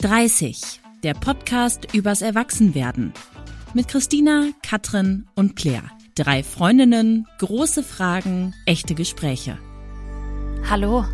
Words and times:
30, 0.00 0.80
der 1.02 1.14
Podcast 1.14 1.92
übers 1.92 2.22
Erwachsenwerden. 2.22 3.12
Mit 3.74 3.88
Christina, 3.88 4.50
Katrin 4.62 5.28
und 5.34 5.56
Claire. 5.56 5.90
Drei 6.14 6.44
Freundinnen, 6.44 7.26
große 7.38 7.82
Fragen, 7.82 8.54
echte 8.64 8.94
Gespräche. 8.94 9.58
Hallo. 10.70 11.04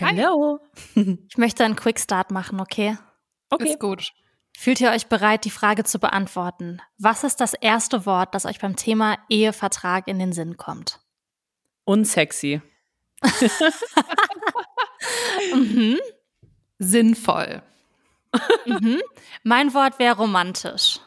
Hallo. 0.00 0.58
Ich 0.96 1.38
möchte 1.38 1.64
einen 1.64 1.76
Quick 1.76 2.00
Start 2.00 2.32
machen, 2.32 2.60
okay? 2.60 2.98
Okay. 3.50 3.68
Ist 3.68 3.78
gut. 3.78 4.10
Fühlt 4.58 4.80
ihr 4.80 4.90
euch 4.90 5.06
bereit, 5.06 5.44
die 5.44 5.50
Frage 5.50 5.84
zu 5.84 6.00
beantworten? 6.00 6.82
Was 6.98 7.22
ist 7.22 7.40
das 7.40 7.54
erste 7.54 8.04
Wort, 8.04 8.34
das 8.34 8.46
euch 8.46 8.58
beim 8.58 8.74
Thema 8.74 9.16
Ehevertrag 9.28 10.08
in 10.08 10.18
den 10.18 10.32
Sinn 10.32 10.56
kommt? 10.56 10.98
Unsexy. 11.84 12.60
mhm. 15.54 16.00
Sinnvoll. 16.80 17.62
Mhm. 18.66 19.00
Mein 19.42 19.74
Wort 19.74 19.98
wäre 19.98 20.16
romantisch. 20.16 21.00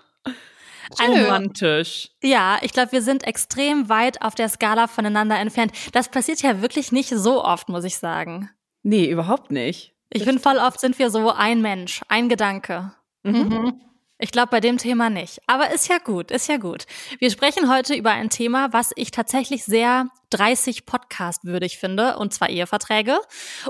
Romantisch. 1.00 2.10
Ja, 2.24 2.58
ich 2.62 2.74
glaube, 2.74 2.94
wir 2.94 3.02
sind 3.02 3.24
extrem 3.24 3.90
weit 3.90 4.22
auf 4.22 4.36
der 4.36 4.50
Skala 4.50 4.88
voneinander 4.88 5.38
entfernt. 5.38 5.72
Das 5.92 6.10
passiert 6.10 6.42
ja 6.42 6.62
wirklich 6.62 6.92
nicht 6.92 7.10
so 7.10 7.44
oft, 7.44 7.70
muss 7.70 7.84
ich 7.84 7.98
sagen. 7.98 8.50
Nee, 8.82 9.06
überhaupt 9.06 9.52
nicht. 9.52 9.94
Ich 10.12 10.24
finde, 10.24 10.42
voll 10.42 10.58
oft 10.58 10.80
sind 10.80 10.98
wir 10.98 11.12
so 11.12 11.32
ein 11.32 11.62
Mensch, 11.62 12.02
ein 12.08 12.30
Gedanke. 12.30 12.94
Mhm. 13.24 13.80
Ich 14.18 14.32
glaube 14.32 14.50
bei 14.50 14.60
dem 14.60 14.78
Thema 14.78 15.10
nicht. 15.10 15.40
Aber 15.48 15.72
ist 15.72 15.88
ja 15.88 15.98
gut, 15.98 16.32
ist 16.32 16.50
ja 16.50 16.58
gut. 16.58 16.86
Wir 17.20 17.30
sprechen 17.30 17.72
heute 17.72 17.94
über 17.94 18.12
ein 18.12 18.30
Thema, 18.30 18.74
was 18.74 18.92
ich 18.96 19.12
tatsächlich 19.12 19.64
sehr 19.64 20.10
30 20.30 20.86
Podcast 20.86 21.46
würdig 21.46 21.78
finde, 21.78 22.18
und 22.18 22.34
zwar 22.34 22.50
Eheverträge. 22.50 23.20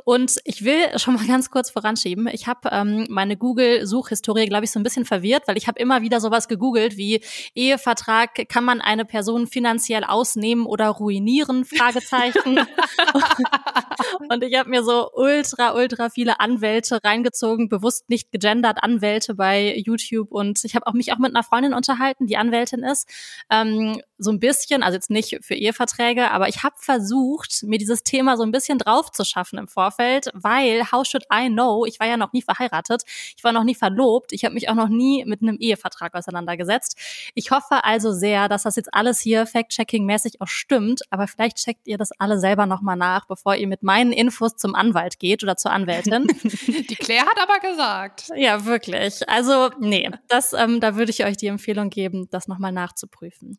Und 0.03 0.37
ich 0.43 0.63
will 0.63 0.97
schon 0.97 1.15
mal 1.15 1.25
ganz 1.25 1.49
kurz 1.49 1.69
voranschieben. 1.69 2.27
Ich 2.27 2.47
habe 2.47 2.69
ähm, 2.71 3.05
meine 3.09 3.37
Google-Suchhistorie, 3.37 4.47
glaube 4.47 4.65
ich, 4.65 4.71
so 4.71 4.79
ein 4.79 4.83
bisschen 4.83 5.05
verwirrt, 5.05 5.47
weil 5.47 5.57
ich 5.57 5.67
habe 5.67 5.79
immer 5.79 6.01
wieder 6.01 6.19
sowas 6.19 6.47
gegoogelt 6.47 6.97
wie 6.97 7.21
Ehevertrag, 7.55 8.47
kann 8.49 8.63
man 8.63 8.81
eine 8.81 9.05
Person 9.05 9.47
finanziell 9.47 10.03
ausnehmen 10.03 10.65
oder 10.65 10.89
ruinieren? 10.89 11.65
Fragezeichen. 11.65 12.59
und 14.29 14.43
ich 14.43 14.57
habe 14.57 14.69
mir 14.69 14.83
so 14.83 15.09
ultra, 15.13 15.75
ultra 15.75 16.09
viele 16.09 16.39
Anwälte 16.39 17.03
reingezogen, 17.03 17.69
bewusst 17.69 18.09
nicht 18.09 18.31
gegendert 18.31 18.83
Anwälte 18.83 19.35
bei 19.35 19.75
YouTube. 19.77 20.31
Und 20.31 20.63
ich 20.63 20.75
habe 20.75 20.87
auch 20.87 20.93
mich 20.93 21.13
auch 21.13 21.17
mit 21.17 21.35
einer 21.35 21.43
Freundin 21.43 21.73
unterhalten, 21.73 22.27
die 22.27 22.37
Anwältin 22.37 22.83
ist. 22.83 23.07
Ähm, 23.49 24.01
so 24.19 24.31
ein 24.31 24.39
bisschen, 24.39 24.83
also 24.83 24.95
jetzt 24.95 25.09
nicht 25.09 25.39
für 25.41 25.55
Eheverträge, 25.55 26.29
aber 26.31 26.49
ich 26.49 26.63
habe 26.63 26.75
versucht, 26.77 27.63
mir 27.63 27.79
dieses 27.79 28.03
Thema 28.03 28.37
so 28.37 28.43
ein 28.43 28.51
bisschen 28.51 28.77
drauf 28.77 29.11
zu 29.11 29.23
schaffen 29.23 29.57
im 29.57 29.67
Vorfeld, 29.67 30.29
weil 30.33 30.91
how 30.91 31.05
should 31.05 31.23
I 31.33 31.47
know? 31.47 31.85
Ich 31.85 31.99
war 31.99 32.07
ja 32.07 32.17
noch 32.17 32.33
nie 32.33 32.41
verheiratet, 32.41 33.03
ich 33.35 33.43
war 33.43 33.53
noch 33.53 33.63
nie 33.63 33.75
verlobt, 33.75 34.33
ich 34.33 34.43
habe 34.43 34.53
mich 34.53 34.69
auch 34.69 34.75
noch 34.75 34.89
nie 34.89 35.23
mit 35.25 35.41
einem 35.41 35.57
Ehevertrag 35.57 36.13
auseinandergesetzt. 36.15 36.97
Ich 37.33 37.51
hoffe 37.51 37.83
also 37.83 38.11
sehr, 38.11 38.49
dass 38.49 38.63
das 38.63 38.75
jetzt 38.75 38.93
alles 38.93 39.19
hier 39.21 39.45
fact-checking-mäßig 39.47 40.41
auch 40.41 40.47
stimmt, 40.47 41.01
aber 41.09 41.27
vielleicht 41.27 41.57
checkt 41.57 41.87
ihr 41.87 41.97
das 41.97 42.11
alle 42.19 42.39
selber 42.39 42.65
nochmal 42.65 42.97
nach, 42.97 43.25
bevor 43.25 43.55
ihr 43.55 43.67
mit 43.67 43.83
meinen 43.83 44.11
Infos 44.11 44.55
zum 44.57 44.75
Anwalt 44.75 45.19
geht 45.19 45.43
oder 45.43 45.55
zur 45.55 45.71
Anwältin. 45.71 46.27
Die 46.89 46.95
Claire 46.95 47.25
hat 47.25 47.39
aber 47.41 47.59
gesagt. 47.59 48.31
Ja, 48.35 48.65
wirklich. 48.65 49.27
Also, 49.29 49.69
nee, 49.79 50.09
das, 50.27 50.53
ähm, 50.53 50.79
da 50.79 50.95
würde 50.95 51.11
ich 51.11 51.23
euch 51.25 51.37
die 51.37 51.47
Empfehlung 51.47 51.89
geben, 51.89 52.27
das 52.31 52.47
nochmal 52.47 52.71
nachzuprüfen. 52.71 53.57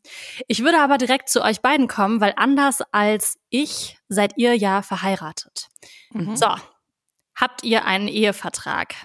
Ich 0.51 0.65
würde 0.65 0.81
aber 0.81 0.99
direkt 0.99 1.29
zu 1.29 1.45
euch 1.45 1.61
beiden 1.61 1.87
kommen, 1.87 2.21
weil 2.21 2.33
anders 2.35 2.83
als 2.91 3.39
ich 3.51 4.01
seid 4.09 4.33
ihr 4.37 4.57
ja 4.57 4.83
verheiratet. 4.83 5.69
Mhm. 6.11 6.35
So, 6.35 6.49
habt 7.37 7.63
ihr 7.63 7.85
einen 7.85 8.09
Ehevertrag? 8.09 8.97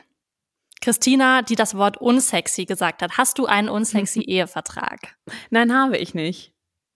Christina, 0.82 1.44
die 1.44 1.54
das 1.54 1.78
Wort 1.78 1.98
unsexy 1.98 2.66
gesagt 2.66 3.04
hat, 3.04 3.20
hast 3.20 3.38
du 3.38 3.46
einen 3.46 3.70
unsexy 3.70 4.22
Ehevertrag? 4.26 5.18
Nein, 5.52 5.72
habe 5.72 5.98
ich 6.00 6.16
nicht. 6.16 6.52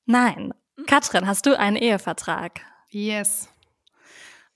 Nein. 0.08 0.56
Katrin, 0.88 1.28
hast 1.28 1.46
du 1.46 1.56
einen 1.56 1.78
Ehevertrag? 1.78 2.62
Yes. 2.90 3.50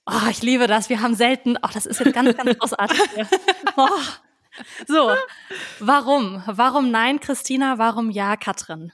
Oh, 0.06 0.28
ich 0.28 0.42
liebe 0.42 0.66
das. 0.66 0.88
Wir 0.88 1.02
haben 1.02 1.14
selten, 1.14 1.56
oh, 1.62 1.68
das 1.72 1.86
ist 1.86 2.00
jetzt 2.00 2.12
ganz, 2.12 2.36
ganz 2.36 2.58
großartig. 2.58 2.98
Oh. 3.76 3.88
So, 4.88 5.14
warum? 5.78 6.42
Warum 6.46 6.90
nein, 6.90 7.20
Christina? 7.20 7.78
Warum 7.78 8.10
ja, 8.10 8.36
Katrin? 8.36 8.92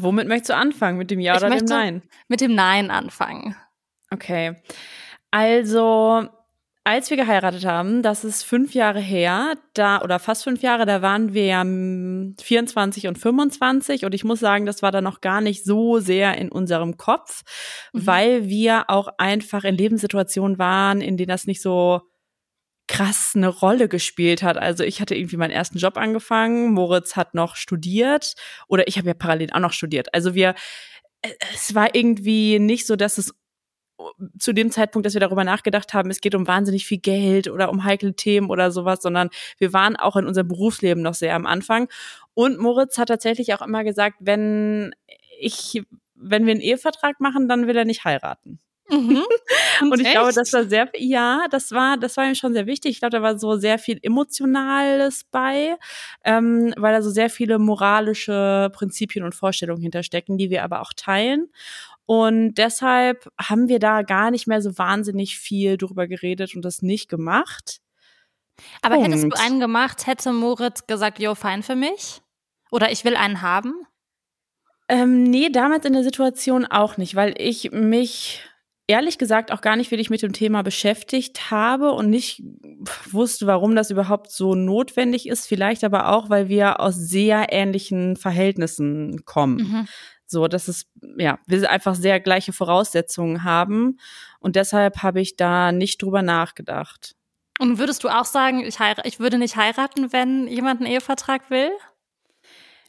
Womit 0.00 0.28
möchtest 0.28 0.50
du 0.50 0.56
anfangen? 0.56 0.98
Mit 0.98 1.10
dem 1.10 1.20
Ja 1.20 1.36
ich 1.36 1.42
oder 1.42 1.56
dem 1.56 1.64
Nein? 1.64 2.02
Mit 2.28 2.40
dem 2.40 2.54
Nein 2.54 2.90
anfangen. 2.90 3.56
Okay. 4.10 4.54
Also, 5.30 6.28
als 6.84 7.10
wir 7.10 7.16
geheiratet 7.16 7.66
haben, 7.66 8.02
das 8.02 8.24
ist 8.24 8.44
fünf 8.44 8.74
Jahre 8.74 9.00
her, 9.00 9.54
da 9.74 10.00
oder 10.00 10.18
fast 10.18 10.44
fünf 10.44 10.62
Jahre, 10.62 10.86
da 10.86 11.02
waren 11.02 11.34
wir 11.34 11.44
ja 11.46 11.62
24 11.62 13.08
und 13.08 13.18
25 13.18 14.04
und 14.04 14.14
ich 14.14 14.24
muss 14.24 14.40
sagen, 14.40 14.64
das 14.64 14.82
war 14.82 14.92
dann 14.92 15.04
noch 15.04 15.20
gar 15.20 15.40
nicht 15.40 15.64
so 15.64 15.98
sehr 15.98 16.38
in 16.38 16.50
unserem 16.50 16.96
Kopf, 16.96 17.42
mhm. 17.92 18.06
weil 18.06 18.48
wir 18.48 18.88
auch 18.88 19.08
einfach 19.18 19.64
in 19.64 19.76
Lebenssituationen 19.76 20.58
waren, 20.58 21.00
in 21.00 21.16
denen 21.16 21.28
das 21.28 21.46
nicht 21.46 21.60
so 21.60 22.02
krass 22.88 23.32
eine 23.36 23.48
Rolle 23.48 23.88
gespielt 23.88 24.42
hat. 24.42 24.58
Also 24.58 24.82
ich 24.82 25.00
hatte 25.00 25.14
irgendwie 25.14 25.36
meinen 25.36 25.50
ersten 25.50 25.78
Job 25.78 25.96
angefangen, 25.96 26.72
Moritz 26.72 27.16
hat 27.16 27.34
noch 27.34 27.54
studiert 27.56 28.34
oder 28.66 28.88
ich 28.88 28.98
habe 28.98 29.08
ja 29.08 29.14
parallel 29.14 29.50
auch 29.52 29.60
noch 29.60 29.72
studiert. 29.72 30.12
Also 30.14 30.34
wir, 30.34 30.54
äh, 31.22 31.32
es 31.54 31.74
war 31.74 31.94
irgendwie 31.94 32.58
nicht 32.58 32.86
so, 32.86 32.96
dass 32.96 33.18
es 33.18 33.34
zu 34.38 34.52
dem 34.52 34.70
Zeitpunkt, 34.70 35.06
dass 35.06 35.14
wir 35.14 35.20
darüber 35.20 35.44
nachgedacht 35.44 35.92
haben, 35.92 36.10
es 36.10 36.20
geht 36.20 36.34
um 36.34 36.46
wahnsinnig 36.46 36.86
viel 36.86 36.98
Geld 36.98 37.48
oder 37.48 37.70
um 37.70 37.84
heikle 37.84 38.14
Themen 38.14 38.48
oder 38.48 38.70
sowas, 38.70 39.00
sondern 39.02 39.28
wir 39.58 39.72
waren 39.72 39.96
auch 39.96 40.16
in 40.16 40.26
unserem 40.26 40.48
Berufsleben 40.48 41.02
noch 41.02 41.14
sehr 41.14 41.34
am 41.34 41.46
Anfang. 41.46 41.88
Und 42.34 42.58
Moritz 42.58 42.98
hat 42.98 43.08
tatsächlich 43.08 43.54
auch 43.54 43.62
immer 43.62 43.84
gesagt, 43.84 44.16
wenn 44.20 44.94
ich, 45.40 45.82
wenn 46.14 46.46
wir 46.46 46.52
einen 46.52 46.60
Ehevertrag 46.60 47.20
machen, 47.20 47.48
dann 47.48 47.66
will 47.66 47.76
er 47.76 47.84
nicht 47.84 48.04
heiraten. 48.04 48.60
Mhm. 48.90 49.24
Und, 49.80 49.92
und 49.92 50.00
ich 50.00 50.06
echt? 50.06 50.14
glaube, 50.14 50.32
das 50.32 50.52
war 50.52 50.64
sehr, 50.64 50.90
ja, 50.96 51.46
das 51.50 51.70
war, 51.70 51.96
das 51.96 52.16
war 52.16 52.26
ihm 52.26 52.34
schon 52.34 52.52
sehr 52.52 52.66
wichtig. 52.66 52.92
Ich 52.92 52.98
glaube, 52.98 53.16
da 53.16 53.22
war 53.22 53.38
so 53.38 53.56
sehr 53.56 53.78
viel 53.78 54.00
Emotionales 54.02 55.24
bei, 55.30 55.76
ähm, 56.24 56.74
weil 56.76 56.92
da 56.92 57.00
so 57.00 57.10
sehr 57.10 57.30
viele 57.30 57.60
moralische 57.60 58.70
Prinzipien 58.72 59.24
und 59.24 59.36
Vorstellungen 59.36 59.82
hinterstecken, 59.82 60.36
die 60.36 60.50
wir 60.50 60.64
aber 60.64 60.80
auch 60.80 60.92
teilen. 60.96 61.48
Und 62.06 62.54
deshalb 62.54 63.30
haben 63.40 63.68
wir 63.68 63.78
da 63.78 64.02
gar 64.02 64.30
nicht 64.30 64.46
mehr 64.46 64.62
so 64.62 64.78
wahnsinnig 64.78 65.38
viel 65.38 65.76
drüber 65.76 66.08
geredet 66.08 66.56
und 66.56 66.64
das 66.64 66.82
nicht 66.82 67.08
gemacht. 67.08 67.80
Aber 68.82 68.96
Punkt. 68.96 69.10
hättest 69.10 69.24
du 69.24 69.38
einen 69.38 69.60
gemacht, 69.60 70.06
hätte 70.06 70.32
Moritz 70.32 70.86
gesagt, 70.86 71.20
yo, 71.20 71.34
fein 71.34 71.62
für 71.62 71.76
mich? 71.76 72.22
Oder 72.70 72.90
ich 72.90 73.04
will 73.04 73.14
einen 73.14 73.42
haben? 73.42 73.74
Ähm, 74.88 75.22
nee, 75.24 75.50
damals 75.50 75.84
in 75.84 75.92
der 75.92 76.02
Situation 76.02 76.64
auch 76.64 76.96
nicht, 76.96 77.14
weil 77.14 77.34
ich 77.38 77.72
mich 77.72 78.42
ehrlich 78.88 79.18
gesagt 79.18 79.52
auch 79.52 79.60
gar 79.60 79.76
nicht 79.76 79.90
wirklich 79.92 80.10
mit 80.10 80.22
dem 80.22 80.32
Thema 80.32 80.62
beschäftigt 80.62 81.50
habe 81.50 81.92
und 81.92 82.10
nicht 82.10 82.42
wusste, 83.10 83.46
warum 83.46 83.76
das 83.76 83.90
überhaupt 83.90 84.32
so 84.32 84.54
notwendig 84.54 85.28
ist. 85.28 85.46
Vielleicht 85.46 85.84
aber 85.84 86.08
auch, 86.08 86.30
weil 86.30 86.48
wir 86.48 86.80
aus 86.80 86.96
sehr 86.96 87.52
ähnlichen 87.52 88.16
Verhältnissen 88.16 89.24
kommen. 89.24 89.56
Mhm. 89.56 89.88
So, 90.26 90.48
dass 90.48 90.68
es, 90.68 90.86
ja, 91.18 91.38
wir 91.46 91.70
einfach 91.70 91.94
sehr 91.94 92.18
gleiche 92.18 92.52
Voraussetzungen 92.52 93.44
haben. 93.44 93.98
Und 94.40 94.56
deshalb 94.56 95.02
habe 95.02 95.20
ich 95.20 95.36
da 95.36 95.70
nicht 95.70 96.02
drüber 96.02 96.22
nachgedacht. 96.22 97.14
Und 97.58 97.78
würdest 97.78 98.04
du 98.04 98.08
auch 98.08 98.24
sagen, 98.24 98.64
ich, 98.64 98.78
ich 99.04 99.20
würde 99.20 99.38
nicht 99.38 99.56
heiraten, 99.56 100.12
wenn 100.12 100.46
jemand 100.48 100.80
einen 100.80 100.90
Ehevertrag 100.90 101.50
will? 101.50 101.70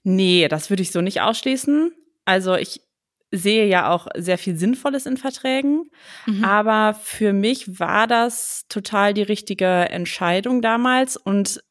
Nee, 0.03 0.47
das 0.47 0.69
würde 0.69 0.83
ich 0.83 0.91
so 0.91 1.01
nicht 1.01 1.21
ausschließen. 1.21 1.91
Also 2.25 2.55
ich 2.55 2.81
sehe 3.31 3.65
ja 3.67 3.89
auch 3.91 4.07
sehr 4.15 4.37
viel 4.37 4.57
Sinnvolles 4.57 5.05
in 5.05 5.17
Verträgen. 5.17 5.89
Mhm. 6.25 6.43
Aber 6.43 6.93
für 6.93 7.33
mich 7.33 7.79
war 7.79 8.07
das 8.07 8.65
total 8.69 9.13
die 9.13 9.23
richtige 9.23 9.65
Entscheidung 9.65 10.61
damals. 10.61 11.15
Und 11.17 11.63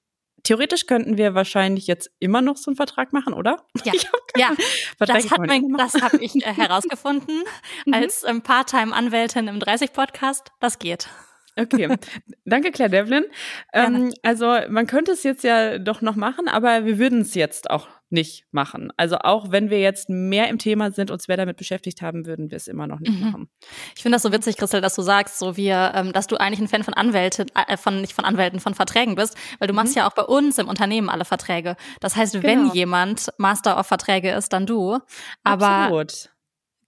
theoretisch 0.44 0.87
könnten 0.87 1.19
wir 1.19 1.34
wahrscheinlich 1.34 1.87
jetzt 1.87 2.10
immer 2.20 2.40
noch 2.43 2.56
so 2.56 2.70
einen 2.70 2.76
Vertrag 2.76 3.12
machen, 3.12 3.34
oder? 3.34 3.64
Ja, 3.84 3.93
ja. 4.37 4.50
das 4.99 5.31
hat 5.31 5.40
mein, 5.46 5.75
das 5.76 5.94
habe 6.00 6.19
ich 6.19 6.37
äh, 6.37 6.52
herausgefunden 6.52 7.43
mhm. 7.87 7.94
als 7.94 8.22
ähm, 8.25 8.43
Part-Time-Anwältin 8.43 9.49
im 9.49 9.58
30-Podcast. 9.58 10.52
Das 10.61 10.78
geht. 10.78 11.08
Okay, 11.58 11.96
danke 12.44 12.70
Claire 12.70 12.90
Devlin. 12.90 13.25
Ähm, 13.72 14.12
also 14.22 14.56
man 14.69 14.87
könnte 14.87 15.12
es 15.12 15.22
jetzt 15.22 15.44
ja 15.44 15.78
doch 15.78 16.00
noch 16.00 16.16
machen, 16.16 16.49
aber 16.49 16.84
wir 16.84 16.99
würden 16.99 17.22
es 17.22 17.34
jetzt 17.34 17.70
auch 17.70 17.88
nicht 18.10 18.46
machen. 18.52 18.90
Also 18.96 19.19
auch 19.19 19.50
wenn 19.50 19.70
wir 19.70 19.81
jetzt 19.81 20.08
mehr 20.08 20.49
im 20.49 20.58
Thema 20.58 20.90
sind, 20.90 21.10
uns 21.10 21.28
mehr 21.28 21.37
damit 21.37 21.56
beschäftigt 21.56 22.00
haben, 22.00 22.26
würden 22.26 22.50
wir 22.50 22.56
es 22.56 22.66
immer 22.66 22.87
noch 22.87 23.00
nicht 23.00 23.19
mhm. 23.19 23.26
machen. 23.26 23.49
Ich 23.94 24.02
finde 24.02 24.16
das 24.16 24.22
so 24.22 24.32
witzig, 24.32 24.56
Christel, 24.56 24.81
dass 24.81 24.94
du 24.94 25.02
sagst, 25.02 25.38
so 25.38 25.56
wie, 25.56 25.69
ähm, 25.69 26.12
dass 26.12 26.26
du 26.26 26.37
eigentlich 26.37 26.60
ein 26.60 26.69
Fan 26.69 26.84
von 26.84 26.94
Anwälten, 26.94 27.50
äh, 27.55 27.76
von 27.76 28.00
nicht 28.00 28.14
von 28.14 28.25
Anwälten, 28.25 28.61
von 28.61 28.75
Verträgen 28.75 29.14
bist, 29.14 29.37
weil 29.58 29.69
du 29.69 29.75
machst 29.75 29.94
mhm. 29.94 30.00
ja 30.00 30.08
auch 30.08 30.14
bei 30.14 30.22
uns 30.22 30.58
im 30.58 30.69
Unternehmen 30.69 31.08
alle 31.11 31.25
Verträge. 31.25 31.76
Das 32.00 32.16
heißt, 32.16 32.34
genau. 32.34 32.44
wenn 32.44 32.70
jemand 32.70 33.28
Master 33.37 33.78
of 33.78 33.87
Verträge 33.87 34.31
ist, 34.31 34.52
dann 34.52 34.66
du. 34.66 34.99
Aber 35.44 35.66
Absolut 35.66 36.31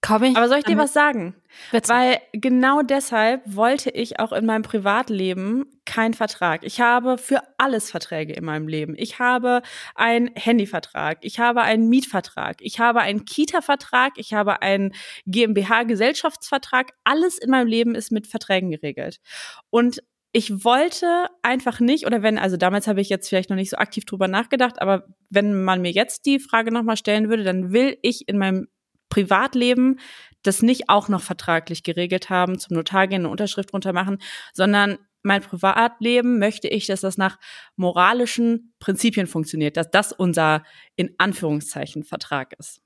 Komm 0.02 0.22
ich 0.22 0.36
Aber 0.36 0.48
soll 0.48 0.58
ich 0.58 0.64
dir 0.64 0.78
was 0.78 0.94
sagen? 0.94 1.34
Bitte. 1.72 1.88
Weil 1.90 2.20
genau 2.32 2.80
deshalb 2.80 3.42
wollte 3.44 3.90
ich 3.90 4.18
auch 4.18 4.32
in 4.32 4.46
meinem 4.46 4.62
Privatleben 4.62 5.66
keinen 5.84 6.14
Vertrag. 6.14 6.64
Ich 6.64 6.80
habe 6.80 7.18
für 7.18 7.42
alles 7.58 7.90
Verträge 7.90 8.32
in 8.32 8.44
meinem 8.44 8.66
Leben. 8.66 8.94
Ich 8.96 9.18
habe 9.18 9.60
einen 9.94 10.30
Handyvertrag, 10.34 11.18
ich 11.20 11.38
habe 11.38 11.62
einen 11.62 11.88
Mietvertrag, 11.90 12.58
ich 12.60 12.80
habe 12.80 13.00
einen 13.00 13.26
Kita-Vertrag, 13.26 14.12
ich 14.16 14.32
habe 14.32 14.62
einen 14.62 14.94
GmbH-Gesellschaftsvertrag. 15.26 16.92
Alles 17.04 17.36
in 17.36 17.50
meinem 17.50 17.66
Leben 17.66 17.94
ist 17.94 18.10
mit 18.10 18.26
Verträgen 18.26 18.70
geregelt. 18.70 19.20
Und 19.68 20.02
ich 20.32 20.64
wollte 20.64 21.26
einfach 21.42 21.80
nicht, 21.80 22.06
oder 22.06 22.22
wenn, 22.22 22.38
also 22.38 22.56
damals 22.56 22.86
habe 22.86 23.00
ich 23.00 23.08
jetzt 23.08 23.28
vielleicht 23.28 23.50
noch 23.50 23.56
nicht 23.56 23.70
so 23.70 23.76
aktiv 23.76 24.04
drüber 24.04 24.28
nachgedacht, 24.28 24.80
aber 24.80 25.08
wenn 25.28 25.62
man 25.62 25.82
mir 25.82 25.90
jetzt 25.90 26.24
die 26.24 26.38
Frage 26.38 26.72
nochmal 26.72 26.96
stellen 26.96 27.28
würde, 27.28 27.42
dann 27.42 27.72
will 27.72 27.98
ich 28.02 28.28
in 28.28 28.38
meinem 28.38 28.68
Privatleben 29.10 29.98
das 30.42 30.62
nicht 30.62 30.88
auch 30.88 31.08
noch 31.08 31.20
vertraglich 31.20 31.82
geregelt 31.82 32.30
haben, 32.30 32.58
zum 32.58 32.76
Notar 32.76 33.06
gehen, 33.06 33.22
eine 33.22 33.28
Unterschrift 33.28 33.72
drunter 33.72 33.92
machen, 33.92 34.18
sondern 34.52 34.98
mein 35.22 35.42
Privatleben 35.42 36.38
möchte 36.38 36.68
ich, 36.68 36.86
dass 36.86 37.02
das 37.02 37.18
nach 37.18 37.38
moralischen 37.76 38.72
Prinzipien 38.80 39.26
funktioniert, 39.26 39.76
dass 39.76 39.90
das 39.90 40.12
unser 40.12 40.64
in 40.96 41.14
Anführungszeichen 41.18 42.04
Vertrag 42.04 42.54
ist. 42.58 42.80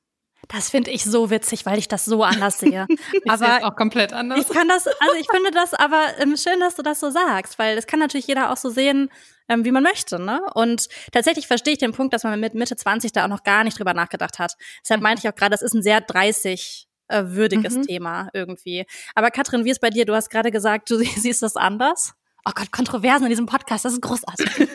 Das 0.49 0.70
finde 0.70 0.91
ich 0.91 1.05
so 1.05 1.31
witzig, 1.31 1.67
weil 1.67 1.79
ich 1.79 1.88
das 1.88 2.05
so 2.05 2.23
anders 2.23 2.58
sehe. 2.58 2.87
ich 3.12 3.31
aber 3.31 3.67
auch 3.67 3.76
komplett 3.76 4.12
anders. 4.12 4.41
Ich 4.41 4.49
kann 4.49 4.69
das, 4.69 4.87
also 4.87 5.17
ich 5.19 5.29
finde 5.31 5.50
das 5.50 5.75
aber 5.75 6.02
ähm, 6.19 6.37
schön, 6.37 6.61
dass 6.61 6.75
du 6.75 6.82
das 6.82 7.00
so 7.00 7.11
sagst, 7.11 7.58
weil 7.58 7.76
das 7.76 7.87
kann 7.87 7.99
natürlich 7.99 8.26
jeder 8.26 8.52
auch 8.52 8.56
so 8.56 8.70
sehen, 8.70 9.11
ähm, 9.49 9.64
wie 9.64 9.73
man 9.73 9.82
möchte, 9.82 10.19
ne? 10.19 10.41
Und 10.55 10.88
tatsächlich 11.12 11.46
verstehe 11.46 11.75
ich 11.75 11.79
den 11.79 11.93
Punkt, 11.93 12.14
dass 12.14 12.25
man 12.25 12.38
mit 12.41 12.55
Mitte 12.55 12.76
20 12.76 13.12
da 13.12 13.25
auch 13.25 13.29
noch 13.29 13.43
gar 13.43 13.64
nicht 13.64 13.79
drüber 13.79 13.94
nachgedacht 13.94 14.38
hat. 14.38 14.56
Deshalb 14.82 15.02
meinte 15.02 15.20
ich 15.23 15.29
auch 15.29 15.37
gerade, 15.37 15.50
das 15.50 15.62
ist 15.62 15.75
ein 15.75 15.82
sehr 15.82 16.00
30 16.00 16.88
äh, 17.08 17.23
würdiges 17.26 17.76
mhm. 17.76 17.82
Thema 17.82 18.29
irgendwie. 18.32 18.87
Aber 19.14 19.31
Katrin, 19.31 19.64
wie 19.64 19.70
ist 19.70 19.81
bei 19.81 19.90
dir? 19.90 20.06
Du 20.06 20.14
hast 20.14 20.31
gerade 20.31 20.50
gesagt, 20.50 20.90
du 20.90 20.97
siehst 21.17 21.43
das 21.43 21.56
anders. 21.56 22.14
Oh 22.46 22.52
Gott, 22.55 22.70
Kontroversen 22.73 23.25
in 23.25 23.31
diesem 23.31 23.46
Podcast, 23.46 23.87
das 23.87 23.94
ist 23.94 24.02
großartig. 24.02 24.46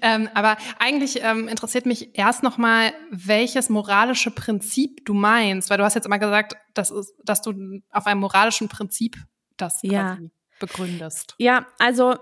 ähm, 0.00 0.28
aber 0.32 0.56
eigentlich 0.78 1.20
ähm, 1.22 1.48
interessiert 1.48 1.86
mich 1.86 2.16
erst 2.16 2.44
nochmal, 2.44 2.92
welches 3.10 3.68
moralische 3.68 4.30
Prinzip 4.30 5.04
du 5.06 5.14
meinst, 5.14 5.70
weil 5.70 5.78
du 5.78 5.84
hast 5.84 5.94
jetzt 5.94 6.06
immer 6.06 6.20
gesagt, 6.20 6.56
dass, 6.72 6.92
ist, 6.92 7.14
dass 7.24 7.42
du 7.42 7.80
auf 7.90 8.06
einem 8.06 8.20
moralischen 8.20 8.68
Prinzip 8.68 9.16
das 9.56 9.80
ja. 9.82 10.18
begründest. 10.60 11.34
Ja, 11.38 11.66
also 11.80 12.16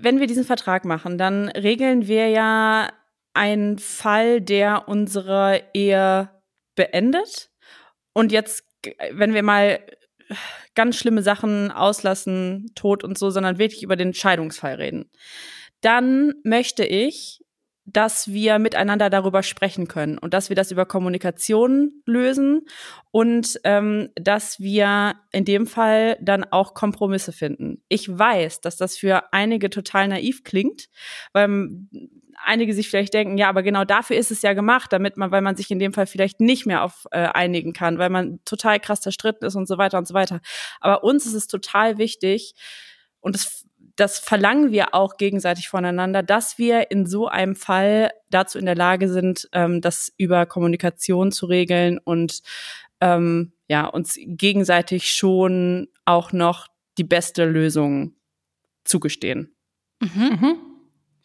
wenn 0.00 0.18
wir 0.18 0.26
diesen 0.26 0.44
Vertrag 0.44 0.84
machen, 0.84 1.16
dann 1.16 1.48
regeln 1.48 2.08
wir 2.08 2.28
ja 2.28 2.90
einen 3.34 3.78
Fall, 3.78 4.40
der 4.40 4.88
unsere 4.88 5.62
Ehe 5.74 6.28
beendet. 6.74 7.50
Und 8.12 8.32
jetzt, 8.32 8.64
wenn 9.12 9.32
wir 9.32 9.44
mal 9.44 9.80
ganz 10.74 10.96
schlimme 10.96 11.22
Sachen 11.22 11.70
auslassen, 11.70 12.70
Tod 12.74 13.04
und 13.04 13.18
so, 13.18 13.30
sondern 13.30 13.58
wirklich 13.58 13.82
über 13.82 13.96
den 13.96 14.14
Scheidungsfall 14.14 14.74
reden. 14.74 15.10
Dann 15.80 16.34
möchte 16.42 16.84
ich, 16.84 17.40
dass 17.90 18.28
wir 18.28 18.58
miteinander 18.58 19.08
darüber 19.08 19.42
sprechen 19.42 19.88
können 19.88 20.18
und 20.18 20.34
dass 20.34 20.50
wir 20.50 20.56
das 20.56 20.70
über 20.70 20.84
Kommunikation 20.84 22.02
lösen 22.04 22.66
und 23.10 23.58
ähm, 23.64 24.10
dass 24.14 24.60
wir 24.60 25.14
in 25.32 25.44
dem 25.44 25.66
Fall 25.66 26.18
dann 26.20 26.44
auch 26.44 26.74
Kompromisse 26.74 27.32
finden. 27.32 27.82
Ich 27.88 28.06
weiß, 28.06 28.60
dass 28.60 28.76
das 28.76 28.98
für 28.98 29.32
einige 29.32 29.70
total 29.70 30.08
naiv 30.08 30.44
klingt, 30.44 30.88
weil 31.32 31.68
einige 32.44 32.74
sich 32.74 32.88
vielleicht 32.88 33.14
denken, 33.14 33.38
ja, 33.38 33.48
aber 33.48 33.62
genau 33.62 33.84
dafür 33.84 34.16
ist 34.16 34.30
es 34.30 34.42
ja 34.42 34.52
gemacht, 34.52 34.92
damit 34.92 35.16
man, 35.16 35.30
weil 35.30 35.42
man 35.42 35.56
sich 35.56 35.70
in 35.70 35.78
dem 35.78 35.92
Fall 35.92 36.06
vielleicht 36.06 36.40
nicht 36.40 36.66
mehr 36.66 36.82
auf 36.82 37.06
äh, 37.10 37.26
einigen 37.26 37.72
kann, 37.72 37.98
weil 37.98 38.10
man 38.10 38.40
total 38.44 38.80
krass 38.80 39.00
zerstritten 39.00 39.46
ist 39.46 39.56
und 39.56 39.66
so 39.66 39.78
weiter 39.78 39.98
und 39.98 40.06
so 40.06 40.14
weiter. 40.14 40.40
Aber 40.80 41.04
uns 41.04 41.26
ist 41.26 41.34
es 41.34 41.46
total 41.46 41.98
wichtig 41.98 42.54
und 43.20 43.34
das, 43.34 43.66
das 43.96 44.18
verlangen 44.18 44.72
wir 44.72 44.94
auch 44.94 45.16
gegenseitig 45.16 45.68
voneinander, 45.68 46.22
dass 46.22 46.58
wir 46.58 46.90
in 46.90 47.06
so 47.06 47.28
einem 47.28 47.56
Fall 47.56 48.10
dazu 48.30 48.58
in 48.58 48.66
der 48.66 48.76
Lage 48.76 49.08
sind, 49.08 49.48
ähm, 49.52 49.80
das 49.80 50.12
über 50.16 50.46
Kommunikation 50.46 51.32
zu 51.32 51.46
regeln 51.46 51.98
und 51.98 52.42
ähm, 53.00 53.52
ja 53.68 53.86
uns 53.86 54.18
gegenseitig 54.18 55.12
schon 55.12 55.88
auch 56.04 56.32
noch 56.32 56.68
die 56.96 57.04
beste 57.04 57.44
Lösung 57.44 58.14
zugestehen. 58.84 59.54
Mhm. 60.00 60.38
Mhm. 60.40 60.67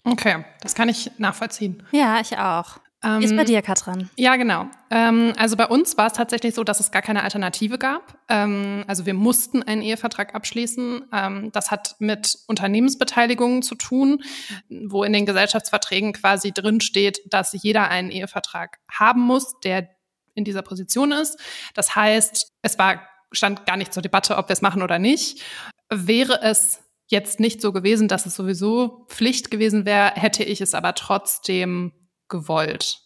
Okay, 0.04 0.44
das 0.62 0.76
kann 0.76 0.90
ich 0.90 1.12
nachvollziehen. 1.18 1.84
Ja, 1.92 2.20
ich 2.20 2.38
auch. 2.38 2.80
Ähm, 3.04 3.20
Wie 3.20 3.26
ist 3.26 3.36
bei 3.36 3.44
dir, 3.44 3.62
Katrin? 3.62 4.10
Ja, 4.16 4.38
genau. 4.38 4.68
Ähm, 4.90 5.34
also 5.38 5.58
bei 5.58 5.68
uns 5.68 5.98
war 5.98 6.08
es 6.08 6.14
tatsächlich 6.14 6.56
so, 6.56 6.64
dass 6.64 6.80
es 6.80 6.92
gar 6.92 7.02
keine 7.02 7.24
Alternative 7.24 7.78
gab. 7.78 8.18
Ähm, 8.30 8.86
also 8.88 9.06
wir 9.06 9.14
mussten 9.14 9.62
einen 9.62 9.82
Ehevertrag 9.82 10.34
abschließen. 10.34 11.06
Ähm, 11.12 11.52
das 11.52 11.70
hat 11.70 11.96
mit 12.00 12.38
Unternehmensbeteiligungen 12.48 13.62
zu 13.62 13.76
tun, 13.76 14.24
wo 14.70 15.04
in 15.04 15.12
den 15.12 15.26
Gesellschaftsverträgen 15.26 16.14
quasi 16.14 16.54
drin 16.54 16.80
steht, 16.80 17.22
dass 17.34 17.52
jeder 17.52 17.90
einen 17.90 18.10
Ehevertrag 18.10 18.80
haben 18.90 19.22
muss, 19.22 19.60
der 19.60 19.90
in 20.34 20.46
dieser 20.46 20.62
Position 20.62 21.12
ist. 21.12 21.38
Das 21.74 21.96
heißt, 21.96 22.54
es 22.62 22.80
war 22.80 23.02
stand 23.34 23.66
gar 23.66 23.78
nicht 23.78 23.94
zur 23.94 24.04
Debatte, 24.04 24.38
ob 24.38 24.48
wir 24.48 24.54
es 24.54 24.62
machen 24.62 24.82
oder 24.82 25.00
nicht. 25.00 25.42
Wäre 25.90 26.42
es 26.42 26.83
jetzt 27.14 27.40
nicht 27.40 27.62
so 27.62 27.72
gewesen, 27.72 28.10
dass 28.10 28.26
es 28.26 28.36
sowieso 28.36 29.06
Pflicht 29.08 29.50
gewesen 29.50 29.86
wäre, 29.86 30.12
hätte 30.16 30.44
ich 30.44 30.60
es 30.60 30.74
aber 30.74 30.94
trotzdem 30.96 31.94
gewollt. 32.28 33.00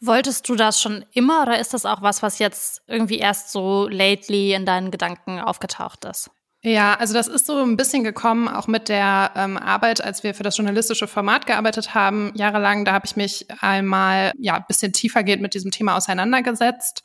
Wolltest 0.00 0.48
du 0.48 0.56
das 0.56 0.82
schon 0.82 1.06
immer 1.12 1.42
oder 1.42 1.58
ist 1.58 1.72
das 1.72 1.86
auch 1.86 2.02
was, 2.02 2.22
was 2.22 2.38
jetzt 2.38 2.82
irgendwie 2.86 3.18
erst 3.18 3.50
so 3.52 3.88
lately 3.88 4.52
in 4.52 4.66
deinen 4.66 4.90
Gedanken 4.90 5.40
aufgetaucht 5.40 6.04
ist? 6.04 6.30
Ja, 6.66 6.94
also 6.94 7.12
das 7.12 7.28
ist 7.28 7.46
so 7.46 7.62
ein 7.62 7.76
bisschen 7.76 8.04
gekommen, 8.04 8.48
auch 8.48 8.68
mit 8.68 8.88
der 8.88 9.32
ähm, 9.36 9.58
Arbeit, 9.58 10.02
als 10.02 10.22
wir 10.22 10.34
für 10.34 10.42
das 10.42 10.56
journalistische 10.56 11.06
Format 11.06 11.44
gearbeitet 11.44 11.94
haben, 11.94 12.32
jahrelang. 12.36 12.86
Da 12.86 12.94
habe 12.94 13.04
ich 13.04 13.16
mich 13.16 13.46
einmal 13.60 14.32
ja 14.38 14.54
ein 14.54 14.64
bisschen 14.66 14.94
tiefergehend 14.94 15.42
mit 15.42 15.52
diesem 15.52 15.70
Thema 15.70 15.94
auseinandergesetzt 15.94 17.02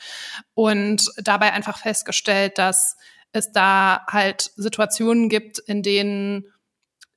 und 0.54 1.12
dabei 1.18 1.52
einfach 1.52 1.78
festgestellt, 1.78 2.58
dass 2.58 2.96
es 3.32 3.52
da 3.52 4.06
halt 4.08 4.52
Situationen 4.56 5.30
gibt, 5.30 5.60
in 5.60 5.84
denen 5.84 6.46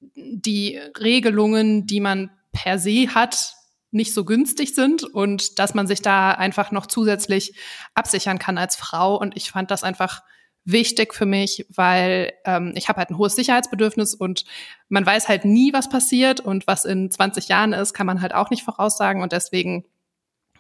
die 0.01 0.79
Regelungen, 0.99 1.87
die 1.87 2.01
man 2.01 2.31
per 2.53 2.79
se 2.79 3.15
hat, 3.15 3.55
nicht 3.91 4.15
so 4.15 4.25
günstig 4.25 4.75
sind 4.75 5.05
und 5.05 5.59
dass 5.59 5.75
man 5.75 5.87
sich 5.87 6.03
da 6.03 6.33
einfach 6.33 6.71
noch 6.71 6.87
zusätzlich 6.87 7.55
absichern 7.95 8.39
kann 8.39 8.59
als 8.59 8.75
Frau. 8.75 9.17
Und 9.17 9.37
ich 9.37 9.51
fand 9.51 9.71
das 9.71 9.85
einfach 9.85 10.23
wichtig 10.65 11.13
für 11.15 11.27
mich, 11.27 11.67
weil 11.69 12.33
ähm, 12.45 12.73
ich 12.75 12.89
habe 12.89 12.99
halt 12.99 13.11
ein 13.11 13.19
hohes 13.19 13.37
Sicherheitsbedürfnis 13.37 14.15
und 14.15 14.45
man 14.89 15.05
weiß 15.05 15.29
halt 15.29 15.45
nie, 15.45 15.73
was 15.73 15.89
passiert 15.89 16.41
und 16.41 16.67
was 16.67 16.85
in 16.85 17.11
20 17.11 17.49
Jahren 17.49 17.73
ist, 17.73 17.93
kann 17.93 18.07
man 18.07 18.23
halt 18.23 18.35
auch 18.35 18.51
nicht 18.51 18.63
voraussagen. 18.63 19.23
Und 19.23 19.33
deswegen, 19.33 19.85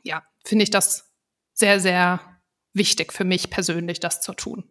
ja, 0.02 0.22
finde 0.44 0.64
ich 0.64 0.70
das 0.70 1.10
sehr, 1.54 1.80
sehr 1.80 2.20
wichtig 2.74 3.12
für 3.12 3.24
mich 3.24 3.50
persönlich, 3.50 4.00
das 4.00 4.20
zu 4.20 4.32
tun. 4.32 4.64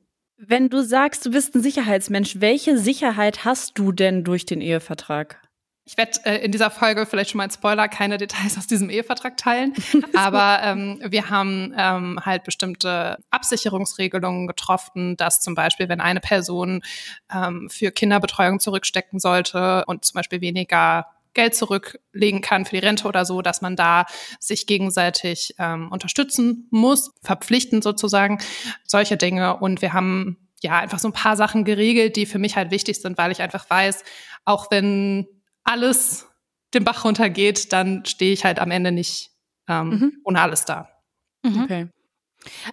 Wenn 0.44 0.70
du 0.70 0.82
sagst, 0.82 1.24
du 1.24 1.30
bist 1.30 1.54
ein 1.54 1.62
Sicherheitsmensch, 1.62 2.38
welche 2.40 2.76
Sicherheit 2.80 3.46
hast 3.46 3.78
du 3.78 3.92
denn 3.92 4.24
durch 4.24 4.44
den 4.48 4.60
Ehevertrag? 4.60 5.40
Ich 5.86 5.98
werde 5.98 6.14
äh, 6.26 6.44
in 6.44 6.52
dieser 6.52 6.72
Folge 6.72 7.06
vielleicht 7.06 7.30
schon 7.30 7.38
mal 7.38 7.44
ein 7.44 7.52
Spoiler, 7.52 7.88
keine 7.88 8.18
Details 8.18 8.58
aus 8.58 8.66
diesem 8.66 8.90
Ehevertrag 8.90 9.38
teilen, 9.38 9.74
aber 10.16 10.62
ähm, 10.64 11.00
wir 11.06 11.30
haben 11.30 11.76
ähm, 11.78 12.20
halt 12.26 12.44
bestimmte 12.44 13.20
Absicherungsregelungen 13.30 14.48
getroffen, 14.48 15.16
dass 15.16 15.42
zum 15.42 15.54
Beispiel, 15.54 15.90
wenn 15.90 16.02
eine 16.02 16.22
Person 16.22 16.82
ähm, 17.32 17.70
für 17.70 17.92
Kinderbetreuung 17.92 18.60
zurückstecken 18.60 19.20
sollte 19.20 19.86
und 19.86 20.06
zum 20.06 20.16
Beispiel 20.16 20.42
weniger 20.42 21.06
Geld 21.34 21.56
zurücklegen 21.56 22.42
kann 22.42 22.66
für 22.66 22.76
die 22.76 22.86
Rente 22.86 23.08
oder 23.08 23.26
so, 23.26 23.42
dass 23.42 23.62
man 23.62 23.76
da 23.76 24.06
sich 24.40 24.68
gegenseitig 24.68 25.56
ähm, 25.60 25.92
unterstützen 25.92 26.68
muss, 26.72 27.14
verpflichtend 27.24 27.84
sozusagen, 27.84 28.40
solche 28.86 29.18
Dinge. 29.18 29.58
Und 29.58 29.82
wir 29.82 29.94
haben 29.94 30.50
ja 30.62 30.80
einfach 30.80 31.00
so 31.00 31.08
ein 31.08 31.14
paar 31.14 31.38
Sachen 31.38 31.64
geregelt, 31.64 32.16
die 32.16 32.26
für 32.26 32.40
mich 32.40 32.56
halt 32.56 32.72
wichtig 32.72 33.02
sind, 33.02 33.18
weil 33.18 33.32
ich 33.32 33.42
einfach 33.42 33.70
weiß, 33.70 34.04
auch 34.46 34.72
wenn 34.72 35.28
alles 35.64 36.28
den 36.74 36.84
Bach 36.84 37.04
runtergeht, 37.06 37.74
dann 37.74 38.06
stehe 38.06 38.34
ich 38.34 38.46
halt 38.46 38.60
am 38.60 38.72
Ende 38.72 38.92
nicht 38.92 39.32
ähm, 39.68 39.90
mhm. 39.90 40.12
ohne 40.24 40.42
alles 40.42 40.66
da. 40.66 40.90
Mhm. 41.44 41.64
Okay. 41.64 41.88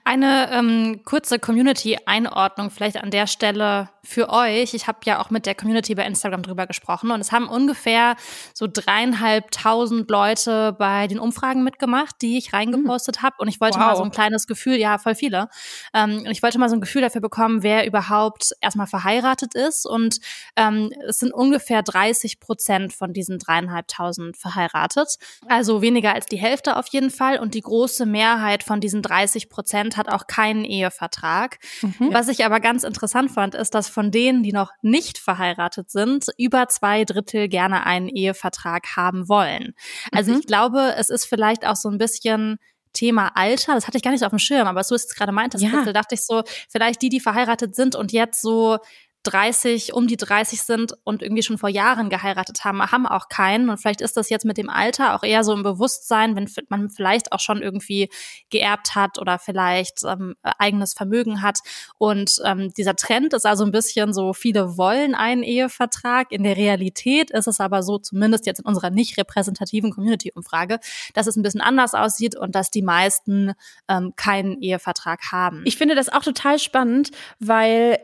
Eine 0.04 0.50
ähm, 0.52 1.02
kurze 1.04 1.38
Community-Einordnung 1.38 2.70
vielleicht 2.70 2.96
an 2.96 3.10
der 3.10 3.26
Stelle 3.26 3.90
für 4.08 4.30
euch, 4.30 4.74
ich 4.74 4.86
habe 4.86 4.98
ja 5.04 5.20
auch 5.20 5.30
mit 5.30 5.46
der 5.46 5.54
Community 5.54 5.94
bei 5.94 6.04
Instagram 6.04 6.42
drüber 6.42 6.66
gesprochen 6.66 7.10
und 7.10 7.20
es 7.20 7.32
haben 7.32 7.48
ungefähr 7.48 8.16
so 8.54 8.66
dreieinhalbtausend 8.66 10.10
Leute 10.10 10.74
bei 10.78 11.06
den 11.06 11.18
Umfragen 11.18 11.62
mitgemacht, 11.62 12.16
die 12.22 12.38
ich 12.38 12.52
reingepostet 12.52 13.22
habe 13.22 13.36
und 13.38 13.48
ich 13.48 13.60
wollte 13.60 13.78
wow. 13.78 13.86
mal 13.86 13.96
so 13.96 14.02
ein 14.02 14.10
kleines 14.10 14.46
Gefühl, 14.46 14.76
ja, 14.76 14.98
voll 14.98 15.14
viele, 15.14 15.48
ähm, 15.94 16.18
und 16.18 16.30
ich 16.30 16.42
wollte 16.42 16.58
mal 16.58 16.68
so 16.68 16.76
ein 16.76 16.80
Gefühl 16.80 17.02
dafür 17.02 17.20
bekommen, 17.20 17.62
wer 17.62 17.86
überhaupt 17.86 18.52
erstmal 18.60 18.86
verheiratet 18.86 19.54
ist. 19.54 19.86
Und 19.86 20.20
ähm, 20.56 20.90
es 21.06 21.18
sind 21.18 21.32
ungefähr 21.32 21.82
30 21.82 22.40
Prozent 22.40 22.92
von 22.92 23.12
diesen 23.12 23.38
dreieinhalbtausend 23.38 24.36
verheiratet, 24.36 25.16
also 25.48 25.82
weniger 25.82 26.14
als 26.14 26.26
die 26.26 26.36
Hälfte 26.36 26.76
auf 26.76 26.86
jeden 26.88 27.10
Fall. 27.10 27.38
Und 27.38 27.54
die 27.54 27.60
große 27.60 28.06
Mehrheit 28.06 28.62
von 28.62 28.80
diesen 28.80 29.02
30 29.02 29.48
Prozent 29.48 29.96
hat 29.96 30.08
auch 30.08 30.26
keinen 30.26 30.64
Ehevertrag. 30.64 31.58
Mhm. 31.82 32.12
Was 32.12 32.28
ich 32.28 32.44
aber 32.44 32.60
ganz 32.60 32.84
interessant 32.84 33.30
fand, 33.30 33.54
ist, 33.54 33.74
dass 33.74 33.88
von 33.98 34.12
denen, 34.12 34.44
die 34.44 34.52
noch 34.52 34.70
nicht 34.80 35.18
verheiratet 35.18 35.90
sind, 35.90 36.26
über 36.38 36.68
zwei 36.68 37.04
Drittel 37.04 37.48
gerne 37.48 37.84
einen 37.84 38.06
Ehevertrag 38.06 38.94
haben 38.94 39.28
wollen. 39.28 39.74
Also 40.12 40.30
mhm. 40.30 40.38
ich 40.38 40.46
glaube, 40.46 40.94
es 40.96 41.10
ist 41.10 41.24
vielleicht 41.24 41.66
auch 41.66 41.74
so 41.74 41.88
ein 41.88 41.98
bisschen 41.98 42.58
Thema 42.92 43.32
Alter, 43.34 43.74
das 43.74 43.88
hatte 43.88 43.96
ich 43.96 44.04
gar 44.04 44.12
nicht 44.12 44.20
so 44.20 44.26
auf 44.26 44.30
dem 44.30 44.38
Schirm, 44.38 44.68
aber 44.68 44.84
so 44.84 44.94
ist 44.94 45.10
es 45.10 45.16
gerade 45.16 45.32
meintest, 45.32 45.64
ja. 45.64 45.92
dachte 45.92 46.14
ich 46.14 46.24
so, 46.24 46.44
vielleicht 46.68 47.02
die, 47.02 47.08
die 47.08 47.18
verheiratet 47.18 47.74
sind 47.74 47.96
und 47.96 48.12
jetzt 48.12 48.40
so 48.40 48.78
30, 49.24 49.92
um 49.92 50.06
die 50.06 50.16
30 50.16 50.62
sind 50.62 50.94
und 51.04 51.22
irgendwie 51.22 51.42
schon 51.42 51.58
vor 51.58 51.68
Jahren 51.68 52.08
geheiratet 52.08 52.64
haben, 52.64 52.80
haben 52.80 53.06
auch 53.06 53.28
keinen. 53.28 53.68
Und 53.68 53.78
vielleicht 53.78 54.00
ist 54.00 54.16
das 54.16 54.30
jetzt 54.30 54.44
mit 54.44 54.56
dem 54.56 54.70
Alter 54.70 55.14
auch 55.14 55.22
eher 55.22 55.44
so 55.44 55.52
im 55.52 55.62
Bewusstsein, 55.62 56.36
wenn 56.36 56.48
man 56.68 56.88
vielleicht 56.88 57.32
auch 57.32 57.40
schon 57.40 57.60
irgendwie 57.60 58.08
geerbt 58.50 58.94
hat 58.94 59.18
oder 59.18 59.38
vielleicht 59.38 60.04
ähm, 60.04 60.34
eigenes 60.42 60.94
Vermögen 60.94 61.42
hat. 61.42 61.58
Und 61.98 62.40
ähm, 62.44 62.72
dieser 62.76 62.96
Trend 62.96 63.34
ist 63.34 63.44
also 63.44 63.64
ein 63.64 63.72
bisschen 63.72 64.12
so, 64.12 64.32
viele 64.32 64.76
wollen 64.78 65.14
einen 65.14 65.42
Ehevertrag. 65.42 66.30
In 66.30 66.44
der 66.44 66.56
Realität 66.56 67.30
ist 67.30 67.48
es 67.48 67.60
aber 67.60 67.82
so, 67.82 67.98
zumindest 67.98 68.46
jetzt 68.46 68.60
in 68.60 68.66
unserer 68.66 68.90
nicht 68.90 69.18
repräsentativen 69.18 69.90
Community-Umfrage, 69.90 70.78
dass 71.14 71.26
es 71.26 71.36
ein 71.36 71.42
bisschen 71.42 71.60
anders 71.60 71.94
aussieht 71.94 72.36
und 72.36 72.54
dass 72.54 72.70
die 72.70 72.82
meisten 72.82 73.52
ähm, 73.88 74.14
keinen 74.16 74.62
Ehevertrag 74.62 75.32
haben. 75.32 75.62
Ich 75.64 75.76
finde 75.76 75.94
das 75.94 76.08
auch 76.08 76.22
total 76.22 76.58
spannend, 76.58 77.10
weil 77.40 77.98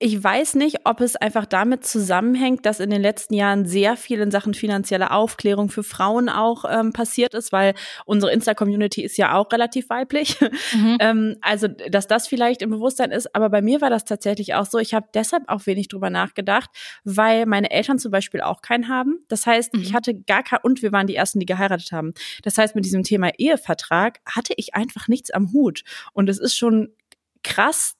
ich 0.00 0.22
weiß 0.22 0.56
nicht, 0.56 0.78
ob 0.84 1.00
es 1.00 1.14
einfach 1.14 1.46
damit 1.46 1.86
zusammenhängt, 1.86 2.66
dass 2.66 2.80
in 2.80 2.90
den 2.90 3.00
letzten 3.00 3.34
Jahren 3.34 3.64
sehr 3.64 3.96
viel 3.96 4.20
in 4.20 4.32
Sachen 4.32 4.52
finanzielle 4.52 5.12
Aufklärung 5.12 5.70
für 5.70 5.84
Frauen 5.84 6.28
auch 6.28 6.64
ähm, 6.68 6.92
passiert 6.92 7.32
ist, 7.32 7.52
weil 7.52 7.74
unsere 8.04 8.32
Insta-Community 8.32 9.02
ist 9.02 9.16
ja 9.16 9.34
auch 9.34 9.50
relativ 9.52 9.88
weiblich. 9.90 10.40
Mhm. 10.72 10.96
ähm, 11.00 11.36
also, 11.42 11.68
dass 11.68 12.08
das 12.08 12.26
vielleicht 12.26 12.60
im 12.60 12.70
Bewusstsein 12.70 13.12
ist. 13.12 13.34
Aber 13.36 13.50
bei 13.50 13.62
mir 13.62 13.80
war 13.80 13.88
das 13.88 14.04
tatsächlich 14.04 14.54
auch 14.54 14.66
so. 14.66 14.78
Ich 14.78 14.94
habe 14.94 15.06
deshalb 15.14 15.44
auch 15.46 15.64
wenig 15.66 15.86
drüber 15.88 16.10
nachgedacht, 16.10 16.70
weil 17.04 17.46
meine 17.46 17.70
Eltern 17.70 18.00
zum 18.00 18.10
Beispiel 18.10 18.40
auch 18.40 18.62
keinen 18.62 18.88
haben. 18.88 19.24
Das 19.28 19.46
heißt, 19.46 19.74
mhm. 19.74 19.80
ich 19.80 19.94
hatte 19.94 20.14
gar 20.14 20.42
kein, 20.42 20.58
und 20.62 20.82
wir 20.82 20.90
waren 20.90 21.06
die 21.06 21.16
Ersten, 21.16 21.38
die 21.38 21.46
geheiratet 21.46 21.92
haben. 21.92 22.14
Das 22.42 22.58
heißt, 22.58 22.74
mit 22.74 22.84
diesem 22.84 23.04
Thema 23.04 23.30
Ehevertrag 23.38 24.18
hatte 24.26 24.54
ich 24.56 24.74
einfach 24.74 25.06
nichts 25.06 25.30
am 25.30 25.52
Hut. 25.52 25.84
Und 26.12 26.28
es 26.28 26.40
ist 26.40 26.56
schon 26.56 26.88
krass, 27.44 27.94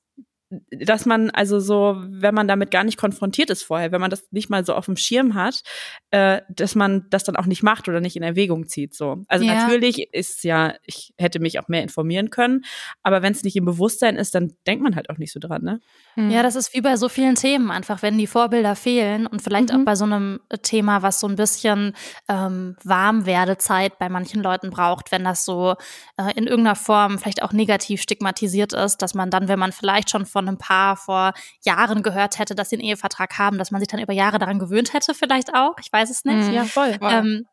dass 0.71 1.07
man 1.07 1.31
also 1.31 1.61
so, 1.61 1.97
wenn 1.99 2.35
man 2.35 2.49
damit 2.49 2.71
gar 2.71 2.85
nicht 2.85 2.97
konfrontiert 2.97 3.51
ist 3.51 3.63
vorher, 3.63 3.93
wenn 3.93 4.01
man 4.01 4.11
das 4.11 4.27
nicht 4.31 4.51
mal 4.51 4.65
so 4.65 4.75
auf 4.75 4.87
dem 4.87 4.97
Schirm 4.97 5.35
hat, 5.35 5.63
äh, 6.11 6.41
dass 6.49 6.75
man 6.75 7.07
das 7.11 7.25
dann 7.25 7.37
auch 7.37 7.47
nicht 7.47 7.63
macht 7.63 7.89
oder 7.89 8.01
nicht 8.01 8.17
in 8.17 8.23
Erwägung 8.23 8.69
zieht. 8.69 8.95
So, 8.95 9.25
also 9.29 9.45
ja. 9.45 9.55
natürlich 9.55 10.13
ist 10.13 10.45
ja, 10.45 10.75
ich 10.85 11.13
hätte 11.19 11.41
mich 11.41 11.59
auch 11.59 11.69
mehr 11.69 11.83
informieren 11.83 12.31
können, 12.31 12.65
aber 13.03 13.23
wenn 13.23 13.33
es 13.33 13.45
nicht 13.45 13.57
im 13.57 13.65
Bewusstsein 13.65 14.17
ist, 14.17 14.35
dann 14.35 14.53
denkt 14.67 14.83
man 14.83 14.97
halt 14.97 15.11
auch 15.11 15.19
nicht 15.19 15.33
so 15.33 15.41
dran, 15.41 15.63
ne? 15.63 15.81
Mhm. 16.17 16.31
Ja, 16.31 16.43
das 16.43 16.57
ist 16.57 16.75
wie 16.75 16.81
bei 16.81 16.97
so 16.97 17.09
vielen 17.09 17.35
Themen 17.35 17.71
einfach, 17.71 18.03
wenn 18.03 18.19
die 18.19 18.27
Vorbilder 18.27 18.77
fehlen 18.77 19.27
und 19.27 19.43
vielleicht 19.43 19.73
mhm. 19.73 19.81
auch 19.81 19.85
bei 19.85 19.97
so 19.97 20.05
einem 20.05 20.41
Thema, 20.63 21.03
was 21.03 21.21
so 21.21 21.27
ein 21.27 21.37
bisschen 21.37 21.95
ähm, 22.29 22.77
Warmwerdezeit 22.85 23.99
bei 23.99 24.09
manchen 24.09 24.43
Leuten 24.43 24.71
braucht, 24.71 25.11
wenn 25.13 25.25
das 25.25 25.45
so 25.45 25.75
äh, 26.17 26.33
in 26.37 26.47
irgendeiner 26.47 26.77
Form 26.77 27.19
vielleicht 27.19 27.43
auch 27.43 27.53
negativ 27.53 28.03
stigmatisiert 28.03 28.73
ist, 28.73 28.99
dass 29.03 29.15
man 29.15 29.31
dann, 29.31 29.49
wenn 29.49 29.59
man 29.59 29.73
vielleicht 29.73 30.11
schon 30.11 30.27
von 30.27 30.44
einem 30.47 30.59
Paar 30.59 30.97
vor 30.97 31.33
Jahren 31.65 32.03
gehört 32.03 32.39
hätte, 32.39 32.55
dass 32.55 32.71
sie 32.71 32.77
einen 32.77 32.85
Ehevertrag 32.85 33.39
haben, 33.39 33.59
dass 33.59 33.71
man 33.71 33.81
sich 33.81 33.89
dann 33.89 34.01
über 34.01 34.13
Jahre 34.13 34.39
daran 34.39 34.59
gewöhnt 34.59 34.93
hätte, 34.93 35.15
vielleicht 35.15 35.55
auch. 35.55 35.75
Ich 35.81 35.93
weiß 35.93 36.11
es 36.11 36.25
nicht. 36.25 36.49
Mhm. 36.49 36.53
Ja, 36.53 36.65
voll. 36.65 36.99
Ähm, 37.01 37.47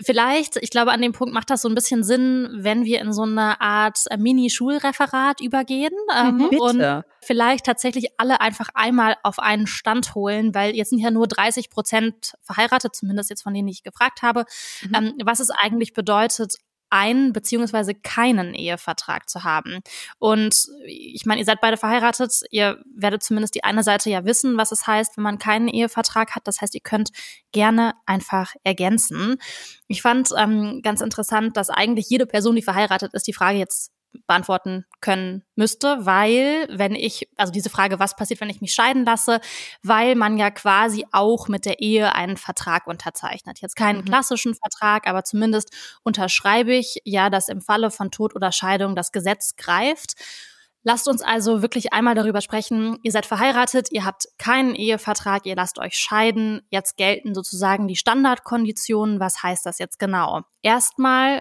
vielleicht, 0.00 0.56
ich 0.56 0.70
glaube, 0.70 0.92
an 0.92 1.02
dem 1.02 1.12
Punkt 1.12 1.34
macht 1.34 1.50
das 1.50 1.62
so 1.62 1.68
ein 1.68 1.74
bisschen 1.74 2.04
Sinn, 2.04 2.48
wenn 2.52 2.84
wir 2.84 3.00
in 3.00 3.12
so 3.12 3.22
eine 3.22 3.60
Art 3.60 3.98
äh, 4.10 4.16
Mini-Schulreferat 4.16 5.40
übergehen 5.40 5.94
ähm, 6.16 6.36
mhm, 6.36 6.58
und 6.58 7.04
vielleicht 7.22 7.66
tatsächlich 7.66 8.08
alle 8.18 8.40
einfach 8.40 8.68
einmal 8.74 9.16
auf 9.22 9.38
einen 9.38 9.66
Stand 9.66 10.14
holen, 10.14 10.54
weil 10.54 10.74
jetzt 10.74 10.90
sind 10.90 11.00
ja 11.00 11.10
nur 11.10 11.26
30 11.26 11.70
Prozent 11.70 12.34
verheiratet, 12.42 12.94
zumindest 12.94 13.30
jetzt 13.30 13.42
von 13.42 13.54
denen 13.54 13.68
ich 13.68 13.82
gefragt 13.82 14.22
habe, 14.22 14.44
mhm. 14.82 14.94
ähm, 14.94 15.14
was 15.24 15.40
es 15.40 15.50
eigentlich 15.50 15.92
bedeutet, 15.92 16.54
einen 16.90 17.32
beziehungsweise 17.32 17.94
keinen 17.94 18.54
Ehevertrag 18.54 19.28
zu 19.28 19.44
haben. 19.44 19.80
Und 20.18 20.66
ich 20.86 21.26
meine, 21.26 21.40
ihr 21.40 21.44
seid 21.44 21.60
beide 21.60 21.76
verheiratet, 21.76 22.42
ihr 22.50 22.78
werdet 22.94 23.22
zumindest 23.22 23.54
die 23.54 23.64
eine 23.64 23.82
Seite 23.82 24.10
ja 24.10 24.24
wissen, 24.24 24.56
was 24.56 24.72
es 24.72 24.86
heißt, 24.86 25.16
wenn 25.16 25.24
man 25.24 25.38
keinen 25.38 25.68
Ehevertrag 25.68 26.34
hat. 26.34 26.46
Das 26.46 26.60
heißt, 26.60 26.74
ihr 26.74 26.80
könnt 26.80 27.10
gerne 27.52 27.94
einfach 28.06 28.54
ergänzen. 28.64 29.36
Ich 29.86 30.02
fand 30.02 30.30
ähm, 30.36 30.80
ganz 30.82 31.00
interessant, 31.00 31.56
dass 31.56 31.70
eigentlich 31.70 32.08
jede 32.08 32.26
Person, 32.26 32.56
die 32.56 32.62
verheiratet 32.62 33.14
ist, 33.14 33.26
die 33.26 33.32
Frage 33.32 33.58
jetzt 33.58 33.92
beantworten 34.26 34.84
können 35.00 35.44
müsste, 35.54 36.06
weil 36.06 36.68
wenn 36.70 36.94
ich, 36.94 37.28
also 37.36 37.52
diese 37.52 37.70
Frage, 37.70 37.98
was 37.98 38.16
passiert, 38.16 38.40
wenn 38.40 38.50
ich 38.50 38.60
mich 38.60 38.74
scheiden 38.74 39.04
lasse, 39.04 39.40
weil 39.82 40.14
man 40.14 40.38
ja 40.38 40.50
quasi 40.50 41.06
auch 41.12 41.48
mit 41.48 41.64
der 41.64 41.80
Ehe 41.80 42.14
einen 42.14 42.36
Vertrag 42.36 42.86
unterzeichnet. 42.86 43.60
Jetzt 43.60 43.76
keinen 43.76 44.00
mhm. 44.00 44.04
klassischen 44.04 44.54
Vertrag, 44.54 45.06
aber 45.06 45.24
zumindest 45.24 45.72
unterschreibe 46.02 46.74
ich 46.74 47.00
ja, 47.04 47.30
dass 47.30 47.48
im 47.48 47.60
Falle 47.60 47.90
von 47.90 48.10
Tod 48.10 48.34
oder 48.34 48.52
Scheidung 48.52 48.96
das 48.96 49.12
Gesetz 49.12 49.56
greift. 49.56 50.14
Lasst 50.84 51.08
uns 51.08 51.22
also 51.22 51.60
wirklich 51.60 51.92
einmal 51.92 52.14
darüber 52.14 52.40
sprechen. 52.40 52.98
Ihr 53.02 53.12
seid 53.12 53.26
verheiratet, 53.26 53.88
ihr 53.90 54.04
habt 54.04 54.28
keinen 54.38 54.74
Ehevertrag, 54.74 55.44
ihr 55.44 55.56
lasst 55.56 55.78
euch 55.78 55.94
scheiden. 55.94 56.62
Jetzt 56.70 56.96
gelten 56.96 57.34
sozusagen 57.34 57.88
die 57.88 57.96
Standardkonditionen. 57.96 59.20
Was 59.20 59.42
heißt 59.42 59.66
das 59.66 59.78
jetzt 59.78 59.98
genau? 59.98 60.42
Erstmal 60.62 61.40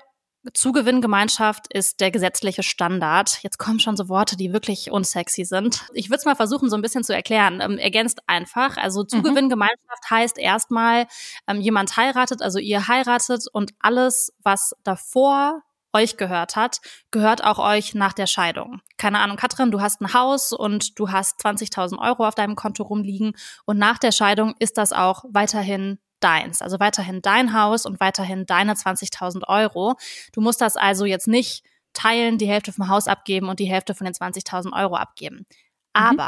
Zugewinngemeinschaft 0.53 1.73
ist 1.73 1.99
der 1.99 2.11
gesetzliche 2.11 2.63
Standard. 2.63 3.43
Jetzt 3.43 3.57
kommen 3.57 3.79
schon 3.79 3.97
so 3.97 4.07
Worte, 4.07 4.37
die 4.37 4.53
wirklich 4.53 4.91
unsexy 4.91 5.43
sind. 5.43 5.85
Ich 5.93 6.09
würde 6.09 6.19
es 6.19 6.25
mal 6.25 6.35
versuchen, 6.35 6.69
so 6.69 6.75
ein 6.75 6.81
bisschen 6.81 7.03
zu 7.03 7.13
erklären. 7.13 7.59
Ähm, 7.61 7.77
ergänzt 7.77 8.21
einfach. 8.27 8.77
Also 8.77 9.01
mhm. 9.01 9.09
Zugewinngemeinschaft 9.09 10.03
mhm. 10.09 10.15
heißt 10.15 10.37
erstmal, 10.37 11.07
ähm, 11.47 11.61
jemand 11.61 11.97
heiratet, 11.97 12.41
also 12.41 12.59
ihr 12.59 12.87
heiratet 12.87 13.45
und 13.51 13.73
alles, 13.79 14.33
was 14.43 14.73
davor 14.83 15.63
euch 15.93 16.17
gehört 16.17 16.55
hat, 16.55 16.79
gehört 17.11 17.43
auch 17.43 17.59
euch 17.59 17.95
nach 17.95 18.13
der 18.13 18.27
Scheidung. 18.27 18.81
Keine 18.97 19.19
Ahnung, 19.19 19.37
Katrin, 19.37 19.71
du 19.71 19.81
hast 19.81 20.01
ein 20.01 20.13
Haus 20.13 20.51
und 20.53 20.99
du 20.99 21.11
hast 21.11 21.43
20.000 21.43 21.97
Euro 21.99 22.27
auf 22.27 22.35
deinem 22.35 22.55
Konto 22.55 22.83
rumliegen 22.83 23.33
und 23.65 23.77
nach 23.77 23.97
der 23.97 24.11
Scheidung 24.11 24.53
ist 24.59 24.77
das 24.77 24.93
auch 24.93 25.23
weiterhin 25.29 25.99
deins. 26.19 26.61
Also 26.61 26.79
weiterhin 26.79 27.21
dein 27.21 27.53
Haus 27.53 27.85
und 27.85 27.99
weiterhin 27.99 28.45
deine 28.45 28.73
20.000 28.73 29.47
Euro. 29.47 29.95
Du 30.33 30.41
musst 30.41 30.61
das 30.61 30.75
also 30.75 31.05
jetzt 31.05 31.27
nicht 31.27 31.63
teilen, 31.93 32.37
die 32.37 32.47
Hälfte 32.47 32.71
vom 32.71 32.89
Haus 32.89 33.07
abgeben 33.07 33.49
und 33.49 33.59
die 33.59 33.65
Hälfte 33.65 33.95
von 33.95 34.05
den 34.05 34.13
20.000 34.13 34.73
Euro 34.73 34.95
abgeben. 34.95 35.45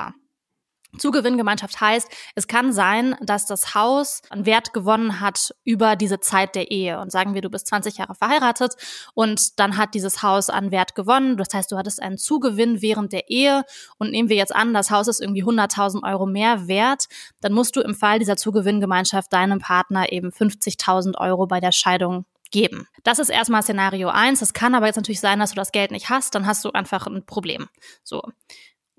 Mhm. 0.09 0.19
Zugewinngemeinschaft 0.97 1.79
heißt, 1.79 2.09
es 2.35 2.47
kann 2.47 2.73
sein, 2.73 3.15
dass 3.21 3.45
das 3.45 3.75
Haus 3.75 4.21
einen 4.29 4.45
Wert 4.45 4.73
gewonnen 4.73 5.19
hat 5.19 5.53
über 5.63 5.95
diese 5.95 6.19
Zeit 6.19 6.55
der 6.55 6.71
Ehe. 6.71 6.99
Und 6.99 7.11
sagen 7.11 7.33
wir, 7.33 7.41
du 7.41 7.49
bist 7.49 7.67
20 7.67 7.97
Jahre 7.97 8.15
verheiratet 8.15 8.75
und 9.13 9.59
dann 9.59 9.77
hat 9.77 9.93
dieses 9.93 10.23
Haus 10.23 10.49
an 10.49 10.71
Wert 10.71 10.95
gewonnen. 10.95 11.37
Das 11.37 11.49
heißt, 11.53 11.71
du 11.71 11.77
hattest 11.77 12.01
einen 12.01 12.17
Zugewinn 12.17 12.81
während 12.81 13.13
der 13.13 13.29
Ehe 13.29 13.63
und 13.97 14.11
nehmen 14.11 14.29
wir 14.29 14.35
jetzt 14.35 14.55
an, 14.55 14.73
das 14.73 14.89
Haus 14.89 15.07
ist 15.07 15.21
irgendwie 15.21 15.43
100.000 15.43 16.03
Euro 16.03 16.25
mehr 16.25 16.67
wert, 16.67 17.05
dann 17.41 17.53
musst 17.53 17.75
du 17.75 17.81
im 17.81 17.93
Fall 17.93 18.19
dieser 18.19 18.37
Zugewinngemeinschaft 18.37 19.31
deinem 19.31 19.59
Partner 19.59 20.11
eben 20.11 20.29
50.000 20.29 21.17
Euro 21.19 21.45
bei 21.45 21.59
der 21.59 21.71
Scheidung 21.71 22.25
geben. 22.51 22.87
Das 23.03 23.19
ist 23.19 23.29
erstmal 23.29 23.63
Szenario 23.63 24.09
eins. 24.09 24.41
Es 24.41 24.53
kann 24.53 24.75
aber 24.75 24.87
jetzt 24.87 24.95
natürlich 24.95 25.19
sein, 25.19 25.39
dass 25.39 25.51
du 25.51 25.55
das 25.55 25.71
Geld 25.71 25.91
nicht 25.91 26.09
hast, 26.09 26.35
dann 26.35 26.47
hast 26.47 26.65
du 26.65 26.71
einfach 26.71 27.07
ein 27.07 27.25
Problem. 27.25 27.69
So. 28.03 28.23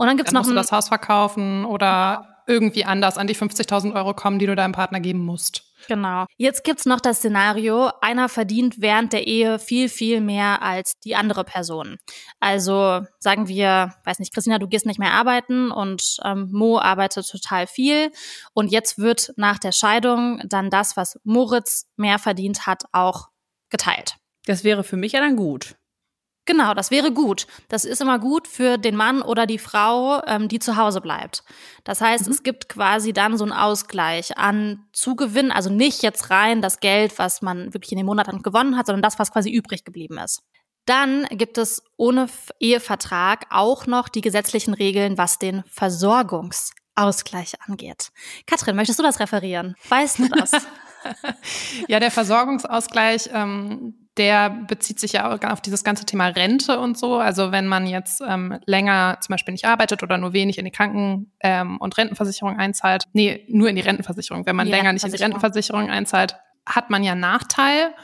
Und 0.00 0.07
dann 0.07 0.16
gibt's 0.16 0.33
dann 0.33 0.40
noch 0.40 0.47
musst 0.47 0.52
du 0.52 0.54
das 0.54 0.73
Haus 0.73 0.88
verkaufen 0.88 1.66
oder 1.66 2.42
irgendwie 2.47 2.87
anders 2.87 3.19
an 3.19 3.26
die 3.26 3.37
50.000 3.37 3.95
Euro 3.95 4.14
kommen, 4.14 4.38
die 4.38 4.47
du 4.47 4.57
deinem 4.57 4.73
Partner 4.73 4.99
geben 4.99 5.19
musst. 5.19 5.62
Genau. 5.88 6.25
Jetzt 6.38 6.64
gibt's 6.64 6.87
noch 6.87 7.00
das 7.00 7.19
Szenario, 7.19 7.90
einer 8.00 8.30
verdient 8.30 8.80
während 8.80 9.12
der 9.12 9.26
Ehe 9.26 9.59
viel, 9.59 9.90
viel 9.90 10.23
mehr 10.23 10.62
als 10.62 10.99
die 11.00 11.16
andere 11.16 11.45
Person. 11.45 11.99
Also 12.38 13.02
sagen 13.19 13.47
wir, 13.47 13.92
weiß 14.07 14.21
nicht, 14.21 14.33
Christina, 14.33 14.59
du 14.59 14.69
gehst 14.69 14.87
nicht 14.87 14.99
mehr 14.99 15.12
arbeiten 15.12 15.71
und 15.71 16.16
ähm, 16.25 16.49
Mo 16.50 16.78
arbeitet 16.78 17.28
total 17.28 17.66
viel. 17.66 18.11
Und 18.54 18.73
jetzt 18.73 18.99
wird 18.99 19.35
nach 19.37 19.59
der 19.59 19.73
Scheidung 19.73 20.40
dann 20.47 20.71
das, 20.71 20.97
was 20.97 21.21
Moritz 21.25 21.90
mehr 21.97 22.19
verdient 22.19 22.66
hat, 22.66 22.85
auch 22.92 23.28
geteilt. 23.69 24.16
Das 24.47 24.64
wäre 24.64 24.83
für 24.83 24.97
mich 24.97 25.12
ja 25.12 25.21
dann 25.21 25.37
gut. 25.37 25.76
Genau, 26.47 26.75
das 26.75 26.90
wäre 26.90 27.12
gut. 27.12 27.47
Das 27.68 27.85
ist 27.85 28.00
immer 28.00 28.18
gut 28.18 28.49
für 28.49 28.78
den 28.78 28.97
Mann 28.97 29.23
oder 29.23 29.47
die 29.47 29.59
Frau, 29.59 30.23
ähm, 30.26 30.49
die 30.49 30.59
zu 30.59 30.76
Hause 30.76 31.00
bleibt. 31.00 31.44
Das 31.85 32.00
heißt, 32.00 32.26
mhm. 32.26 32.32
es 32.32 32.42
gibt 32.42 32.68
quasi 32.68 33.12
dann 33.12 33.37
so 33.37 33.44
einen 33.44 33.52
Ausgleich 33.52 34.37
an 34.38 34.87
Zugewinn, 34.92 35.52
also 35.52 35.70
nicht 35.70 36.02
jetzt 36.02 36.30
rein 36.30 36.62
das 36.62 36.80
Geld, 36.80 37.18
was 37.18 37.42
man 37.42 37.73
wirklich 37.75 37.92
in 37.92 37.99
den 37.99 38.06
Monaten 38.06 38.42
gewonnen 38.42 38.76
hat, 38.76 38.87
sondern 38.87 39.02
das, 39.02 39.18
was 39.18 39.32
quasi 39.32 39.50
übrig 39.50 39.85
geblieben 39.85 40.18
ist. 40.18 40.42
Dann 40.87 41.26
gibt 41.30 41.59
es 41.59 41.82
ohne 41.97 42.28
Ehevertrag 42.59 43.47
auch 43.50 43.87
noch 43.87 44.09
die 44.09 44.23
gesetzlichen 44.23 44.75
Regeln, 44.75 45.18
was 45.18 45.38
den 45.38 45.62
Versorgungsausgleich 45.68 47.61
angeht. 47.66 48.11
Katrin, 48.47 48.76
möchtest 48.76 48.99
du 48.99 49.02
das 49.02 49.20
referieren? 49.20 49.76
Weißt 49.88 50.18
du 50.18 50.28
das? 50.28 50.52
ja, 51.88 52.00
der 52.00 52.11
Versorgungsausgleich, 52.11 53.30
ähm, 53.32 54.00
der 54.21 54.50
bezieht 54.50 55.00
sich 55.00 55.12
ja 55.15 55.33
auch 55.33 55.43
auf 55.50 55.62
dieses 55.62 55.83
ganze 55.83 56.05
Thema 56.05 56.27
Rente 56.27 56.79
und 56.79 56.99
so. 56.99 57.17
Also 57.17 57.53
wenn 57.53 57.67
man 57.67 57.87
jetzt 57.87 58.21
ähm, 58.21 58.59
länger 58.67 59.17
zum 59.23 59.33
Beispiel 59.33 59.53
nicht 59.53 59.65
arbeitet 59.65 60.03
oder 60.03 60.19
nur 60.19 60.35
wenig 60.35 60.59
in 60.59 60.67
die 60.67 60.71
Kranken- 60.71 61.33
ähm, 61.41 61.79
und 61.79 61.97
Rentenversicherung 61.97 62.59
einzahlt, 62.59 63.05
nee, 63.15 63.47
nur 63.49 63.71
in 63.71 63.77
die 63.77 63.83
Rentenversicherung, 63.83 64.45
wenn 64.45 64.57
man 64.57 64.67
die 64.67 64.73
länger 64.73 64.93
nicht 64.93 65.07
in 65.07 65.11
die 65.11 65.17
Rentenversicherung 65.17 65.89
einzahlt, 65.89 66.37
hat 66.67 66.91
man 66.91 67.03
ja 67.03 67.15
Nachteil. 67.15 67.95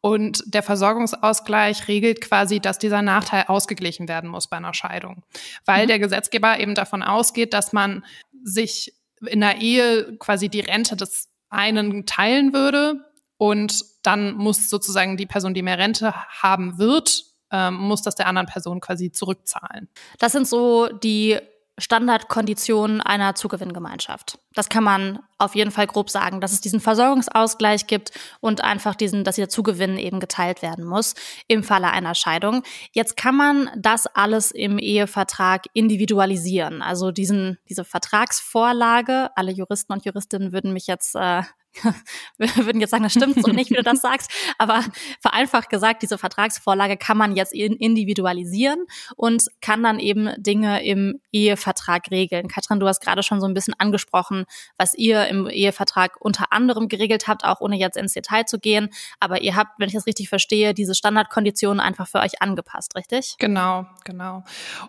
Und 0.00 0.42
der 0.46 0.62
Versorgungsausgleich 0.62 1.86
regelt 1.86 2.22
quasi, 2.22 2.60
dass 2.60 2.78
dieser 2.78 3.02
Nachteil 3.02 3.44
ausgeglichen 3.48 4.08
werden 4.08 4.30
muss 4.30 4.48
bei 4.48 4.56
einer 4.56 4.72
Scheidung. 4.72 5.22
Weil 5.66 5.84
mhm. 5.84 5.88
der 5.88 5.98
Gesetzgeber 5.98 6.58
eben 6.60 6.74
davon 6.74 7.02
ausgeht, 7.02 7.52
dass 7.52 7.74
man 7.74 8.06
sich 8.42 8.94
in 9.26 9.40
der 9.40 9.60
Ehe 9.60 10.16
quasi 10.18 10.48
die 10.48 10.60
Rente 10.60 10.96
des 10.96 11.28
einen 11.50 12.06
teilen 12.06 12.54
würde 12.54 13.04
und 13.38 13.84
dann 14.02 14.34
muss 14.34 14.68
sozusagen 14.68 15.16
die 15.16 15.26
Person, 15.26 15.54
die 15.54 15.62
mehr 15.62 15.78
Rente 15.78 16.12
haben 16.42 16.78
wird, 16.78 17.24
ähm, 17.50 17.74
muss 17.74 18.02
das 18.02 18.14
der 18.14 18.26
anderen 18.26 18.46
Person 18.46 18.80
quasi 18.80 19.10
zurückzahlen. 19.10 19.88
Das 20.18 20.32
sind 20.32 20.46
so 20.46 20.88
die 20.88 21.38
Standardkonditionen 21.78 23.00
einer 23.00 23.36
Zugewinngemeinschaft. 23.36 24.38
Das 24.52 24.68
kann 24.68 24.82
man 24.82 25.20
auf 25.38 25.54
jeden 25.54 25.70
Fall 25.70 25.86
grob 25.86 26.10
sagen, 26.10 26.40
dass 26.40 26.52
es 26.52 26.60
diesen 26.60 26.80
Versorgungsausgleich 26.80 27.86
gibt 27.86 28.10
und 28.40 28.64
einfach 28.64 28.96
diesen, 28.96 29.22
dass 29.22 29.36
dieser 29.36 29.48
Zugewinn 29.48 29.96
eben 29.96 30.18
geteilt 30.18 30.60
werden 30.60 30.84
muss 30.84 31.14
im 31.46 31.62
Falle 31.62 31.90
einer 31.92 32.16
Scheidung. 32.16 32.64
Jetzt 32.92 33.16
kann 33.16 33.36
man 33.36 33.70
das 33.76 34.06
alles 34.08 34.50
im 34.50 34.78
Ehevertrag 34.78 35.66
individualisieren. 35.72 36.82
Also 36.82 37.12
diesen, 37.12 37.58
diese 37.68 37.84
Vertragsvorlage, 37.84 39.30
alle 39.36 39.52
Juristen 39.52 39.92
und 39.92 40.04
Juristinnen 40.04 40.52
würden 40.52 40.72
mich 40.72 40.88
jetzt 40.88 41.14
äh, 41.14 41.42
wir 42.38 42.66
würden 42.66 42.80
jetzt 42.80 42.90
sagen, 42.90 43.04
das 43.04 43.12
stimmt 43.12 43.42
so 43.42 43.52
nicht, 43.52 43.70
wie 43.70 43.74
du 43.74 43.82
das 43.82 44.00
sagst, 44.00 44.30
aber 44.58 44.84
vereinfacht 45.20 45.70
gesagt, 45.70 46.02
diese 46.02 46.18
Vertragsvorlage 46.18 46.96
kann 46.96 47.16
man 47.16 47.36
jetzt 47.36 47.52
individualisieren 47.52 48.86
und 49.16 49.46
kann 49.60 49.82
dann 49.82 49.98
eben 49.98 50.30
Dinge 50.38 50.84
im 50.84 51.20
Ehevertrag 51.32 52.10
regeln. 52.10 52.48
Katrin, 52.48 52.80
du 52.80 52.86
hast 52.86 53.00
gerade 53.00 53.22
schon 53.22 53.40
so 53.40 53.46
ein 53.46 53.54
bisschen 53.54 53.74
angesprochen, 53.78 54.44
was 54.76 54.94
ihr 54.94 55.26
im 55.28 55.48
Ehevertrag 55.48 56.16
unter 56.20 56.52
anderem 56.52 56.88
geregelt 56.88 57.28
habt, 57.28 57.44
auch 57.44 57.60
ohne 57.60 57.76
jetzt 57.76 57.96
ins 57.96 58.12
Detail 58.12 58.44
zu 58.44 58.58
gehen, 58.58 58.90
aber 59.20 59.42
ihr 59.42 59.56
habt, 59.56 59.78
wenn 59.78 59.88
ich 59.88 59.94
das 59.94 60.06
richtig 60.06 60.28
verstehe, 60.28 60.74
diese 60.74 60.94
Standardkonditionen 60.94 61.80
einfach 61.80 62.08
für 62.08 62.20
euch 62.20 62.42
angepasst, 62.42 62.96
richtig? 62.96 63.36
Genau, 63.38 63.86
genau. 64.04 64.44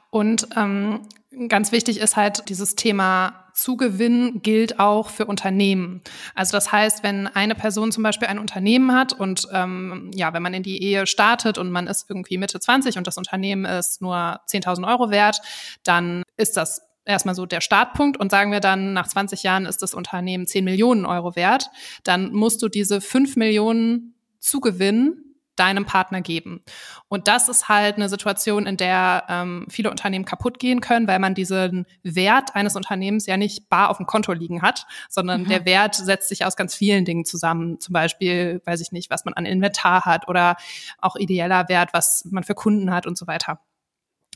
Und 0.10 0.48
ähm, 0.56 1.08
Ganz 1.48 1.72
wichtig 1.72 2.00
ist 2.00 2.18
halt 2.18 2.50
dieses 2.50 2.76
Thema 2.76 3.49
Zugewinn 3.60 4.42
gilt 4.42 4.80
auch 4.80 5.10
für 5.10 5.25
Unternehmen. 5.25 6.01
Also 6.34 6.54
das 6.54 6.72
heißt, 6.72 7.04
wenn 7.04 7.28
eine 7.28 7.56
Person 7.56 7.92
zum 7.92 8.04
Beispiel 8.04 8.30
ein 8.30 8.39
Unternehmen 8.39 8.94
hat 8.94 9.12
und 9.12 9.48
ähm, 9.51 10.12
ja, 10.16 10.34
wenn 10.34 10.42
man 10.42 10.54
in 10.54 10.63
die 10.63 10.82
Ehe 10.82 11.06
startet 11.06 11.58
und 11.58 11.70
man 11.70 11.88
ist 11.88 12.10
irgendwie 12.10 12.38
Mitte 12.38 12.60
20 12.60 12.98
und 12.98 13.06
das 13.06 13.18
Unternehmen 13.18 13.66
ist 13.66 14.01
nur 14.01 14.39
10.000 14.48 14.88
Euro 14.88 15.12
wert, 15.12 15.42
dann 15.84 16.24
ist 16.38 16.56
das 16.56 16.82
erstmal 17.04 17.36
so 17.36 17.46
der 17.46 17.60
Startpunkt 17.60 18.18
und 18.18 18.32
sagen 18.32 18.51
wir 18.51 18.62
dann, 18.62 18.94
nach 18.94 19.08
20 19.08 19.44
Jahren 19.44 19.66
ist 19.66 19.82
das 19.82 19.94
Unternehmen 19.94 20.48
10 20.48 20.63
Millionen 20.63 21.06
Euro 21.06 21.36
wert, 21.36 21.70
dann 22.04 22.32
musst 22.32 22.62
du 22.62 22.70
diese 22.70 23.01
5 23.01 23.36
Millionen 23.36 24.13
Zugewinn 24.39 25.29
deinem 25.60 25.86
Partner 25.86 26.22
geben. 26.22 26.63
Und 27.08 27.28
das 27.28 27.50
ist 27.50 27.70
halt 27.70 27.96
eine 27.96 28.10
Situation, 28.10 28.66
in 28.66 28.78
der 28.78 29.25
ähm, 29.30 29.66
viele 29.70 29.92
Unternehmen 29.92 30.25
kaputt 30.25 30.60
gehen 30.60 30.82
können, 30.82 31.08
weil 31.08 31.20
man 31.20 31.36
diesen 31.36 31.86
Wert 32.04 32.56
eines 32.56 32.75
Unternehmens 32.75 33.25
ja 33.25 33.38
nicht 33.38 33.70
bar 33.70 33.89
auf 33.89 33.98
dem 33.98 34.06
Konto 34.06 34.34
liegen 34.34 34.62
hat, 34.62 34.86
sondern 35.10 35.44
mhm. 35.44 35.50
der 35.50 35.66
Wert 35.66 35.96
setzt 35.96 36.30
sich 36.30 36.46
aus 36.46 36.56
ganz 36.56 36.75
vielen 36.75 37.06
Dingen 37.06 37.25
zusammen. 37.25 37.80
Zum 37.80 37.94
Beispiel, 37.94 38.62
weiß 38.66 38.82
ich 38.82 38.92
nicht, 38.92 39.10
was 39.10 39.25
man 39.25 39.34
an 39.34 39.46
Inventar 39.46 40.06
hat 40.06 40.28
oder 40.28 40.56
auch 41.00 41.16
ideeller 41.16 41.70
Wert, 41.70 41.89
was 41.94 42.25
man 42.30 42.44
für 42.44 42.56
Kunden 42.56 42.92
hat 42.92 43.06
und 43.06 43.18
so 43.18 43.28
weiter. 43.28 43.60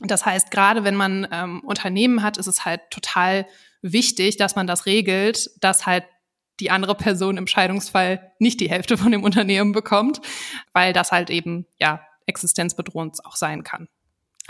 Das 0.00 0.26
heißt, 0.26 0.50
gerade 0.50 0.84
wenn 0.84 0.96
man 0.96 1.26
ähm, 1.30 1.60
Unternehmen 1.60 2.22
hat, 2.22 2.36
ist 2.36 2.48
es 2.48 2.64
halt 2.64 2.80
total 2.90 3.46
wichtig, 3.80 4.36
dass 4.36 4.56
man 4.56 4.66
das 4.66 4.86
regelt, 4.86 5.50
dass 5.62 5.86
halt 5.86 6.04
die 6.60 6.70
andere 6.70 6.94
Person 6.94 7.36
im 7.36 7.46
Scheidungsfall 7.46 8.32
nicht 8.38 8.60
die 8.60 8.70
Hälfte 8.70 8.96
von 8.96 9.12
dem 9.12 9.22
Unternehmen 9.22 9.72
bekommt, 9.72 10.20
weil 10.72 10.92
das 10.92 11.12
halt 11.12 11.30
eben, 11.30 11.66
ja, 11.78 12.00
existenzbedrohend 12.26 13.24
auch 13.24 13.36
sein 13.36 13.64
kann. 13.64 13.88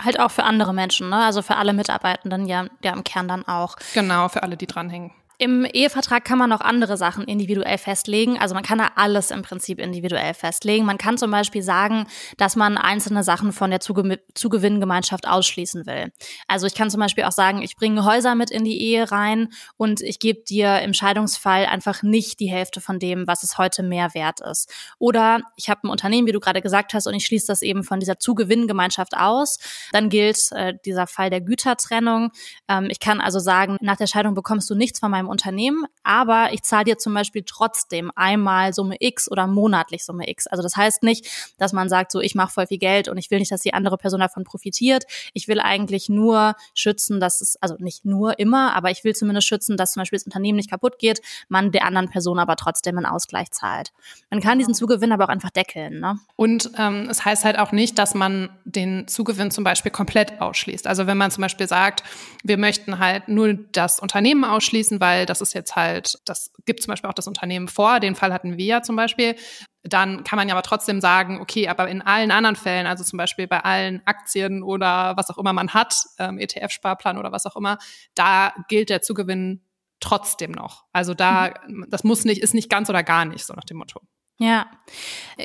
Halt 0.01 0.19
auch 0.19 0.31
für 0.31 0.43
andere 0.43 0.73
Menschen, 0.73 1.09
ne? 1.09 1.23
Also 1.23 1.41
für 1.41 1.55
alle 1.55 1.73
Mitarbeitenden 1.73 2.47
ja, 2.47 2.67
ja 2.83 2.93
im 2.93 3.03
Kern 3.03 3.27
dann 3.27 3.47
auch. 3.47 3.77
Genau, 3.93 4.27
für 4.27 4.43
alle, 4.43 4.57
die 4.57 4.67
dranhängen. 4.67 5.11
Im 5.37 5.65
Ehevertrag 5.65 6.23
kann 6.23 6.37
man 6.37 6.49
noch 6.49 6.61
andere 6.61 6.95
Sachen 6.97 7.25
individuell 7.25 7.77
festlegen. 7.77 8.39
Also 8.39 8.55
man 8.55 8.63
kann 8.63 8.77
da 8.77 8.91
alles 8.95 9.31
im 9.31 9.41
Prinzip 9.41 9.79
individuell 9.79 10.33
festlegen. 10.33 10.85
Man 10.85 10.97
kann 10.97 11.17
zum 11.17 11.29
Beispiel 11.31 11.61
sagen, 11.61 12.07
dass 12.37 12.55
man 12.55 12.77
einzelne 12.77 13.23
Sachen 13.23 13.51
von 13.51 13.69
der 13.69 13.81
Zuge 13.81 14.19
Zugewinngemeinschaft 14.33 15.27
ausschließen 15.27 15.85
will. 15.85 16.11
Also 16.47 16.67
ich 16.67 16.75
kann 16.75 16.89
zum 16.89 16.99
Beispiel 16.99 17.25
auch 17.25 17.31
sagen, 17.31 17.61
ich 17.61 17.75
bringe 17.75 18.05
Häuser 18.05 18.35
mit 18.35 18.49
in 18.49 18.63
die 18.63 18.81
Ehe 18.81 19.11
rein 19.11 19.49
und 19.77 20.01
ich 20.01 20.19
gebe 20.19 20.43
dir 20.43 20.81
im 20.81 20.93
Scheidungsfall 20.93 21.65
einfach 21.65 22.03
nicht 22.03 22.39
die 22.39 22.49
Hälfte 22.49 22.79
von 22.79 22.99
dem, 22.99 23.27
was 23.27 23.43
es 23.43 23.57
heute 23.57 23.83
mehr 23.83 24.13
wert 24.13 24.39
ist. 24.39 24.71
Oder 24.99 25.41
ich 25.55 25.69
habe 25.69 25.81
ein 25.83 25.89
Unternehmen, 25.89 26.27
wie 26.27 26.31
du 26.31 26.39
gerade 26.39 26.61
gesagt 26.61 26.93
hast, 26.93 27.07
und 27.07 27.13
ich 27.13 27.25
schließe 27.25 27.47
das 27.47 27.61
eben 27.61 27.83
von 27.83 27.99
dieser 27.99 28.19
Zugewinngemeinschaft 28.19 29.17
aus. 29.17 29.57
Dann 29.91 30.09
gilt 30.09 30.51
äh, 30.51 30.73
dieser 30.85 31.07
Fall 31.07 31.29
der 31.29 31.41
Gütertrennung. 31.41 32.31
Ähm, 32.67 32.87
ich 32.89 32.99
kann 32.99 33.21
also 33.21 33.39
sagen, 33.39 33.77
nach 33.81 33.97
der 33.97 34.07
Scheidung 34.07 34.33
bekommst 34.33 34.69
du 34.69 34.75
nichts 34.75 34.99
von 34.99 35.11
meinem 35.11 35.24
meinem 35.25 35.29
Unternehmen, 35.29 35.85
aber 36.03 36.53
ich 36.53 36.63
zahle 36.63 36.85
dir 36.85 36.97
zum 36.97 37.13
Beispiel 37.13 37.43
trotzdem 37.45 38.11
einmal 38.15 38.73
Summe 38.73 38.95
X 38.99 39.29
oder 39.29 39.47
monatlich 39.47 40.05
Summe 40.05 40.29
X. 40.29 40.47
Also 40.47 40.63
das 40.63 40.75
heißt 40.75 41.03
nicht, 41.03 41.27
dass 41.57 41.73
man 41.73 41.89
sagt, 41.89 42.11
so 42.11 42.21
ich 42.21 42.35
mache 42.35 42.51
voll 42.51 42.67
viel 42.67 42.77
Geld 42.77 43.07
und 43.07 43.17
ich 43.17 43.31
will 43.31 43.39
nicht, 43.39 43.51
dass 43.51 43.61
die 43.61 43.73
andere 43.73 43.97
Person 43.97 44.19
davon 44.19 44.43
profitiert. 44.43 45.05
Ich 45.33 45.47
will 45.47 45.59
eigentlich 45.59 46.09
nur 46.09 46.55
schützen, 46.73 47.19
dass 47.19 47.41
es, 47.41 47.57
also 47.61 47.75
nicht 47.79 48.05
nur 48.05 48.39
immer, 48.39 48.75
aber 48.75 48.91
ich 48.91 49.03
will 49.03 49.15
zumindest 49.15 49.47
schützen, 49.47 49.77
dass 49.77 49.93
zum 49.93 50.01
Beispiel 50.01 50.17
das 50.17 50.25
Unternehmen 50.25 50.57
nicht 50.57 50.69
kaputt 50.69 50.99
geht, 50.99 51.21
man 51.49 51.71
der 51.71 51.85
anderen 51.85 52.09
Person 52.09 52.39
aber 52.39 52.55
trotzdem 52.55 52.97
einen 52.97 53.05
Ausgleich 53.05 53.51
zahlt. 53.51 53.91
Man 54.29 54.41
kann 54.41 54.59
diesen 54.59 54.73
Zugewinn 54.73 55.11
aber 55.11 55.25
auch 55.25 55.29
einfach 55.29 55.49
deckeln. 55.49 55.99
Ne? 55.99 56.19
Und 56.35 56.71
ähm, 56.77 57.07
es 57.09 57.25
heißt 57.25 57.45
halt 57.45 57.59
auch 57.59 57.71
nicht, 57.71 57.97
dass 57.97 58.13
man 58.13 58.49
den 58.65 59.07
Zugewinn 59.07 59.51
zum 59.51 59.63
Beispiel 59.63 59.91
komplett 59.91 60.41
ausschließt. 60.41 60.87
Also 60.87 61.07
wenn 61.07 61.17
man 61.17 61.31
zum 61.31 61.41
Beispiel 61.41 61.67
sagt, 61.67 62.03
wir 62.43 62.57
möchten 62.57 62.99
halt 62.99 63.27
nur 63.27 63.53
das 63.71 63.99
Unternehmen 63.99 64.43
ausschließen, 64.43 64.99
weil 64.99 65.14
weil 65.15 65.25
das 65.25 65.41
ist 65.41 65.53
jetzt 65.53 65.75
halt, 65.75 66.19
das 66.25 66.51
gibt 66.65 66.81
zum 66.81 66.91
Beispiel 66.91 67.09
auch 67.09 67.13
das 67.13 67.27
Unternehmen 67.27 67.67
vor, 67.67 67.99
den 67.99 68.15
Fall 68.15 68.33
hatten 68.33 68.57
wir 68.57 68.65
ja 68.65 68.81
zum 68.81 68.95
Beispiel. 68.95 69.35
Dann 69.83 70.23
kann 70.23 70.37
man 70.37 70.49
ja 70.49 70.55
aber 70.55 70.63
trotzdem 70.63 70.99
sagen, 70.99 71.39
okay, 71.39 71.67
aber 71.67 71.87
in 71.87 72.01
allen 72.01 72.31
anderen 72.31 72.55
Fällen, 72.55 72.87
also 72.87 73.03
zum 73.03 73.17
Beispiel 73.17 73.47
bei 73.47 73.59
allen 73.61 74.01
Aktien 74.05 74.63
oder 74.63 75.15
was 75.15 75.29
auch 75.29 75.37
immer 75.37 75.53
man 75.53 75.73
hat, 75.73 75.95
ähm, 76.19 76.39
ETF-Sparplan 76.39 77.17
oder 77.17 77.31
was 77.31 77.45
auch 77.45 77.55
immer, 77.55 77.77
da 78.15 78.53
gilt 78.67 78.89
der 78.89 79.01
Zugewinn 79.01 79.61
trotzdem 79.99 80.51
noch. 80.51 80.85
Also 80.91 81.13
da, 81.13 81.53
mhm. 81.67 81.85
das 81.89 82.03
muss 82.03 82.25
nicht, 82.25 82.41
ist 82.41 82.53
nicht 82.53 82.69
ganz 82.69 82.89
oder 82.89 83.03
gar 83.03 83.25
nicht, 83.25 83.45
so 83.45 83.53
nach 83.53 83.63
dem 83.63 83.77
Motto. 83.77 84.01
Ja. 84.37 84.69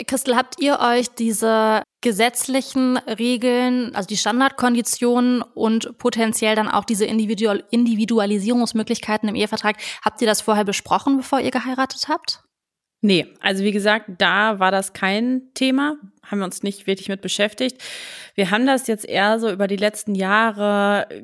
Christel, 0.06 0.36
habt 0.36 0.60
ihr 0.60 0.80
euch 0.80 1.08
diese 1.10 1.82
gesetzlichen 2.00 2.96
Regeln, 2.96 3.94
also 3.94 4.08
die 4.08 4.16
Standardkonditionen 4.16 5.42
und 5.42 5.96
potenziell 5.98 6.56
dann 6.56 6.68
auch 6.68 6.84
diese 6.84 7.04
Individual 7.04 7.62
Individualisierungsmöglichkeiten 7.70 9.28
im 9.28 9.34
Ehevertrag, 9.36 9.76
habt 10.04 10.20
ihr 10.20 10.26
das 10.26 10.40
vorher 10.40 10.64
besprochen, 10.64 11.18
bevor 11.18 11.40
ihr 11.40 11.50
geheiratet 11.50 12.08
habt? 12.08 12.42
Nee, 13.02 13.28
also 13.40 13.64
wie 13.64 13.72
gesagt, 13.72 14.10
da 14.18 14.58
war 14.58 14.70
das 14.70 14.92
kein 14.92 15.42
Thema, 15.54 15.96
haben 16.22 16.40
wir 16.40 16.44
uns 16.44 16.62
nicht 16.62 16.86
wirklich 16.86 17.08
mit 17.08 17.22
beschäftigt. 17.22 17.82
Wir 18.34 18.50
haben 18.50 18.66
das 18.66 18.86
jetzt 18.88 19.06
eher 19.06 19.40
so 19.40 19.50
über 19.50 19.66
die 19.66 19.76
letzten 19.76 20.14
Jahre 20.14 21.06
äh, 21.10 21.22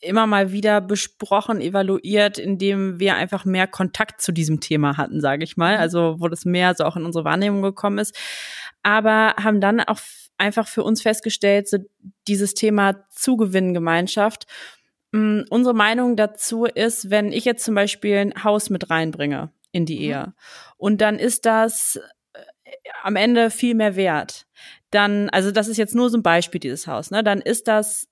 immer 0.00 0.26
mal 0.26 0.50
wieder 0.50 0.80
besprochen, 0.80 1.60
evaluiert, 1.60 2.38
indem 2.38 2.98
wir 3.00 3.16
einfach 3.16 3.44
mehr 3.44 3.66
Kontakt 3.66 4.22
zu 4.22 4.32
diesem 4.32 4.60
Thema 4.60 4.96
hatten, 4.96 5.20
sage 5.20 5.44
ich 5.44 5.58
mal. 5.58 5.74
Mhm. 5.74 5.80
Also 5.80 6.16
wo 6.18 6.28
das 6.28 6.46
mehr 6.46 6.74
so 6.74 6.84
auch 6.84 6.96
in 6.96 7.04
unsere 7.04 7.26
Wahrnehmung 7.26 7.60
gekommen 7.60 7.98
ist. 7.98 8.16
Aber 8.82 9.34
haben 9.36 9.60
dann 9.60 9.80
auch 9.80 10.00
einfach 10.38 10.66
für 10.66 10.84
uns 10.84 11.02
festgestellt, 11.02 11.68
so 11.68 11.76
dieses 12.26 12.54
Thema 12.54 13.06
Zugewinngemeinschaft. 13.10 14.46
Mm, 15.12 15.42
unsere 15.50 15.74
Meinung 15.74 16.16
dazu 16.16 16.64
ist, 16.64 17.10
wenn 17.10 17.30
ich 17.30 17.44
jetzt 17.44 17.62
zum 17.62 17.74
Beispiel 17.74 18.16
ein 18.16 18.42
Haus 18.42 18.70
mit 18.70 18.88
reinbringe 18.88 19.50
in 19.72 19.86
die 19.86 19.96
mhm. 19.96 20.04
Ehe 20.04 20.34
und 20.76 21.00
dann 21.00 21.18
ist 21.18 21.46
das 21.46 21.98
am 23.02 23.16
Ende 23.16 23.50
viel 23.50 23.74
mehr 23.74 23.96
wert. 23.96 24.46
Dann, 24.90 25.28
also 25.30 25.50
das 25.50 25.68
ist 25.68 25.76
jetzt 25.76 25.94
nur 25.94 26.10
so 26.10 26.18
ein 26.18 26.22
Beispiel 26.22 26.60
dieses 26.60 26.86
Haus, 26.86 27.10
ne? 27.10 27.22
Dann 27.22 27.40
ist 27.40 27.68
das 27.68 28.08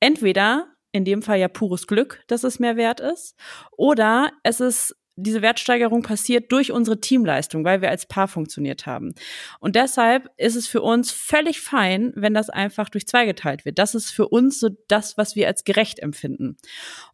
entweder 0.00 0.68
in 0.92 1.04
dem 1.04 1.22
Fall 1.22 1.38
ja 1.38 1.48
pures 1.48 1.86
Glück, 1.86 2.22
dass 2.28 2.44
es 2.44 2.60
mehr 2.60 2.76
wert 2.76 3.00
ist, 3.00 3.36
oder 3.76 4.30
es 4.42 4.60
ist 4.60 4.96
diese 5.16 5.42
Wertsteigerung 5.42 6.02
passiert 6.02 6.50
durch 6.50 6.72
unsere 6.72 7.00
Teamleistung, 7.00 7.64
weil 7.64 7.80
wir 7.80 7.90
als 7.90 8.06
Paar 8.06 8.26
funktioniert 8.26 8.86
haben. 8.86 9.14
Und 9.60 9.76
deshalb 9.76 10.28
ist 10.36 10.56
es 10.56 10.66
für 10.66 10.82
uns 10.82 11.12
völlig 11.12 11.60
fein, 11.60 12.12
wenn 12.16 12.34
das 12.34 12.50
einfach 12.50 12.88
durch 12.88 13.06
zwei 13.06 13.24
geteilt 13.24 13.64
wird. 13.64 13.78
Das 13.78 13.94
ist 13.94 14.10
für 14.10 14.28
uns 14.28 14.58
so 14.58 14.70
das, 14.88 15.16
was 15.16 15.36
wir 15.36 15.46
als 15.46 15.62
gerecht 15.64 16.00
empfinden. 16.00 16.56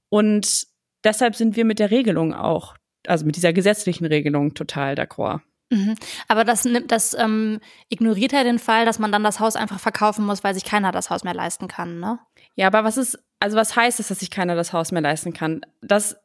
Und 0.09 0.67
deshalb 1.05 1.37
sind 1.37 1.57
wir 1.57 1.67
mit 1.67 1.79
der 1.79 1.91
Regelung 1.91 2.33
auch, 2.33 2.75
also 3.07 3.25
mit 3.25 3.37
dieser 3.37 3.53
gesetzlichen 3.53 4.07
Regelung 4.07 4.55
total 4.55 4.95
d'accord. 4.95 5.41
Mhm. 5.71 5.95
Aber 6.27 6.45
das, 6.45 6.69
das 6.87 7.15
ähm, 7.15 7.61
ignoriert 7.89 8.33
ja 8.33 8.43
den 8.43 8.59
Fall, 8.59 8.85
dass 8.85 8.99
man 8.99 9.13
dann 9.13 9.23
das 9.23 9.39
Haus 9.39 9.57
einfach 9.57 9.79
verkaufen 9.79 10.27
muss, 10.27 10.43
weil 10.43 10.55
sich 10.55 10.65
keiner 10.65 10.91
das 10.91 11.11
Haus 11.11 11.23
mehr 11.23 11.35
leisten 11.35 11.69
kann, 11.69 12.01
ne? 12.01 12.19
Ja, 12.57 12.67
aber 12.67 12.83
was 12.83 12.97
ist, 12.97 13.19
also 13.39 13.57
was 13.57 13.77
heißt 13.77 14.01
es, 14.01 14.09
dass 14.09 14.19
sich 14.19 14.31
keiner 14.31 14.57
das 14.57 14.73
Haus 14.73 14.91
mehr 14.91 15.01
leisten 15.01 15.33
kann? 15.33 15.61
Das, 15.81 16.17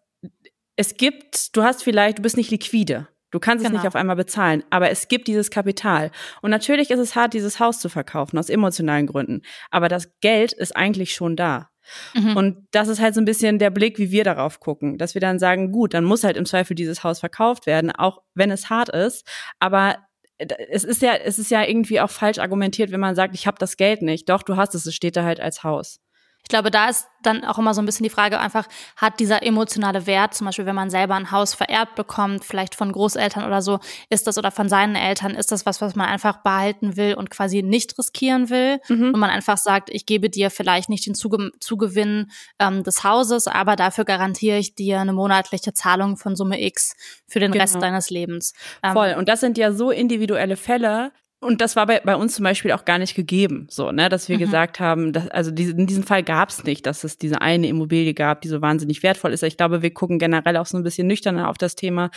es 0.76 0.98
gibt, 0.98 1.56
du 1.56 1.64
hast 1.64 1.84
vielleicht, 1.84 2.18
du 2.18 2.22
bist 2.24 2.38
nicht 2.38 2.50
liquide. 2.50 3.08
Du 3.36 3.40
kannst 3.42 3.66
genau. 3.66 3.68
es 3.68 3.74
nicht 3.74 3.82
genau. 3.82 3.90
auf 3.90 3.96
einmal 3.98 4.16
bezahlen, 4.16 4.64
aber 4.70 4.92
es 4.92 5.10
gibt 5.10 5.28
dieses 5.28 5.52
Kapital. 5.52 6.10
Und 6.42 6.52
natürlich 6.52 6.90
ist 6.90 7.00
es 7.00 7.18
hart, 7.18 7.34
dieses 7.34 7.60
Haus 7.60 7.82
zu 7.82 7.90
verkaufen, 7.90 8.38
aus 8.38 8.50
emotionalen 8.50 9.08
Gründen. 9.08 9.42
Aber 9.72 9.90
das 9.90 10.18
Geld 10.22 10.54
ist 10.54 10.74
eigentlich 10.74 11.14
schon 11.14 11.36
da. 11.36 11.70
Mhm. 12.14 12.38
Und 12.38 12.68
das 12.72 12.88
ist 12.88 13.02
halt 13.02 13.14
so 13.14 13.20
ein 13.20 13.26
bisschen 13.26 13.60
der 13.60 13.72
Blick, 13.72 14.00
wie 14.00 14.10
wir 14.10 14.24
darauf 14.24 14.62
gucken, 14.62 14.98
dass 14.98 15.16
wir 15.16 15.20
dann 15.20 15.38
sagen, 15.38 15.74
gut, 15.74 15.94
dann 15.94 16.06
muss 16.06 16.24
halt 16.24 16.38
im 16.38 16.46
Zweifel 16.46 16.76
dieses 16.76 17.04
Haus 17.04 17.20
verkauft 17.20 17.66
werden, 17.66 17.92
auch 17.92 18.22
wenn 18.36 18.52
es 18.52 18.70
hart 18.70 18.88
ist. 18.88 19.28
Aber 19.60 19.98
äh, 20.38 20.48
es 20.70 20.86
ist 20.86 21.02
ja, 21.02 21.16
es 21.16 21.38
ist 21.38 21.52
ja 21.52 21.66
irgendwie 21.66 22.00
auch 22.00 22.10
falsch 22.10 22.38
argumentiert, 22.40 22.90
wenn 22.92 23.02
man 23.02 23.16
sagt, 23.16 23.36
ich 23.36 23.48
habe 23.48 23.58
das 23.60 23.76
Geld 23.76 24.02
nicht. 24.02 24.30
Doch, 24.30 24.44
du 24.44 24.56
hast 24.56 24.76
es, 24.76 24.86
es 24.86 24.96
steht 24.96 25.18
da 25.18 25.26
halt 25.26 25.42
als 25.42 25.62
Haus. 25.62 26.00
Ich 26.46 26.50
glaube, 26.50 26.70
da 26.70 26.90
ist 26.90 27.08
dann 27.24 27.44
auch 27.44 27.58
immer 27.58 27.74
so 27.74 27.82
ein 27.82 27.88
bisschen 27.88 28.04
die 28.04 28.12
Frage 28.12 28.40
einfach, 28.40 28.68
hat 28.98 29.20
dieser 29.20 29.42
emotionale 29.42 30.06
Wert, 30.06 30.36
zum 30.36 30.46
Beispiel 30.46 30.68
wenn 30.68 30.76
man 30.76 30.92
selber 30.92 31.16
ein 31.16 31.32
Haus 31.32 31.56
vererbt 31.56 31.96
bekommt, 31.96 32.46
vielleicht 32.46 32.76
von 32.76 32.92
Großeltern 32.92 33.46
oder 33.46 33.64
so, 33.64 33.80
ist 34.12 34.28
das 34.28 34.38
oder 34.38 34.52
von 34.52 34.70
seinen 34.70 34.96
Eltern, 34.96 35.34
ist 35.34 35.52
das 35.52 35.66
was, 35.66 35.82
was 35.82 35.96
man 35.96 36.08
einfach 36.08 36.44
behalten 36.44 36.98
will 36.98 37.16
und 37.16 37.32
quasi 37.32 37.64
nicht 37.64 37.98
riskieren 37.98 38.52
will 38.52 38.80
mhm. 38.90 39.14
und 39.16 39.20
man 39.20 39.32
einfach 39.32 39.58
sagt, 39.58 39.90
ich 39.90 40.06
gebe 40.06 40.30
dir 40.30 40.52
vielleicht 40.52 40.88
nicht 40.88 41.08
den 41.08 41.16
Zuge 41.16 41.50
Zugewinn 41.60 42.30
ähm, 42.60 42.84
des 42.84 43.04
Hauses, 43.04 43.48
aber 43.48 43.76
dafür 43.76 44.06
garantiere 44.06 44.60
ich 44.60 44.76
dir 44.76 45.00
eine 45.00 45.14
monatliche 45.14 45.74
Zahlung 45.74 46.16
von 46.16 46.36
Summe 46.36 46.62
X 46.62 46.96
für 47.28 47.40
den 47.40 47.54
genau. 47.54 47.64
Rest 47.64 47.82
deines 47.82 48.12
Lebens. 48.12 48.54
Ähm, 48.84 48.94
Voll. 48.94 49.16
Und 49.18 49.30
das 49.30 49.40
sind 49.40 49.58
ja 49.58 49.72
so 49.72 49.90
individuelle 49.90 50.58
Fälle, 50.58 51.12
und 51.46 51.62
das 51.62 51.76
war 51.76 51.86
bei, 51.86 52.02
bei 52.02 52.16
uns 52.16 52.36
zum 52.36 52.44
Beispiel 52.44 52.72
auch 52.72 52.86
gar 52.86 52.98
nicht 52.98 53.16
gegeben, 53.16 53.68
so, 53.70 53.92
ne, 53.92 54.10
dass 54.10 54.28
wir 54.28 54.38
mhm. 54.38 54.42
gesagt 54.42 54.80
haben, 54.80 55.14
dass, 55.14 55.28
also 55.30 55.52
diese, 55.52 55.72
in 55.72 55.88
diesem 55.88 56.04
Fall 56.04 56.24
gab 56.24 56.50
es 56.50 56.64
nicht, 56.64 56.86
dass 56.86 57.04
es 57.04 57.18
diese 57.18 57.42
eine 57.42 57.68
Immobilie 57.68 58.14
gab, 58.14 58.42
die 58.42 58.48
so 58.48 58.62
wahnsinnig 58.62 59.04
wertvoll 59.04 59.32
ist. 59.32 59.44
Ich 59.44 59.58
glaube, 59.58 59.82
wir 59.82 59.94
gucken 59.94 60.20
generell 60.20 60.58
auch 60.58 60.66
so 60.66 60.78
ein 60.78 60.84
bisschen 60.84 61.08
nüchterner 61.08 61.50
auf 61.50 61.58
das 61.58 61.76
Thema. 61.76 62.10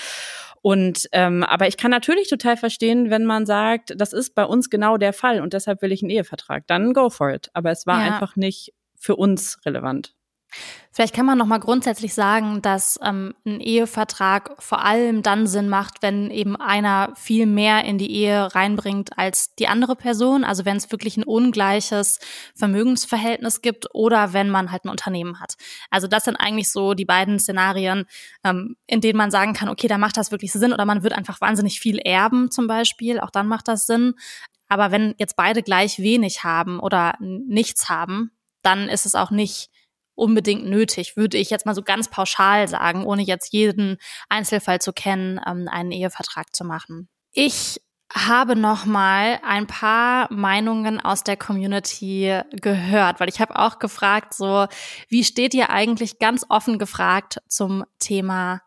Und 0.62 1.08
ähm, 1.12 1.44
aber 1.44 1.68
ich 1.68 1.76
kann 1.76 1.90
natürlich 1.90 2.28
total 2.28 2.56
verstehen, 2.56 3.10
wenn 3.10 3.24
man 3.24 3.46
sagt, 3.46 3.94
das 3.96 4.12
ist 4.12 4.34
bei 4.34 4.44
uns 4.44 4.70
genau 4.70 4.96
der 4.96 5.12
Fall 5.12 5.40
und 5.40 5.52
deshalb 5.52 5.82
will 5.82 5.92
ich 5.92 6.02
einen 6.02 6.10
Ehevertrag. 6.10 6.66
Dann 6.66 6.92
go 6.92 7.10
for 7.10 7.30
it. 7.30 7.50
Aber 7.52 7.70
es 7.70 7.86
war 7.86 8.04
ja. 8.04 8.12
einfach 8.12 8.34
nicht 8.34 8.72
für 8.96 9.14
uns 9.14 9.58
relevant. 9.64 10.14
Vielleicht 10.98 11.14
kann 11.14 11.26
man 11.26 11.38
noch 11.38 11.46
mal 11.46 11.58
grundsätzlich 11.58 12.12
sagen, 12.12 12.60
dass 12.60 12.98
ähm, 13.04 13.34
ein 13.46 13.60
Ehevertrag 13.60 14.56
vor 14.58 14.84
allem 14.84 15.22
dann 15.22 15.46
Sinn 15.46 15.68
macht, 15.68 16.02
wenn 16.02 16.28
eben 16.30 16.56
einer 16.56 17.12
viel 17.14 17.46
mehr 17.46 17.84
in 17.84 17.98
die 17.98 18.10
Ehe 18.10 18.52
reinbringt 18.52 19.16
als 19.16 19.54
die 19.54 19.68
andere 19.68 19.94
Person. 19.94 20.42
Also 20.42 20.64
wenn 20.64 20.76
es 20.76 20.90
wirklich 20.90 21.16
ein 21.16 21.22
ungleiches 21.22 22.18
Vermögensverhältnis 22.56 23.62
gibt 23.62 23.86
oder 23.94 24.32
wenn 24.32 24.50
man 24.50 24.72
halt 24.72 24.84
ein 24.84 24.88
Unternehmen 24.88 25.38
hat. 25.38 25.54
Also 25.88 26.08
das 26.08 26.24
sind 26.24 26.34
eigentlich 26.34 26.72
so 26.72 26.94
die 26.94 27.04
beiden 27.04 27.38
Szenarien, 27.38 28.06
ähm, 28.42 28.74
in 28.88 29.00
denen 29.00 29.18
man 29.18 29.30
sagen 29.30 29.52
kann, 29.52 29.68
okay, 29.68 29.86
da 29.86 29.98
macht 29.98 30.16
das 30.16 30.32
wirklich 30.32 30.52
Sinn 30.52 30.72
oder 30.72 30.84
man 30.84 31.04
wird 31.04 31.12
einfach 31.12 31.40
wahnsinnig 31.40 31.78
viel 31.78 31.98
erben 31.98 32.50
zum 32.50 32.66
Beispiel. 32.66 33.20
Auch 33.20 33.30
dann 33.30 33.46
macht 33.46 33.68
das 33.68 33.86
Sinn. 33.86 34.14
Aber 34.68 34.90
wenn 34.90 35.14
jetzt 35.18 35.36
beide 35.36 35.62
gleich 35.62 36.00
wenig 36.00 36.42
haben 36.42 36.80
oder 36.80 37.14
nichts 37.20 37.88
haben, 37.88 38.32
dann 38.62 38.88
ist 38.88 39.06
es 39.06 39.14
auch 39.14 39.30
nicht 39.30 39.70
unbedingt 40.18 40.66
nötig, 40.66 41.16
würde 41.16 41.38
ich 41.38 41.50
jetzt 41.50 41.64
mal 41.64 41.74
so 41.74 41.82
ganz 41.82 42.08
pauschal 42.08 42.68
sagen, 42.68 43.04
ohne 43.04 43.22
jetzt 43.22 43.52
jeden 43.52 43.98
Einzelfall 44.28 44.80
zu 44.80 44.92
kennen, 44.92 45.40
ähm, 45.46 45.68
einen 45.70 45.92
Ehevertrag 45.92 46.54
zu 46.54 46.64
machen. 46.64 47.08
Ich 47.32 47.80
habe 48.12 48.56
noch 48.56 48.86
mal 48.86 49.38
ein 49.44 49.66
paar 49.66 50.32
Meinungen 50.32 50.98
aus 50.98 51.24
der 51.24 51.36
Community 51.36 52.40
gehört, 52.52 53.20
weil 53.20 53.28
ich 53.28 53.40
habe 53.40 53.58
auch 53.58 53.78
gefragt, 53.78 54.34
so 54.34 54.66
wie 55.08 55.24
steht 55.24 55.54
ihr 55.54 55.70
eigentlich 55.70 56.18
ganz 56.18 56.44
offen 56.48 56.78
gefragt 56.78 57.38
zum 57.48 57.84
Thema 57.98 58.62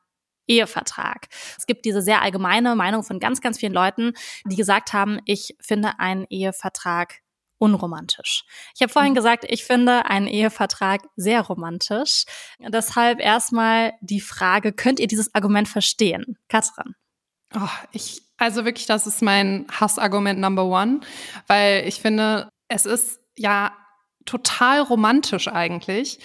Ehevertrag. 0.47 1.27
Es 1.57 1.65
gibt 1.65 1.85
diese 1.85 2.01
sehr 2.01 2.21
allgemeine 2.21 2.75
Meinung 2.75 3.03
von 3.03 3.19
ganz, 3.19 3.41
ganz 3.41 3.57
vielen 3.57 3.73
Leuten, 3.73 4.13
die 4.45 4.55
gesagt 4.55 4.93
haben, 4.93 5.19
ich 5.25 5.55
finde 5.59 5.99
einen 5.99 6.25
Ehevertrag 6.29 7.21
unromantisch. 7.61 8.43
Ich 8.75 8.81
habe 8.81 8.91
vorhin 8.91 9.11
mhm. 9.11 9.15
gesagt, 9.15 9.45
ich 9.47 9.63
finde 9.63 10.05
einen 10.05 10.27
Ehevertrag 10.27 11.01
sehr 11.15 11.41
romantisch. 11.41 12.25
Deshalb 12.59 13.19
erstmal 13.19 13.93
die 14.01 14.19
Frage, 14.19 14.73
könnt 14.73 14.99
ihr 14.99 15.07
dieses 15.07 15.33
Argument 15.35 15.67
verstehen? 15.67 16.39
Katrin. 16.49 16.95
Oh, 17.53 17.69
ich, 17.91 18.23
also 18.37 18.65
wirklich, 18.65 18.87
das 18.87 19.05
ist 19.05 19.21
mein 19.21 19.67
Hassargument 19.69 20.39
Number 20.39 20.65
One, 20.65 21.01
weil 21.45 21.87
ich 21.87 22.01
finde, 22.01 22.49
es 22.67 22.87
ist 22.87 23.19
ja 23.37 23.73
total 24.25 24.81
romantisch 24.81 25.47
eigentlich, 25.47 26.19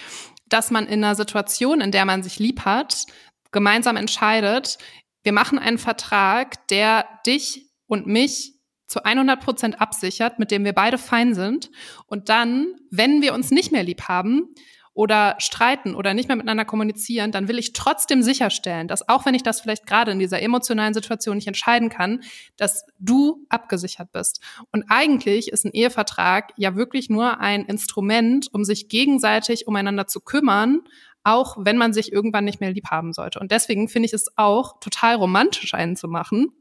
dass 0.48 0.70
man 0.70 0.86
in 0.86 1.04
einer 1.04 1.16
Situation, 1.16 1.82
in 1.82 1.90
der 1.90 2.06
man 2.06 2.22
sich 2.22 2.38
lieb 2.38 2.64
hat, 2.64 3.04
gemeinsam 3.52 3.96
entscheidet, 3.96 4.78
wir 5.22 5.32
machen 5.32 5.58
einen 5.58 5.78
Vertrag, 5.78 6.66
der 6.68 7.06
dich 7.26 7.68
und 7.88 8.06
mich 8.06 8.55
zu 8.86 9.04
100 9.04 9.40
Prozent 9.40 9.80
absichert, 9.80 10.38
mit 10.38 10.50
dem 10.50 10.64
wir 10.64 10.72
beide 10.72 10.98
fein 10.98 11.34
sind. 11.34 11.70
Und 12.06 12.28
dann, 12.28 12.74
wenn 12.90 13.22
wir 13.22 13.34
uns 13.34 13.50
nicht 13.50 13.72
mehr 13.72 13.82
lieb 13.82 14.02
haben 14.02 14.54
oder 14.96 15.36
streiten 15.38 15.94
oder 15.94 16.14
nicht 16.14 16.28
mehr 16.28 16.36
miteinander 16.36 16.64
kommunizieren, 16.64 17.30
dann 17.30 17.48
will 17.48 17.58
ich 17.58 17.74
trotzdem 17.74 18.22
sicherstellen, 18.22 18.88
dass 18.88 19.08
auch 19.08 19.26
wenn 19.26 19.34
ich 19.34 19.42
das 19.42 19.60
vielleicht 19.60 19.86
gerade 19.86 20.12
in 20.12 20.18
dieser 20.18 20.40
emotionalen 20.40 20.94
Situation 20.94 21.36
nicht 21.36 21.48
entscheiden 21.48 21.90
kann, 21.90 22.22
dass 22.56 22.86
du 22.98 23.44
abgesichert 23.50 24.10
bist. 24.12 24.40
Und 24.72 24.84
eigentlich 24.88 25.48
ist 25.48 25.66
ein 25.66 25.72
Ehevertrag 25.72 26.52
ja 26.56 26.76
wirklich 26.76 27.10
nur 27.10 27.40
ein 27.40 27.66
Instrument, 27.66 28.48
um 28.52 28.64
sich 28.64 28.88
gegenseitig 28.88 29.66
umeinander 29.66 30.06
zu 30.06 30.20
kümmern, 30.20 30.80
auch 31.24 31.56
wenn 31.60 31.76
man 31.76 31.92
sich 31.92 32.10
irgendwann 32.10 32.44
nicht 32.44 32.60
mehr 32.60 32.72
lieb 32.72 32.86
haben 32.90 33.12
sollte. 33.12 33.38
Und 33.38 33.50
deswegen 33.50 33.88
finde 33.88 34.06
ich 34.06 34.14
es 34.14 34.28
auch 34.36 34.80
total 34.80 35.16
romantisch, 35.16 35.74
einen 35.74 35.96
zu 35.96 36.08
machen 36.08 36.55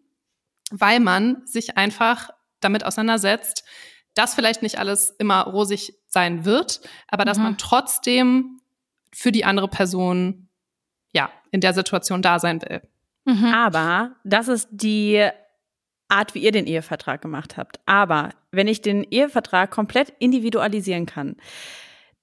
weil 0.71 0.99
man 0.99 1.45
sich 1.45 1.77
einfach 1.77 2.29
damit 2.59 2.85
auseinandersetzt, 2.85 3.63
dass 4.13 4.33
vielleicht 4.33 4.61
nicht 4.61 4.79
alles 4.79 5.11
immer 5.19 5.41
rosig 5.41 5.93
sein 6.07 6.45
wird, 6.45 6.81
aber 7.07 7.25
dass 7.25 7.37
mhm. 7.37 7.43
man 7.43 7.57
trotzdem 7.57 8.61
für 9.13 9.31
die 9.31 9.45
andere 9.45 9.67
Person 9.67 10.49
ja 11.13 11.29
in 11.51 11.61
der 11.61 11.73
Situation 11.73 12.21
da 12.21 12.39
sein 12.39 12.61
will. 12.61 12.81
Mhm. 13.25 13.45
Aber 13.45 14.15
das 14.23 14.47
ist 14.47 14.69
die 14.71 15.27
Art, 16.07 16.35
wie 16.35 16.39
ihr 16.39 16.51
den 16.51 16.67
Ehevertrag 16.67 17.21
gemacht 17.21 17.57
habt. 17.57 17.79
Aber 17.85 18.29
wenn 18.51 18.67
ich 18.67 18.81
den 18.81 19.03
Ehevertrag 19.03 19.71
komplett 19.71 20.13
individualisieren 20.19 21.05
kann, 21.05 21.35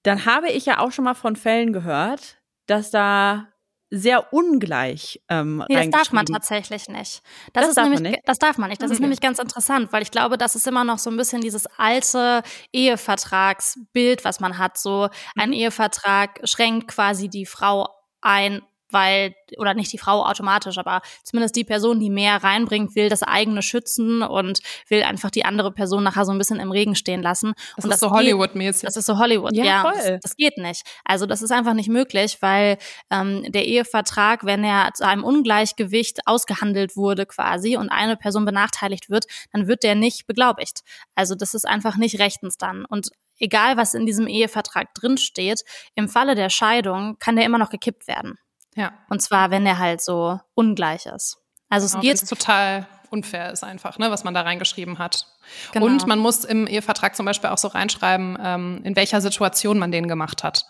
dann 0.02 0.24
habe 0.24 0.50
ich 0.50 0.66
ja 0.66 0.78
auch 0.78 0.92
schon 0.92 1.04
mal 1.04 1.14
von 1.14 1.36
Fällen 1.36 1.72
gehört, 1.72 2.38
dass 2.66 2.90
da 2.90 3.51
sehr 3.94 4.32
ungleich 4.32 5.20
ähm, 5.28 5.62
nee, 5.68 5.76
das 5.76 5.90
darf 5.90 6.12
man 6.12 6.24
tatsächlich 6.24 6.88
nicht. 6.88 7.22
Das, 7.52 7.66
das 7.66 7.68
ist 7.68 7.76
nämlich, 7.76 8.00
nicht? 8.00 8.20
das 8.24 8.38
darf 8.38 8.56
man 8.56 8.70
nicht. 8.70 8.80
Das 8.80 8.88
okay. 8.88 8.94
ist 8.94 9.00
nämlich 9.00 9.20
ganz 9.20 9.38
interessant, 9.38 9.92
weil 9.92 10.02
ich 10.02 10.10
glaube, 10.10 10.38
das 10.38 10.56
ist 10.56 10.66
immer 10.66 10.82
noch 10.82 10.98
so 10.98 11.10
ein 11.10 11.16
bisschen 11.18 11.42
dieses 11.42 11.66
alte 11.76 12.42
Ehevertragsbild, 12.72 14.24
was 14.24 14.40
man 14.40 14.56
hat. 14.56 14.78
So 14.78 15.10
ein 15.36 15.50
mhm. 15.50 15.56
Ehevertrag 15.56 16.40
schränkt 16.44 16.88
quasi 16.88 17.28
die 17.28 17.44
Frau 17.44 17.88
ein 18.22 18.62
weil, 18.92 19.34
oder 19.58 19.74
nicht 19.74 19.92
die 19.92 19.98
Frau 19.98 20.24
automatisch, 20.24 20.78
aber 20.78 21.02
zumindest 21.24 21.56
die 21.56 21.64
Person, 21.64 22.00
die 22.00 22.10
mehr 22.10 22.42
reinbringt, 22.42 22.94
will 22.94 23.08
das 23.08 23.22
eigene 23.22 23.62
schützen 23.62 24.22
und 24.22 24.60
will 24.88 25.02
einfach 25.02 25.30
die 25.30 25.44
andere 25.44 25.72
Person 25.72 26.04
nachher 26.04 26.24
so 26.24 26.32
ein 26.32 26.38
bisschen 26.38 26.60
im 26.60 26.70
Regen 26.70 26.94
stehen 26.94 27.22
lassen. 27.22 27.52
Das 27.76 27.84
und 27.84 27.90
ist 27.90 28.00
das 28.02 28.08
so 28.08 28.14
Hollywood-mäßig. 28.14 28.84
Das 28.84 28.96
ist 28.96 29.06
so 29.06 29.18
Hollywood, 29.18 29.54
ja. 29.54 29.64
ja 29.64 29.92
das, 29.92 30.20
das, 30.22 30.36
geht 30.36 30.58
nicht. 30.58 30.82
Also 31.04 31.26
das 31.26 31.42
ist 31.42 31.50
einfach 31.50 31.74
nicht 31.74 31.88
möglich, 31.88 32.38
weil 32.40 32.78
ähm, 33.10 33.50
der 33.50 33.66
Ehevertrag, 33.66 34.44
wenn 34.44 34.64
er 34.64 34.90
zu 34.94 35.06
einem 35.06 35.24
Ungleichgewicht 35.24 36.20
ausgehandelt 36.26 36.96
wurde 36.96 37.26
quasi 37.26 37.76
und 37.76 37.90
eine 37.90 38.16
Person 38.16 38.44
benachteiligt 38.44 39.10
wird, 39.10 39.26
dann 39.52 39.66
wird 39.66 39.82
der 39.82 39.94
nicht 39.94 40.26
beglaubigt. 40.26 40.82
Also 41.14 41.34
das 41.34 41.54
ist 41.54 41.66
einfach 41.66 41.96
nicht 41.96 42.18
rechtens 42.18 42.56
dann. 42.58 42.84
Und 42.84 43.10
egal 43.38 43.76
was 43.76 43.94
in 43.94 44.06
diesem 44.06 44.26
Ehevertrag 44.26 44.94
drinsteht, 44.94 45.64
im 45.94 46.08
Falle 46.08 46.34
der 46.34 46.50
Scheidung 46.50 47.16
kann 47.18 47.36
der 47.36 47.44
immer 47.44 47.58
noch 47.58 47.70
gekippt 47.70 48.06
werden. 48.06 48.38
Ja. 48.74 48.92
Und 49.08 49.20
zwar, 49.20 49.50
wenn 49.50 49.66
er 49.66 49.78
halt 49.78 50.00
so 50.00 50.40
ungleich 50.54 51.06
ist. 51.06 51.38
Also 51.68 51.86
es 51.86 51.92
genau, 51.92 52.02
geht 52.02 52.28
total 52.28 52.86
unfair 53.12 53.52
ist 53.52 53.62
einfach, 53.62 53.98
ne, 53.98 54.10
was 54.10 54.24
man 54.24 54.34
da 54.34 54.40
reingeschrieben 54.40 54.98
hat. 54.98 55.26
Genau. 55.72 55.86
Und 55.86 56.06
man 56.06 56.18
muss 56.18 56.44
im 56.44 56.66
Ehevertrag 56.66 57.14
zum 57.14 57.26
Beispiel 57.26 57.50
auch 57.50 57.58
so 57.58 57.68
reinschreiben, 57.68 58.38
ähm, 58.42 58.80
in 58.84 58.96
welcher 58.96 59.20
Situation 59.20 59.78
man 59.78 59.92
den 59.92 60.08
gemacht 60.08 60.42
hat 60.42 60.66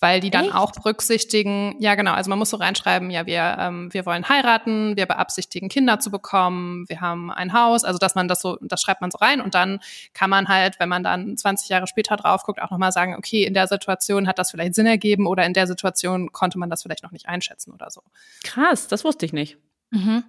weil 0.00 0.20
die 0.20 0.30
dann 0.30 0.46
Echt? 0.46 0.54
auch 0.54 0.72
berücksichtigen, 0.72 1.74
ja 1.80 1.94
genau, 1.94 2.12
also 2.12 2.28
man 2.30 2.38
muss 2.38 2.50
so 2.50 2.56
reinschreiben, 2.56 3.10
ja, 3.10 3.26
wir, 3.26 3.56
ähm, 3.58 3.92
wir 3.92 4.06
wollen 4.06 4.28
heiraten, 4.28 4.96
wir 4.96 5.06
beabsichtigen, 5.06 5.68
Kinder 5.68 5.98
zu 5.98 6.10
bekommen, 6.10 6.88
wir 6.88 7.00
haben 7.00 7.30
ein 7.30 7.52
Haus, 7.52 7.84
also 7.84 7.98
dass 7.98 8.14
man 8.14 8.28
das 8.28 8.40
so, 8.40 8.58
das 8.60 8.80
schreibt 8.80 9.00
man 9.00 9.10
so 9.10 9.18
rein 9.18 9.40
und 9.40 9.54
dann 9.54 9.80
kann 10.14 10.30
man 10.30 10.48
halt, 10.48 10.78
wenn 10.78 10.88
man 10.88 11.02
dann 11.02 11.36
20 11.36 11.68
Jahre 11.68 11.86
später 11.86 12.16
drauf 12.16 12.44
guckt, 12.44 12.62
auch 12.62 12.70
nochmal 12.70 12.92
sagen, 12.92 13.16
okay, 13.16 13.44
in 13.44 13.54
der 13.54 13.66
Situation 13.66 14.28
hat 14.28 14.38
das 14.38 14.52
vielleicht 14.52 14.74
Sinn 14.74 14.86
ergeben 14.86 15.26
oder 15.26 15.44
in 15.44 15.52
der 15.52 15.66
Situation 15.66 16.30
konnte 16.30 16.58
man 16.58 16.70
das 16.70 16.82
vielleicht 16.82 17.02
noch 17.02 17.12
nicht 17.12 17.28
einschätzen 17.28 17.72
oder 17.72 17.90
so. 17.90 18.02
Krass, 18.44 18.86
das 18.86 19.04
wusste 19.04 19.26
ich 19.26 19.32
nicht. 19.32 19.56
Mhm. 19.90 20.24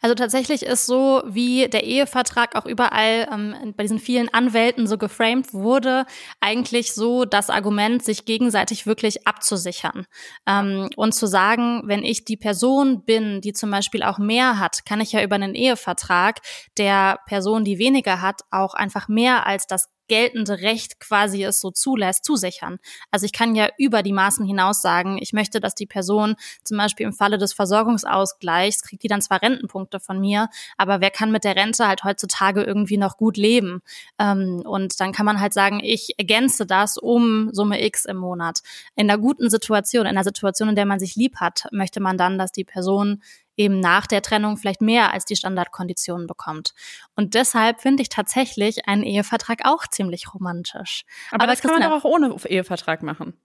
Also 0.00 0.14
tatsächlich 0.14 0.62
ist 0.62 0.86
so, 0.86 1.22
wie 1.26 1.68
der 1.68 1.84
Ehevertrag 1.84 2.56
auch 2.56 2.66
überall 2.66 3.28
ähm, 3.32 3.74
bei 3.76 3.84
diesen 3.84 3.98
vielen 3.98 4.28
Anwälten 4.28 4.86
so 4.86 4.98
geframed 4.98 5.52
wurde, 5.52 6.06
eigentlich 6.40 6.92
so 6.92 7.24
das 7.24 7.50
Argument, 7.50 8.04
sich 8.04 8.24
gegenseitig 8.24 8.86
wirklich 8.86 9.26
abzusichern 9.26 10.06
ähm, 10.46 10.90
und 10.96 11.14
zu 11.14 11.26
sagen, 11.26 11.82
wenn 11.86 12.04
ich 12.04 12.24
die 12.24 12.36
Person 12.36 13.04
bin, 13.04 13.40
die 13.40 13.52
zum 13.52 13.70
Beispiel 13.70 14.02
auch 14.02 14.18
mehr 14.18 14.58
hat, 14.58 14.84
kann 14.86 15.00
ich 15.00 15.12
ja 15.12 15.22
über 15.22 15.36
einen 15.36 15.54
Ehevertrag 15.54 16.40
der 16.76 17.18
Person, 17.26 17.64
die 17.64 17.78
weniger 17.78 18.20
hat, 18.20 18.42
auch 18.50 18.74
einfach 18.74 19.08
mehr 19.08 19.46
als 19.46 19.66
das 19.66 19.88
geltende 20.10 20.60
Recht 20.60 20.98
quasi 20.98 21.44
es 21.44 21.60
so 21.60 21.70
zulässt, 21.70 22.24
zusichern. 22.24 22.78
Also 23.12 23.26
ich 23.26 23.32
kann 23.32 23.54
ja 23.54 23.68
über 23.78 24.02
die 24.02 24.12
Maßen 24.12 24.44
hinaus 24.44 24.82
sagen, 24.82 25.18
ich 25.22 25.32
möchte, 25.32 25.60
dass 25.60 25.76
die 25.76 25.86
Person 25.86 26.34
zum 26.64 26.76
Beispiel 26.76 27.06
im 27.06 27.12
Falle 27.12 27.38
des 27.38 27.52
Versorgungsausgleichs 27.52 28.82
kriegt 28.82 29.04
die 29.04 29.08
dann 29.08 29.22
zwar 29.22 29.40
Rentenpunkte 29.40 30.00
von 30.00 30.20
mir, 30.20 30.48
aber 30.76 31.00
wer 31.00 31.10
kann 31.10 31.30
mit 31.30 31.44
der 31.44 31.54
Rente 31.54 31.86
halt 31.86 32.02
heutzutage 32.02 32.64
irgendwie 32.64 32.96
noch 32.96 33.18
gut 33.18 33.36
leben? 33.36 33.82
Ähm, 34.18 34.62
und 34.64 34.98
dann 34.98 35.12
kann 35.12 35.26
man 35.26 35.40
halt 35.40 35.54
sagen, 35.54 35.80
ich 35.80 36.18
ergänze 36.18 36.66
das 36.66 36.98
um 36.98 37.50
Summe 37.52 37.80
X 37.86 38.04
im 38.04 38.16
Monat. 38.16 38.62
In 38.96 39.08
einer 39.08 39.18
guten 39.18 39.48
Situation, 39.48 40.06
in 40.06 40.08
einer 40.08 40.24
Situation, 40.24 40.70
in 40.70 40.74
der 40.74 40.86
man 40.86 40.98
sich 40.98 41.14
lieb 41.14 41.36
hat, 41.36 41.68
möchte 41.70 42.00
man 42.00 42.18
dann, 42.18 42.36
dass 42.36 42.50
die 42.50 42.64
Person 42.64 43.22
eben 43.60 43.78
nach 43.78 44.06
der 44.06 44.22
Trennung 44.22 44.56
vielleicht 44.56 44.80
mehr 44.80 45.12
als 45.12 45.26
die 45.26 45.36
Standardkonditionen 45.36 46.26
bekommt. 46.26 46.72
Und 47.14 47.34
deshalb 47.34 47.82
finde 47.82 48.02
ich 48.02 48.08
tatsächlich 48.08 48.88
einen 48.88 49.02
Ehevertrag 49.02 49.60
auch 49.64 49.86
ziemlich 49.86 50.32
romantisch. 50.32 51.04
Aber, 51.30 51.44
aber 51.44 51.52
das 51.52 51.60
kann 51.60 51.72
man 51.72 51.82
doch 51.82 51.92
auch 51.92 52.04
ohne 52.04 52.34
Ehevertrag 52.46 53.02
machen. 53.02 53.38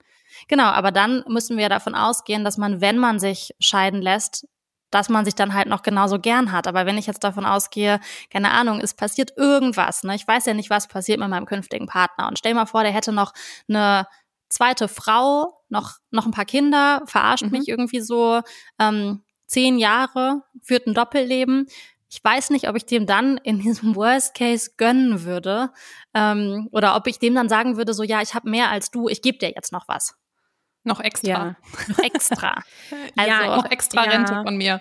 Genau, 0.48 0.64
aber 0.64 0.90
dann 0.90 1.22
müssen 1.28 1.58
wir 1.58 1.68
davon 1.68 1.94
ausgehen, 1.94 2.44
dass 2.44 2.56
man, 2.56 2.80
wenn 2.80 2.96
man 2.96 3.18
sich 3.18 3.54
scheiden 3.60 4.00
lässt, 4.00 4.48
dass 4.90 5.10
man 5.10 5.26
sich 5.26 5.34
dann 5.34 5.52
halt 5.52 5.68
noch 5.68 5.82
genauso 5.82 6.18
gern 6.18 6.50
hat. 6.50 6.66
Aber 6.66 6.86
wenn 6.86 6.96
ich 6.96 7.06
jetzt 7.06 7.22
davon 7.22 7.44
ausgehe, 7.44 8.00
keine 8.30 8.52
Ahnung, 8.52 8.80
es 8.80 8.94
passiert 8.94 9.36
irgendwas, 9.36 10.02
ne? 10.02 10.14
Ich 10.14 10.26
weiß 10.26 10.46
ja 10.46 10.54
nicht, 10.54 10.70
was 10.70 10.88
passiert 10.88 11.20
mit 11.20 11.28
meinem 11.28 11.44
künftigen 11.44 11.86
Partner. 11.86 12.28
Und 12.28 12.38
stell 12.38 12.54
mal 12.54 12.66
vor, 12.66 12.82
der 12.82 12.92
hätte 12.92 13.12
noch 13.12 13.32
eine 13.68 14.06
zweite 14.48 14.88
Frau, 14.88 15.60
noch, 15.68 15.96
noch 16.10 16.24
ein 16.24 16.32
paar 16.32 16.44
Kinder, 16.46 17.02
verarscht 17.06 17.44
mhm. 17.44 17.50
mich 17.50 17.68
irgendwie 17.68 18.00
so, 18.00 18.40
ähm, 18.78 19.22
zehn 19.46 19.78
Jahre, 19.78 20.42
führt 20.62 20.86
ein 20.86 20.94
Doppelleben. 20.94 21.66
Ich 22.08 22.22
weiß 22.22 22.50
nicht, 22.50 22.68
ob 22.68 22.76
ich 22.76 22.86
dem 22.86 23.06
dann 23.06 23.38
in 23.38 23.60
diesem 23.60 23.96
Worst 23.96 24.34
Case 24.34 24.72
gönnen 24.76 25.24
würde 25.24 25.70
ähm, 26.14 26.68
oder 26.72 26.96
ob 26.96 27.06
ich 27.06 27.18
dem 27.18 27.34
dann 27.34 27.48
sagen 27.48 27.76
würde, 27.76 27.94
so 27.94 28.02
ja, 28.02 28.22
ich 28.22 28.34
habe 28.34 28.48
mehr 28.48 28.70
als 28.70 28.90
du, 28.90 29.08
ich 29.08 29.22
gebe 29.22 29.38
dir 29.38 29.50
jetzt 29.50 29.72
noch 29.72 29.88
was. 29.88 30.14
Noch 30.84 31.00
extra. 31.00 31.28
Ja. 31.28 31.56
Noch 31.88 31.98
extra. 31.98 32.54
also, 33.16 33.30
ja, 33.30 33.56
noch 33.56 33.70
extra 33.70 34.02
Rente 34.02 34.34
ja. 34.34 34.42
von 34.44 34.56
mir. 34.56 34.80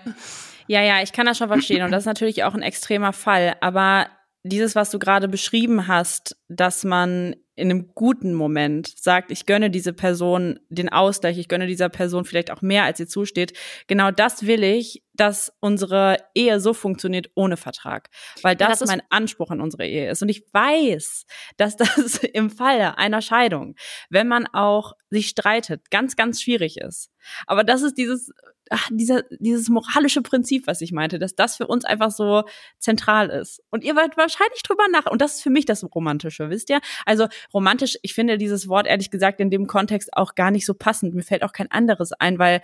Ja, 0.68 0.82
ja, 0.82 1.02
ich 1.02 1.12
kann 1.14 1.26
das 1.26 1.38
schon 1.38 1.48
verstehen 1.48 1.84
und 1.84 1.92
das 1.92 2.04
ist 2.04 2.08
natürlich 2.08 2.44
auch 2.44 2.54
ein 2.54 2.62
extremer 2.62 3.12
Fall. 3.12 3.56
Aber 3.62 4.08
dieses, 4.44 4.76
was 4.76 4.92
du 4.92 5.00
gerade 5.00 5.28
beschrieben 5.28 5.88
hast, 5.88 6.38
dass 6.48 6.84
man 6.84 7.36
in 7.56 7.70
einem 7.70 7.94
guten 7.96 8.34
Moment 8.34 8.94
sagt, 8.98 9.32
ich 9.32 9.46
gönne 9.46 9.70
diese 9.70 9.94
Person 9.94 10.60
den 10.70 10.90
Ausgleich, 10.90 11.38
ich 11.38 11.48
gönne 11.48 11.68
dieser 11.68 11.90
Person 11.90 12.26
vielleicht 12.26 12.52
auch 12.52 12.62
mehr, 12.62 12.84
als 12.84 13.00
ihr 13.00 13.08
zusteht. 13.08 13.54
Genau 13.88 14.12
das 14.12 14.46
will 14.46 14.64
ich, 14.64 15.04
dass 15.14 15.54
unsere 15.62 16.18
Ehe 16.34 16.60
so 16.60 16.74
funktioniert 16.74 17.30
ohne 17.36 17.56
Vertrag, 17.56 18.10
weil 18.42 18.56
das, 18.56 18.80
das 18.80 18.90
mein 18.90 19.02
Anspruch 19.10 19.52
an 19.52 19.62
unsere 19.62 19.86
Ehe 19.88 20.10
ist. 20.12 20.22
Und 20.22 20.30
ich 20.30 20.44
weiß, 20.52 21.26
dass 21.58 21.78
das 21.78 22.18
im 22.18 22.50
Falle 22.50 22.98
einer 22.98 23.22
Scheidung, 23.22 23.76
wenn 24.10 24.28
man 24.28 24.48
auch 24.48 24.94
sich 25.10 25.28
streitet, 25.28 25.90
ganz, 25.92 26.16
ganz 26.16 26.42
schwierig 26.42 26.78
ist. 26.78 27.10
Aber 27.48 27.64
das 27.64 27.82
ist 27.82 27.98
dieses 27.98 28.32
ach, 28.70 28.90
dieser, 28.92 29.24
dieses 29.40 29.70
moralische 29.70 30.22
Prinzip, 30.22 30.68
was 30.68 30.82
ich 30.82 30.92
meinte, 30.92 31.20
dass 31.20 31.36
das 31.36 31.58
für 31.58 31.68
uns 31.68 31.86
einfach 31.86 32.12
so 32.12 32.44
zentral 32.80 33.30
ist. 33.30 33.62
Und 33.70 33.84
ihr 33.84 33.96
werdet 33.96 34.18
wahrscheinlich 34.18 34.64
drüber 34.64 34.86
nach. 34.92 35.06
Und 35.06 35.22
das 35.22 35.36
ist 35.36 35.44
für 35.44 35.50
mich 35.50 35.66
das 35.66 35.84
Romantische, 35.84 36.50
wisst 36.50 36.70
ihr? 36.70 36.80
Also 37.06 37.28
romantisch, 37.54 37.98
ich 38.02 38.14
finde 38.14 38.38
dieses 38.38 38.68
Wort 38.68 38.88
ehrlich 38.88 39.12
gesagt 39.12 39.40
in 39.40 39.50
dem 39.50 39.68
Kontext 39.68 40.10
auch 40.14 40.36
gar 40.36 40.52
nicht 40.52 40.66
so 40.66 40.74
passend. 40.74 41.14
Mir 41.14 41.24
fällt 41.24 41.44
auch 41.44 41.54
kein 41.54 41.72
anderes 41.72 42.12
ein, 42.14 42.40
weil 42.40 42.62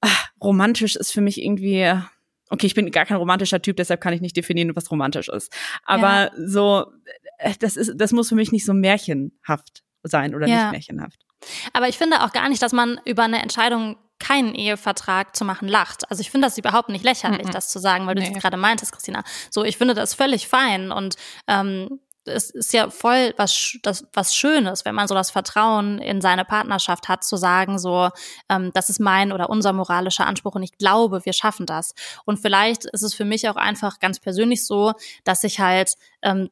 ach, 0.00 0.28
romantisch 0.42 0.96
ist 0.96 1.12
für 1.12 1.20
mich 1.20 1.42
irgendwie. 1.42 1.92
Okay, 2.52 2.66
ich 2.66 2.74
bin 2.74 2.90
gar 2.90 3.06
kein 3.06 3.18
romantischer 3.18 3.62
Typ, 3.62 3.76
deshalb 3.76 4.00
kann 4.00 4.12
ich 4.12 4.20
nicht 4.20 4.36
definieren, 4.36 4.74
was 4.74 4.90
romantisch 4.90 5.28
ist. 5.28 5.52
Aber 5.84 6.08
ja. 6.08 6.30
so, 6.36 6.86
äh, 7.38 7.54
das 7.60 7.76
ist, 7.76 7.92
das 7.94 8.10
muss 8.10 8.28
für 8.28 8.34
mich 8.34 8.50
nicht 8.50 8.64
so 8.64 8.74
märchenhaft 8.74 9.84
sein 10.02 10.34
oder 10.34 10.46
ja. 10.46 10.64
nicht 10.64 10.72
märchenhaft. 10.72 11.20
Aber 11.72 11.88
ich 11.88 11.98
finde 11.98 12.22
auch 12.22 12.32
gar 12.32 12.48
nicht, 12.48 12.62
dass 12.62 12.72
man 12.72 13.00
über 13.04 13.22
eine 13.22 13.42
Entscheidung 13.42 13.96
keinen 14.18 14.54
Ehevertrag 14.54 15.34
zu 15.34 15.44
machen, 15.44 15.66
lacht. 15.66 16.08
Also 16.10 16.20
ich 16.20 16.30
finde 16.30 16.46
das 16.46 16.58
überhaupt 16.58 16.90
nicht 16.90 17.04
lächerlich, 17.04 17.46
-mm. 17.46 17.52
das 17.52 17.70
zu 17.70 17.78
sagen, 17.78 18.06
weil 18.06 18.14
du 18.14 18.22
nee. 18.22 18.30
das 18.30 18.42
gerade 18.42 18.58
meintest, 18.58 18.92
Christina. 18.92 19.24
So, 19.50 19.64
ich 19.64 19.78
finde 19.78 19.94
das 19.94 20.14
völlig 20.14 20.46
fein 20.46 20.92
und 20.92 21.16
ähm, 21.46 22.00
es 22.24 22.50
ist 22.50 22.72
ja 22.72 22.90
voll 22.90 23.32
was, 23.36 23.78
das, 23.82 24.06
was 24.12 24.34
Schönes, 24.34 24.84
wenn 24.84 24.94
man 24.94 25.08
so 25.08 25.14
das 25.14 25.30
Vertrauen 25.30 25.98
in 25.98 26.20
seine 26.20 26.44
Partnerschaft 26.44 27.08
hat, 27.08 27.24
zu 27.24 27.36
sagen, 27.36 27.78
so, 27.78 28.10
ähm, 28.48 28.70
das 28.74 28.90
ist 28.90 29.00
mein 29.00 29.32
oder 29.32 29.48
unser 29.48 29.72
moralischer 29.72 30.26
Anspruch 30.26 30.54
und 30.54 30.62
ich 30.62 30.76
glaube, 30.76 31.24
wir 31.24 31.32
schaffen 31.32 31.66
das. 31.66 31.94
Und 32.24 32.38
vielleicht 32.38 32.84
ist 32.84 33.02
es 33.02 33.14
für 33.14 33.24
mich 33.24 33.48
auch 33.48 33.56
einfach 33.56 33.98
ganz 34.00 34.20
persönlich 34.20 34.66
so, 34.66 34.92
dass 35.24 35.44
ich 35.44 35.60
halt 35.60 35.94
ähm, 36.22 36.50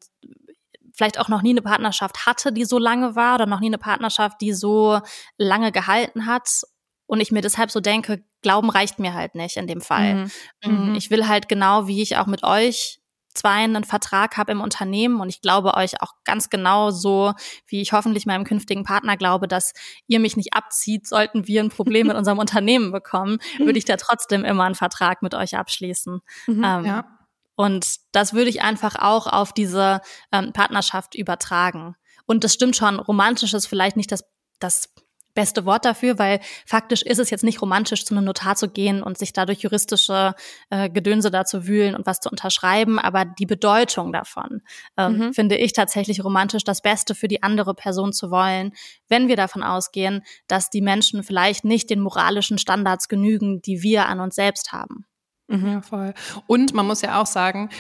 vielleicht 0.98 1.20
auch 1.20 1.28
noch 1.28 1.42
nie 1.42 1.50
eine 1.50 1.62
Partnerschaft 1.62 2.26
hatte, 2.26 2.52
die 2.52 2.64
so 2.64 2.78
lange 2.78 3.14
war 3.14 3.37
oder 3.37 3.46
noch 3.46 3.61
nie 3.61 3.68
eine 3.68 3.78
Partnerschaft, 3.78 4.40
die 4.40 4.52
so 4.52 5.00
lange 5.38 5.70
gehalten 5.70 6.26
hat 6.26 6.62
und 7.06 7.20
ich 7.20 7.30
mir 7.30 7.40
deshalb 7.40 7.70
so 7.70 7.80
denke, 7.80 8.24
Glauben 8.42 8.70
reicht 8.70 8.98
mir 8.98 9.14
halt 9.14 9.34
nicht 9.34 9.56
in 9.56 9.66
dem 9.66 9.80
Fall. 9.80 10.14
Mhm. 10.14 10.30
Mm, 10.64 10.88
mhm. 10.90 10.94
Ich 10.94 11.11
will 11.11 11.26
halt 11.26 11.48
genau, 11.48 11.87
wie 11.88 12.02
ich 12.02 12.16
auch 12.16 12.26
mit 12.26 12.44
euch 12.44 13.00
zwei 13.34 13.50
einen 13.50 13.84
Vertrag 13.84 14.37
habe 14.37 14.52
im 14.52 14.61
Unternehmen 14.61 15.20
und 15.20 15.28
ich 15.28 15.40
glaube 15.40 15.74
euch 15.74 16.02
auch 16.02 16.14
ganz 16.24 16.50
genau 16.50 16.90
so, 16.90 17.34
wie 17.66 17.80
ich 17.80 17.92
hoffentlich 17.92 18.26
meinem 18.26 18.44
künftigen 18.44 18.82
Partner 18.82 19.16
glaube, 19.16 19.46
dass 19.46 19.72
ihr 20.08 20.18
mich 20.18 20.37
nicht 20.37 20.54
abzieht, 20.54 21.06
sollten 21.06 21.46
wir 21.46 21.62
ein 21.62 21.70
Problem 21.70 22.06
mit 22.08 22.16
unserem 22.16 22.38
Unternehmen 22.38 22.90
bekommen, 22.90 23.38
würde 23.58 23.78
ich 23.78 23.84
da 23.84 23.96
trotzdem 23.96 24.44
immer 24.44 24.64
einen 24.64 24.74
Vertrag 24.74 25.22
mit 25.22 25.34
euch 25.34 25.56
abschließen. 25.56 26.20
Mhm, 26.48 26.64
ähm, 26.64 26.84
ja. 26.84 27.17
Und 27.59 27.97
das 28.12 28.35
würde 28.35 28.51
ich 28.51 28.62
einfach 28.62 28.94
auch 28.94 29.27
auf 29.27 29.53
diese 29.53 30.01
ähm, 30.31 30.53
Partnerschaft 30.53 31.16
übertragen. 31.16 31.97
Und 32.25 32.44
das 32.44 32.55
stimmt 32.55 32.77
schon, 32.77 33.01
romantisch 33.01 33.53
ist 33.53 33.66
vielleicht 33.66 33.97
nicht 33.97 34.12
das, 34.12 34.23
das 34.61 34.94
beste 35.35 35.64
Wort 35.64 35.85
dafür, 35.85 36.21
weil 36.21 36.38
faktisch 36.66 37.03
ist 37.03 37.18
es 37.18 37.31
jetzt 37.31 37.42
nicht 37.42 37.61
romantisch, 37.61 38.05
zu 38.05 38.14
einem 38.14 38.27
Notar 38.27 38.55
zu 38.55 38.68
gehen 38.68 39.03
und 39.03 39.18
sich 39.18 39.33
dadurch 39.33 39.59
juristische 39.59 40.35
äh, 40.71 40.88
Gedönse 40.88 41.33
da 41.33 41.44
zu 41.44 41.66
wühlen 41.66 41.97
und 41.97 42.07
was 42.07 42.21
zu 42.21 42.31
unterschreiben, 42.31 43.01
aber 43.01 43.25
die 43.25 43.47
Bedeutung 43.47 44.12
davon 44.12 44.62
ähm, 44.97 45.18
mhm. 45.18 45.35
finde 45.35 45.57
ich 45.57 45.73
tatsächlich 45.73 46.23
romantisch, 46.23 46.62
das 46.62 46.81
Beste 46.81 47.16
für 47.16 47.27
die 47.27 47.42
andere 47.42 47.75
Person 47.75 48.12
zu 48.12 48.31
wollen, 48.31 48.71
wenn 49.09 49.27
wir 49.27 49.37
davon 49.37 49.64
ausgehen, 49.64 50.23
dass 50.47 50.71
die 50.71 50.81
Menschen 50.81 51.25
vielleicht 51.25 51.64
nicht 51.64 51.90
den 51.90 52.01
moralischen 52.01 52.59
Standards 52.59 53.09
genügen, 53.09 53.62
die 53.62 53.83
wir 53.83 54.07
an 54.07 54.21
uns 54.21 54.37
selbst 54.37 54.71
haben. 54.71 55.07
Mhm. 55.48 55.82
Voll. 55.82 56.14
Und 56.46 56.74
man 56.74 56.87
muss 56.87 57.02
ja 57.02 57.20
auch 57.20 57.26
sagen, 57.26 57.70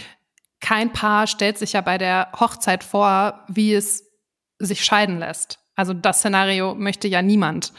kein 0.60 0.92
Paar 0.92 1.26
stellt 1.26 1.58
sich 1.58 1.74
ja 1.74 1.80
bei 1.80 1.98
der 1.98 2.32
Hochzeit 2.38 2.82
vor, 2.82 3.44
wie 3.48 3.74
es 3.74 4.04
sich 4.58 4.84
scheiden 4.84 5.18
lässt. 5.18 5.60
Also 5.76 5.94
das 5.94 6.18
Szenario 6.18 6.74
möchte 6.74 7.06
ja 7.06 7.22
niemand, 7.22 7.72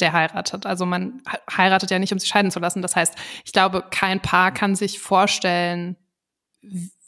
der 0.00 0.12
heiratet. 0.12 0.66
Also 0.66 0.86
man 0.86 1.22
heiratet 1.56 1.90
ja 1.90 1.98
nicht, 1.98 2.12
um 2.12 2.18
sich 2.18 2.28
scheiden 2.28 2.50
zu 2.50 2.58
lassen. 2.58 2.82
Das 2.82 2.96
heißt, 2.96 3.14
ich 3.44 3.52
glaube, 3.52 3.84
kein 3.90 4.20
Paar 4.20 4.52
kann 4.52 4.74
sich 4.74 4.98
vorstellen, 4.98 5.96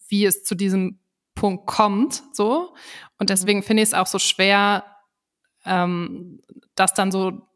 wie 0.09 0.25
es 0.25 0.44
zu 0.44 0.55
diesem 0.55 1.01
Punkt 1.35 1.66
kommt, 1.66 2.22
so. 2.33 2.75
Und 3.18 3.31
deswegen 3.31 3.62
finde 3.62 3.83
ich 3.83 3.88
es 3.88 3.94
auch 3.94 4.07
so 4.07 4.18
schwer, 4.18 4.85
ähm, 5.64 6.40
das 6.75 6.94
dann 6.94 7.11
so 7.11 7.48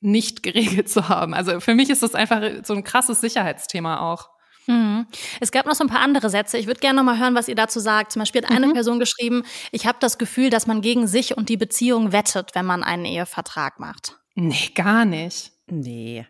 nicht 0.00 0.42
geregelt 0.42 0.88
zu 0.88 1.08
haben. 1.08 1.34
Also 1.34 1.60
für 1.60 1.74
mich 1.74 1.90
ist 1.90 2.02
das 2.02 2.14
einfach 2.14 2.42
so 2.64 2.74
ein 2.74 2.84
krasses 2.84 3.20
Sicherheitsthema 3.20 4.00
auch. 4.00 4.30
Mhm. 4.68 5.06
Es 5.40 5.50
gab 5.50 5.66
noch 5.66 5.74
so 5.74 5.84
ein 5.84 5.88
paar 5.88 6.00
andere 6.00 6.30
Sätze. 6.30 6.58
Ich 6.58 6.66
würde 6.66 6.80
gerne 6.80 6.96
noch 6.98 7.04
mal 7.04 7.18
hören, 7.18 7.34
was 7.34 7.48
ihr 7.48 7.54
dazu 7.54 7.80
sagt. 7.80 8.12
Zum 8.12 8.20
Beispiel 8.20 8.42
hat 8.42 8.50
eine 8.50 8.66
mhm. 8.68 8.74
Person 8.74 8.98
geschrieben, 8.98 9.42
ich 9.72 9.86
habe 9.86 9.98
das 10.00 10.18
Gefühl, 10.18 10.50
dass 10.50 10.66
man 10.66 10.82
gegen 10.82 11.06
sich 11.06 11.36
und 11.36 11.48
die 11.48 11.56
Beziehung 11.56 12.12
wettet, 12.12 12.54
wenn 12.54 12.66
man 12.66 12.84
einen 12.84 13.06
Ehevertrag 13.06 13.80
macht. 13.80 14.18
Nee, 14.34 14.70
gar 14.74 15.04
nicht. 15.04 15.52
Nee. 15.66 16.26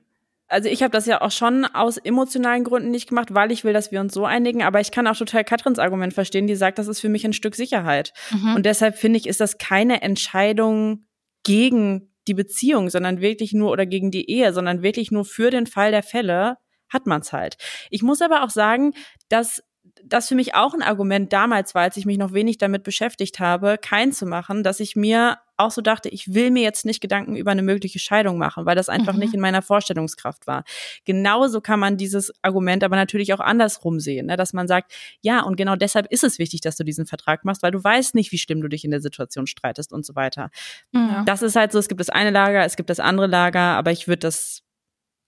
also 0.49 0.69
ich 0.69 0.83
habe 0.83 0.91
das 0.91 1.07
ja 1.07 1.21
auch 1.21 1.31
schon 1.31 1.65
aus 1.65 1.97
emotionalen 1.97 2.65
Gründen 2.65 2.91
nicht 2.91 3.09
gemacht, 3.09 3.35
weil 3.35 3.53
ich 3.53 3.65
will, 3.65 3.73
dass 3.73 3.93
wir 3.93 4.01
uns 4.01 4.15
so 4.15 4.25
einigen. 4.25 4.63
Aber 4.63 4.81
ich 4.81 4.91
kann 4.91 5.07
auch 5.07 5.17
total 5.17 5.45
Katrins 5.45 5.79
Argument 5.79 6.15
verstehen, 6.15 6.47
die 6.47 6.57
sagt, 6.57 6.79
das 6.79 6.89
ist 6.89 7.01
für 7.01 7.09
mich 7.09 7.25
ein 7.25 7.33
Stück 7.33 7.55
Sicherheit. 7.55 8.13
Mhm. 8.31 8.55
Und 8.55 8.67
deshalb 8.67 8.97
finde 8.97 9.19
ich, 9.19 9.27
ist 9.27 9.41
das 9.41 9.59
keine 9.59 10.01
Entscheidung 10.03 11.07
gegen 11.43 12.13
die 12.29 12.35
Beziehung, 12.35 12.91
sondern 12.91 13.21
wirklich 13.21 13.53
nur 13.53 13.71
oder 13.71 13.87
gegen 13.87 14.11
die 14.11 14.31
Ehe, 14.31 14.53
sondern 14.53 14.83
wirklich 14.83 15.11
nur 15.11 15.25
für 15.25 15.51
den 15.51 15.67
Fall 15.67 15.91
der 15.91 16.03
Fälle 16.03 16.57
hat 16.89 17.07
man's 17.07 17.33
halt. 17.33 17.57
Ich 17.91 18.03
muss 18.03 18.23
aber 18.23 18.43
auch 18.43 18.51
sagen, 18.51 18.95
dass 19.29 19.63
das 20.05 20.29
für 20.29 20.35
mich 20.35 20.55
auch 20.55 20.75
ein 20.75 20.83
Argument 20.83 21.33
damals 21.33 21.75
war, 21.75 21.83
als 21.83 21.97
ich 21.97 22.07
mich 22.07 22.19
noch 22.19 22.33
wenig 22.33 22.59
damit 22.59 22.83
beschäftigt 22.83 23.41
habe, 23.41 23.79
kein 23.81 24.13
zu 24.13 24.27
machen, 24.27 24.63
dass 24.63 24.81
ich 24.81 24.97
mir 24.97 25.39
auch 25.59 25.71
so 25.71 25.81
dachte, 25.81 26.09
ich 26.09 26.35
will 26.35 26.51
mir 26.51 26.63
jetzt 26.63 26.87
nicht 26.87 27.01
Gedanken 27.01 27.37
über 27.37 27.51
eine 27.51 27.63
mögliche 27.63 27.99
Scheidung 27.99 28.39
machen, 28.39 28.65
weil 28.65 28.77
das 28.77 28.89
einfach 28.89 29.13
mhm. 29.13 29.19
nicht 29.19 29.35
in 29.35 29.41
meiner 29.41 29.63
Vorstellungskraft 29.63 30.47
war. 30.47 30.65
Genauso 31.05 31.61
kann 31.61 31.81
man 31.81 31.97
dieses 31.97 32.33
Argument 32.43 32.85
aber 32.85 32.97
natürlich 32.97 33.35
auch 33.35 33.41
andersrum 33.41 34.01
sehen, 34.01 34.27
ne? 34.27 34.37
dass 34.37 34.53
man 34.53 34.69
sagt, 34.69 34.93
ja, 35.21 35.43
und 35.43 35.57
genau 35.57 35.77
deshalb 35.77 36.07
ist 36.11 36.25
es 36.25 36.39
wichtig, 36.39 36.61
dass 36.61 36.77
du 36.77 36.85
diesen 36.85 37.07
Vertrag 37.07 37.45
machst, 37.45 37.63
weil 37.63 37.73
du 37.73 37.83
weißt 37.83 38.15
nicht, 38.15 38.33
wie 38.33 38.39
schlimm 38.39 38.61
du 38.63 38.69
dich 38.69 38.85
in 38.85 38.91
der 38.91 39.01
Situation 39.01 39.47
streitest 39.47 39.93
und 39.93 40.07
so 40.07 40.15
weiter. 40.15 40.51
Ja. 40.93 41.23
Das 41.27 41.43
ist 41.43 41.57
halt 41.57 41.73
so, 41.73 41.79
es 41.79 41.89
gibt 41.89 42.01
das 42.01 42.11
eine 42.11 42.31
Lager, 42.31 42.65
es 42.65 42.77
gibt 42.77 42.91
das 42.91 43.01
andere 43.01 43.27
Lager, 43.27 43.61
aber 43.61 43.91
ich 43.91 44.09
würde 44.09 44.21
das, 44.21 44.63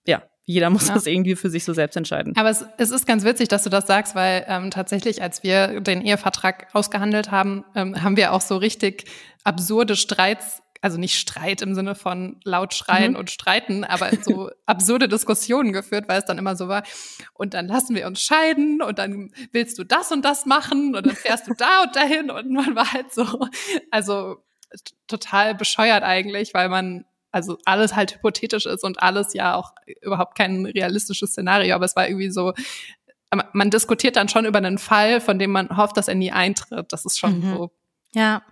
ja, 0.07 0.23
jeder 0.51 0.71
muss 0.71 0.89
ja. 0.89 0.95
das 0.95 1.07
irgendwie 1.07 1.37
für 1.37 1.51
sich 1.51 1.65
so 1.65 1.73
selbst 1.73 1.97
entscheiden. 1.97 2.37
Aber 2.37 2.51
es, 2.51 2.65
es, 2.77 2.91
ist 2.91 3.07
ganz 3.07 3.25
witzig, 3.25 3.49
dass 3.49 3.63
du 3.63 3.71
das 3.71 3.87
sagst, 3.87 4.15
weil 4.15 4.45
ähm, 4.49 4.71
tatsächlich, 4.71 5.23
als 5.23 5.43
wir 5.43 5.81
den 5.81 6.03
Ehevertrag 6.03 6.69
ausgehandelt 6.73 7.31
haben, 7.31 7.65
ähm, 7.75 8.03
haben 8.03 8.17
wir 8.17 8.33
auch 8.33 8.41
so 8.41 8.57
richtig 8.57 9.05
absurde 9.45 9.97
Streits 9.97 10.63
also 10.83 10.99
nicht 10.99 11.19
Streit 11.19 11.61
im 11.61 11.75
Sinne 11.75 11.95
von 11.95 12.41
laut 12.43 12.73
schreien 12.73 13.13
mhm. 13.13 13.19
und 13.19 13.31
streiten, 13.31 13.85
aber 13.85 14.11
so 14.23 14.51
absurde 14.67 15.09
Diskussionen 15.09 15.73
geführt, 15.73 16.09
weil 16.09 16.19
es 16.19 16.25
dann 16.25 16.39
immer 16.39 16.57
so 16.57 16.69
war. 16.69 16.85
Und 17.35 17.53
dann 17.53 17.69
lassen 17.69 17.95
wir 17.95 18.07
uns 18.07 18.23
scheiden 18.23 18.81
und 18.81 18.99
dann 18.99 19.31
willst 19.53 19.79
du 19.79 19.85
das 19.85 20.11
und 20.11 20.25
das 20.25 20.47
machen 20.47 20.95
und 20.95 21.07
dann 21.07 21.17
fährst 21.17 21.49
du 21.49 21.55
da 21.55 21.83
und 21.83 21.95
dahin 21.95 22.31
und 22.31 22.51
man 22.51 22.75
war 22.75 22.93
halt 22.93 23.13
so, 23.13 23.47
also 23.91 24.37
total 25.07 25.55
bescheuert 25.55 26.03
eigentlich, 26.03 26.55
weil 26.55 26.69
man 26.69 27.05
also 27.33 27.59
alles 27.65 27.95
halt 27.95 28.17
hypothetisch 28.17 28.67
ist 28.67 28.85
und 28.85 29.03
alles 29.03 29.35
ja 29.35 29.55
auch 29.55 29.73
überhaupt 30.03 30.37
kein 30.37 30.67
realistisches 30.67 31.31
Szenario, 31.31 31.75
aber 31.75 31.85
es 31.85 31.97
war 31.97 32.09
irgendwie 32.09 32.31
so, 32.31 32.53
man 33.53 33.71
diskutiert 33.71 34.17
dann 34.17 34.29
schon 34.29 34.45
über 34.45 34.59
einen 34.59 34.79
Fall, 34.79 35.21
von 35.21 35.39
dem 35.39 35.53
man 35.53 35.77
hofft, 35.77 35.97
dass 35.97 36.09
er 36.09 36.17
nie 36.17 36.33
eintritt. 36.33 36.93
Das 36.93 37.05
ist 37.05 37.19
schon 37.19 37.39
mhm. 37.39 37.55
so. 37.55 37.71
Ja. 38.13 38.43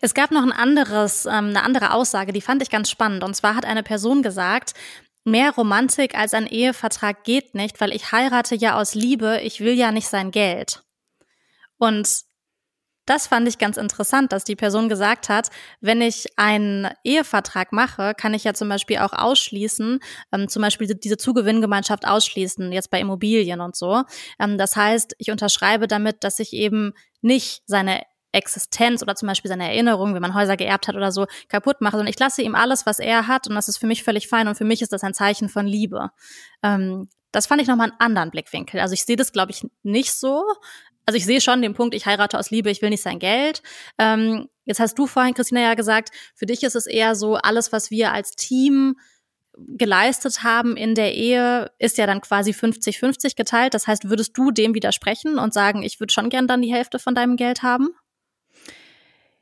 Es 0.00 0.14
gab 0.14 0.30
noch 0.30 0.42
ein 0.42 0.52
anderes, 0.52 1.26
ähm, 1.26 1.48
eine 1.48 1.62
andere 1.64 1.92
Aussage, 1.92 2.32
die 2.32 2.40
fand 2.40 2.62
ich 2.62 2.70
ganz 2.70 2.88
spannend. 2.88 3.24
Und 3.24 3.34
zwar 3.34 3.56
hat 3.56 3.64
eine 3.64 3.82
Person 3.82 4.22
gesagt, 4.22 4.74
mehr 5.24 5.52
Romantik 5.52 6.16
als 6.16 6.34
ein 6.34 6.46
Ehevertrag 6.46 7.24
geht 7.24 7.54
nicht, 7.54 7.80
weil 7.80 7.92
ich 7.92 8.12
heirate 8.12 8.54
ja 8.54 8.76
aus 8.76 8.94
Liebe, 8.94 9.40
ich 9.42 9.60
will 9.60 9.74
ja 9.74 9.90
nicht 9.90 10.08
sein 10.08 10.30
Geld. 10.30 10.82
Und 11.78 12.08
das 13.10 13.26
fand 13.26 13.48
ich 13.48 13.58
ganz 13.58 13.76
interessant, 13.76 14.30
dass 14.30 14.44
die 14.44 14.54
Person 14.54 14.88
gesagt 14.88 15.28
hat, 15.28 15.48
wenn 15.80 16.00
ich 16.00 16.26
einen 16.36 16.88
Ehevertrag 17.02 17.72
mache, 17.72 18.14
kann 18.16 18.34
ich 18.34 18.44
ja 18.44 18.54
zum 18.54 18.68
Beispiel 18.68 18.98
auch 18.98 19.12
ausschließen, 19.12 19.98
ähm, 20.32 20.48
zum 20.48 20.62
Beispiel 20.62 20.94
diese 20.94 21.16
Zugewinngemeinschaft 21.16 22.06
ausschließen, 22.06 22.70
jetzt 22.70 22.90
bei 22.90 23.00
Immobilien 23.00 23.60
und 23.60 23.74
so. 23.74 24.04
Ähm, 24.38 24.58
das 24.58 24.76
heißt, 24.76 25.16
ich 25.18 25.32
unterschreibe 25.32 25.88
damit, 25.88 26.22
dass 26.22 26.38
ich 26.38 26.52
eben 26.52 26.92
nicht 27.20 27.62
seine 27.66 28.02
Existenz 28.30 29.02
oder 29.02 29.16
zum 29.16 29.26
Beispiel 29.26 29.48
seine 29.48 29.68
Erinnerung, 29.68 30.14
wenn 30.14 30.22
man 30.22 30.34
Häuser 30.34 30.56
geerbt 30.56 30.86
hat 30.86 30.94
oder 30.94 31.10
so, 31.10 31.26
kaputt 31.48 31.80
mache, 31.80 31.96
sondern 31.96 32.12
ich 32.12 32.18
lasse 32.20 32.42
ihm 32.42 32.54
alles, 32.54 32.86
was 32.86 33.00
er 33.00 33.26
hat 33.26 33.48
und 33.48 33.56
das 33.56 33.66
ist 33.66 33.78
für 33.78 33.88
mich 33.88 34.04
völlig 34.04 34.28
fein 34.28 34.46
und 34.46 34.54
für 34.54 34.64
mich 34.64 34.82
ist 34.82 34.92
das 34.92 35.02
ein 35.02 35.14
Zeichen 35.14 35.48
von 35.48 35.66
Liebe. 35.66 36.10
Ähm, 36.62 37.08
das 37.32 37.46
fand 37.46 37.62
ich 37.62 37.68
nochmal 37.68 37.90
einen 37.90 38.00
anderen 38.00 38.30
Blickwinkel. 38.30 38.80
Also 38.80 38.94
ich 38.94 39.04
sehe 39.04 39.16
das, 39.16 39.32
glaube 39.32 39.52
ich, 39.52 39.66
nicht 39.82 40.12
so, 40.12 40.44
also 41.10 41.16
ich 41.16 41.26
sehe 41.26 41.40
schon 41.40 41.60
den 41.60 41.74
Punkt, 41.74 41.92
ich 41.96 42.06
heirate 42.06 42.38
aus 42.38 42.52
Liebe, 42.52 42.70
ich 42.70 42.82
will 42.82 42.90
nicht 42.90 43.02
sein 43.02 43.18
Geld. 43.18 43.64
Ähm, 43.98 44.48
jetzt 44.64 44.78
hast 44.78 44.96
du 44.96 45.08
vorhin, 45.08 45.34
Christina, 45.34 45.60
ja 45.60 45.74
gesagt, 45.74 46.10
für 46.36 46.46
dich 46.46 46.62
ist 46.62 46.76
es 46.76 46.86
eher 46.86 47.16
so, 47.16 47.34
alles, 47.34 47.72
was 47.72 47.90
wir 47.90 48.12
als 48.12 48.36
Team 48.36 48.94
geleistet 49.56 50.44
haben 50.44 50.76
in 50.76 50.94
der 50.94 51.12
Ehe, 51.16 51.72
ist 51.80 51.98
ja 51.98 52.06
dann 52.06 52.20
quasi 52.20 52.52
50-50 52.52 53.34
geteilt. 53.34 53.74
Das 53.74 53.88
heißt, 53.88 54.08
würdest 54.08 54.38
du 54.38 54.52
dem 54.52 54.72
widersprechen 54.72 55.36
und 55.36 55.52
sagen, 55.52 55.82
ich 55.82 55.98
würde 55.98 56.12
schon 56.12 56.28
gern 56.28 56.46
dann 56.46 56.62
die 56.62 56.72
Hälfte 56.72 57.00
von 57.00 57.16
deinem 57.16 57.34
Geld 57.34 57.64
haben? 57.64 57.88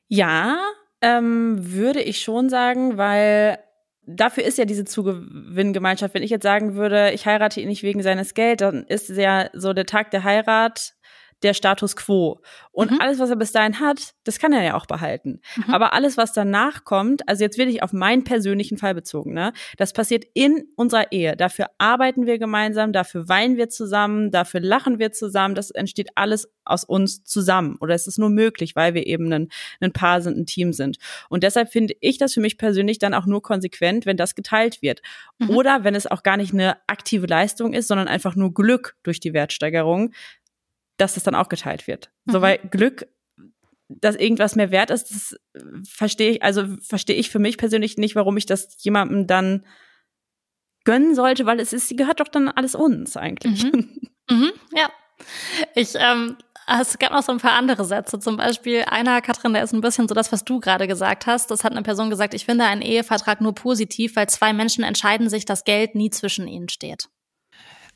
Ja, 0.07 0.57
ähm, 1.03 1.59
würde 1.71 2.01
ich 2.01 2.23
schon 2.23 2.49
sagen, 2.49 2.97
weil 2.97 3.59
dafür 4.07 4.45
ist 4.45 4.57
ja 4.57 4.65
diese 4.65 4.87
Zugewinngemeinschaft. 4.87 6.15
Wenn 6.15 6.23
ich 6.23 6.31
jetzt 6.31 6.45
sagen 6.45 6.77
würde, 6.77 7.13
ich 7.13 7.27
heirate 7.27 7.61
ihn 7.61 7.69
nicht 7.69 7.83
wegen 7.83 8.03
seines 8.03 8.33
Geld, 8.33 8.63
dann 8.63 8.85
ist 8.85 9.11
ja 9.11 9.51
so 9.53 9.75
der 9.75 9.85
Tag 9.85 10.11
der 10.13 10.25
Heirat 10.25 10.95
der 11.43 11.55
Status 11.55 11.97
quo. 11.97 12.41
Und 12.73 12.93
mhm. 12.93 13.01
alles, 13.01 13.19
was 13.19 13.31
er 13.31 13.37
bis 13.37 13.53
dahin 13.53 13.81
hat, 13.81 14.15
das 14.25 14.39
kann 14.39 14.53
er 14.53 14.63
ja 14.63 14.75
auch 14.75 14.87
behalten. 14.87 15.41
Mhm. 15.57 15.75
Aber 15.75 15.93
alles, 15.93 16.17
was 16.17 16.33
danach 16.33 16.85
kommt, 16.85 17.29
also 17.29 17.45
jetzt 17.45 17.59
wirklich 17.59 17.83
auf 17.83 17.93
meinen 17.93 18.25
persönlichen 18.25 18.79
Fall 18.79 18.95
bezogen, 18.95 19.35
ne, 19.35 19.53
das 19.77 19.93
passiert 19.93 20.25
in 20.35 20.65
unserer 20.77 21.13
Ehe. 21.13 21.37
Dafür 21.37 21.67
arbeiten 21.79 22.27
wir 22.27 22.39
gemeinsam, 22.39 22.93
dafür 22.93 23.29
weinen 23.29 23.57
wir 23.57 23.69
zusammen, 23.69 24.31
dafür 24.31 24.61
lachen 24.61 24.99
wir 24.99 25.13
zusammen. 25.13 25.55
Das 25.55 25.71
entsteht 25.71 26.11
alles 26.15 26.49
aus 26.65 26.85
uns 26.85 27.25
zusammen. 27.25 27.77
Oder 27.81 27.95
es 27.95 28.07
ist 28.07 28.19
nur 28.19 28.31
möglich, 28.31 28.77
weil 28.77 28.95
wir 28.95 29.07
eben 29.07 29.33
ein, 29.33 29.49
ein 29.81 29.93
Paar 29.93 30.21
sind, 30.21 30.39
ein 30.39 30.47
Team 30.47 30.73
sind. 30.73 30.99
Und 31.29 31.43
deshalb 31.43 31.71
finde 31.71 31.95
ich 32.01 32.19
das 32.19 32.35
für 32.35 32.41
mich 32.41 32.59
persönlich 32.59 32.99
dann 32.99 33.15
auch 33.15 33.27
nur 33.27 33.43
konsequent, 33.43 34.07
wenn 34.07 34.17
das 34.17 34.35
geteilt 34.35 34.83
wird. 34.83 35.01
Mhm. 35.39 35.51
Oder 35.51 35.85
wenn 35.85 35.95
es 35.95 36.07
auch 36.07 36.23
gar 36.23 36.37
nicht 36.37 36.53
eine 36.53 36.77
aktive 36.87 37.27
Leistung 37.27 37.73
ist, 37.73 37.89
sondern 37.89 38.09
einfach 38.09 38.37
nur 38.37 38.53
Glück 38.53 38.97
durch 39.03 39.21
die 39.21 39.33
Wertsteigerung, 39.33 40.13
dass 40.99 41.15
das 41.15 41.23
dann 41.23 41.35
auch 41.35 41.49
geteilt 41.49 41.87
wird. 41.87 42.11
Mhm. 42.27 42.33
So, 42.33 42.43
weil 42.43 42.59
Glück, 42.59 43.09
dass 43.89 44.17
irgendwas 44.17 44.55
mehr 44.55 44.71
wert 44.71 44.91
ist, 44.91 45.11
das 45.11 45.41
verstehe 45.89 46.33
ich, 46.33 46.43
also 46.43 46.67
verstehe 46.83 47.17
ich 47.17 47.31
für 47.31 47.39
mich 47.39 47.57
persönlich 47.57 47.97
nicht, 47.97 48.15
warum 48.15 48.37
ich 48.37 48.45
das 48.45 48.77
jemandem 48.83 49.27
dann 49.27 49.65
gönnen 50.85 51.15
sollte, 51.15 51.47
weil 51.47 51.61
es 51.61 51.73
ist, 51.73 51.97
gehört 51.97 52.21
doch 52.21 52.29
dann 52.29 52.49
alles 52.49 52.75
uns 52.75 53.17
eigentlich. 53.17 53.65
Mhm. 53.65 54.01
Mhm, 54.31 54.53
ja. 54.77 54.91
Ich, 55.75 55.95
ähm, 55.95 56.37
es 56.67 56.99
gab 56.99 57.13
noch 57.13 57.23
so 57.23 57.33
ein 57.33 57.39
paar 57.39 57.55
andere 57.55 57.87
Sätze. 57.87 58.19
Zum 58.19 58.37
Beispiel 58.37 58.83
einer, 58.83 59.23
Katrin, 59.23 59.55
der 59.55 59.63
ist 59.63 59.73
ein 59.73 59.81
bisschen 59.81 60.07
so 60.07 60.15
das, 60.15 60.33
was 60.33 60.45
du 60.45 60.61
gerade 60.61 60.87
gesagt 60.87 61.27
hast. 61.27 61.51
Das 61.51 61.65
hat 61.65 61.73
eine 61.73 61.83
Person 61.83 62.11
gesagt, 62.11 62.35
ich 62.35 62.45
finde 62.45 62.67
einen 62.67 62.83
Ehevertrag 62.83 63.41
nur 63.41 63.55
positiv, 63.55 64.17
weil 64.17 64.29
zwei 64.29 64.53
Menschen 64.53 64.85
entscheiden 64.85 65.31
sich, 65.31 65.47
dass 65.47 65.65
Geld 65.65 65.95
nie 65.95 66.11
zwischen 66.11 66.47
ihnen 66.47 66.69
steht. 66.69 67.09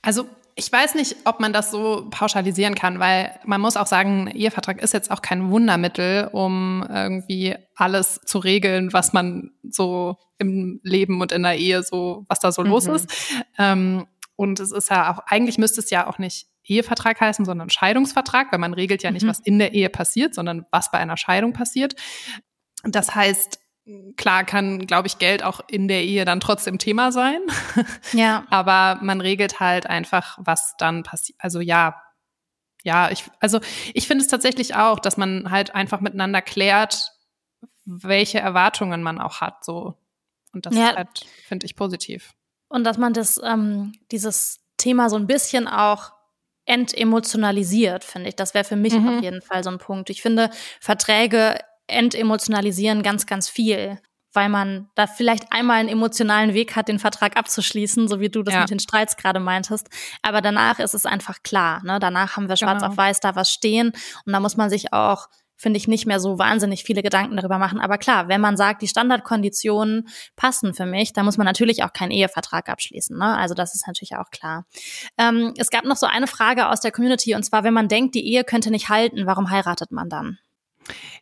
Also 0.00 0.26
ich 0.54 0.70
weiß 0.70 0.94
nicht, 0.94 1.16
ob 1.24 1.40
man 1.40 1.52
das 1.52 1.70
so 1.70 2.06
pauschalisieren 2.10 2.74
kann, 2.74 2.98
weil 2.98 3.38
man 3.44 3.60
muss 3.60 3.76
auch 3.76 3.86
sagen, 3.86 4.28
Ehevertrag 4.28 4.82
ist 4.82 4.92
jetzt 4.92 5.10
auch 5.10 5.22
kein 5.22 5.50
Wundermittel, 5.50 6.28
um 6.32 6.86
irgendwie 6.88 7.54
alles 7.74 8.20
zu 8.24 8.38
regeln, 8.38 8.92
was 8.92 9.12
man 9.12 9.52
so 9.62 10.16
im 10.38 10.80
Leben 10.82 11.20
und 11.20 11.32
in 11.32 11.42
der 11.42 11.56
Ehe 11.56 11.82
so, 11.82 12.24
was 12.28 12.40
da 12.40 12.52
so 12.52 12.62
mhm. 12.62 12.68
los 12.68 12.86
ist. 12.86 13.10
Ähm, 13.58 14.06
und 14.36 14.60
es 14.60 14.72
ist 14.72 14.90
ja 14.90 15.12
auch, 15.12 15.20
eigentlich 15.26 15.58
müsste 15.58 15.80
es 15.80 15.90
ja 15.90 16.06
auch 16.06 16.18
nicht 16.18 16.46
Ehevertrag 16.64 17.20
heißen, 17.20 17.44
sondern 17.44 17.70
Scheidungsvertrag, 17.70 18.52
weil 18.52 18.58
man 18.58 18.74
regelt 18.74 19.02
ja 19.02 19.10
nicht, 19.10 19.24
mhm. 19.24 19.28
was 19.28 19.40
in 19.40 19.58
der 19.58 19.72
Ehe 19.72 19.88
passiert, 19.88 20.34
sondern 20.34 20.66
was 20.70 20.90
bei 20.90 20.98
einer 20.98 21.16
Scheidung 21.16 21.52
passiert. 21.52 21.94
Das 22.84 23.14
heißt, 23.14 23.60
Klar 24.16 24.44
kann, 24.44 24.86
glaube 24.86 25.08
ich, 25.08 25.18
Geld 25.18 25.42
auch 25.42 25.60
in 25.66 25.88
der 25.88 26.04
Ehe 26.04 26.24
dann 26.24 26.38
trotzdem 26.38 26.78
Thema 26.78 27.10
sein. 27.12 27.40
Ja. 28.12 28.46
Aber 28.50 29.02
man 29.02 29.20
regelt 29.20 29.58
halt 29.58 29.86
einfach, 29.86 30.38
was 30.40 30.74
dann 30.78 31.02
passiert. 31.02 31.38
Also 31.40 31.60
ja, 31.60 32.00
ja, 32.84 33.10
ich, 33.10 33.24
also 33.40 33.60
ich 33.94 34.06
finde 34.06 34.22
es 34.22 34.28
tatsächlich 34.28 34.74
auch, 34.74 34.98
dass 34.98 35.16
man 35.16 35.50
halt 35.50 35.74
einfach 35.74 36.00
miteinander 36.00 36.42
klärt, 36.42 37.12
welche 37.84 38.38
Erwartungen 38.38 39.02
man 39.02 39.20
auch 39.20 39.40
hat, 39.40 39.64
so. 39.64 39.94
Und 40.52 40.66
das 40.66 40.74
ja. 40.74 40.94
halt, 40.94 41.24
finde 41.46 41.66
ich, 41.66 41.74
positiv. 41.74 42.34
Und 42.68 42.84
dass 42.84 42.98
man 42.98 43.12
das, 43.12 43.40
ähm, 43.42 43.92
dieses 44.10 44.60
Thema 44.76 45.08
so 45.10 45.16
ein 45.16 45.26
bisschen 45.26 45.66
auch 45.68 46.12
entemotionalisiert, 46.66 48.04
finde 48.04 48.28
ich. 48.28 48.36
Das 48.36 48.54
wäre 48.54 48.64
für 48.64 48.76
mich 48.76 48.94
mhm. 48.94 49.08
auf 49.08 49.22
jeden 49.22 49.42
Fall 49.42 49.64
so 49.64 49.70
ein 49.70 49.78
Punkt. 49.78 50.10
Ich 50.10 50.22
finde, 50.22 50.50
Verträge 50.80 51.58
entemotionalisieren 51.86 53.02
ganz, 53.02 53.26
ganz 53.26 53.48
viel, 53.48 53.98
weil 54.32 54.48
man 54.48 54.88
da 54.94 55.06
vielleicht 55.06 55.52
einmal 55.52 55.78
einen 55.78 55.88
emotionalen 55.88 56.54
Weg 56.54 56.74
hat, 56.76 56.88
den 56.88 56.98
Vertrag 56.98 57.36
abzuschließen, 57.36 58.08
so 58.08 58.20
wie 58.20 58.30
du 58.30 58.42
das 58.42 58.54
ja. 58.54 58.60
mit 58.60 58.70
den 58.70 58.80
Streits 58.80 59.16
gerade 59.16 59.40
meintest. 59.40 59.88
Aber 60.22 60.40
danach 60.40 60.78
ist 60.78 60.94
es 60.94 61.06
einfach 61.06 61.42
klar. 61.42 61.82
Ne? 61.84 61.98
Danach 62.00 62.36
haben 62.36 62.48
wir 62.48 62.56
schwarz 62.56 62.80
genau. 62.80 62.92
auf 62.92 62.96
weiß 62.96 63.20
da 63.20 63.36
was 63.36 63.50
stehen 63.50 63.92
und 64.24 64.32
da 64.32 64.40
muss 64.40 64.56
man 64.56 64.70
sich 64.70 64.92
auch 64.92 65.28
finde 65.62 65.78
ich, 65.78 65.86
nicht 65.86 66.06
mehr 66.06 66.18
so 66.18 66.38
wahnsinnig 66.38 66.82
viele 66.82 67.02
Gedanken 67.02 67.36
darüber 67.36 67.56
machen. 67.56 67.80
Aber 67.80 67.96
klar, 67.96 68.26
wenn 68.26 68.40
man 68.40 68.56
sagt, 68.56 68.82
die 68.82 68.88
Standardkonditionen 68.88 70.08
passen 70.34 70.74
für 70.74 70.86
mich, 70.86 71.12
dann 71.12 71.24
muss 71.24 71.38
man 71.38 71.46
natürlich 71.46 71.84
auch 71.84 71.92
keinen 71.92 72.10
Ehevertrag 72.10 72.68
abschließen. 72.68 73.16
Ne? 73.16 73.36
Also 73.38 73.54
das 73.54 73.74
ist 73.74 73.86
natürlich 73.86 74.16
auch 74.16 74.30
klar. 74.30 74.66
Ähm, 75.16 75.54
es 75.56 75.70
gab 75.70 75.84
noch 75.84 75.96
so 75.96 76.06
eine 76.06 76.26
Frage 76.26 76.68
aus 76.68 76.80
der 76.80 76.90
Community 76.90 77.36
und 77.36 77.44
zwar, 77.44 77.62
wenn 77.62 77.72
man 77.72 77.86
denkt, 77.86 78.16
die 78.16 78.26
Ehe 78.26 78.42
könnte 78.42 78.72
nicht 78.72 78.88
halten, 78.88 79.24
warum 79.24 79.50
heiratet 79.50 79.92
man 79.92 80.08
dann? 80.08 80.38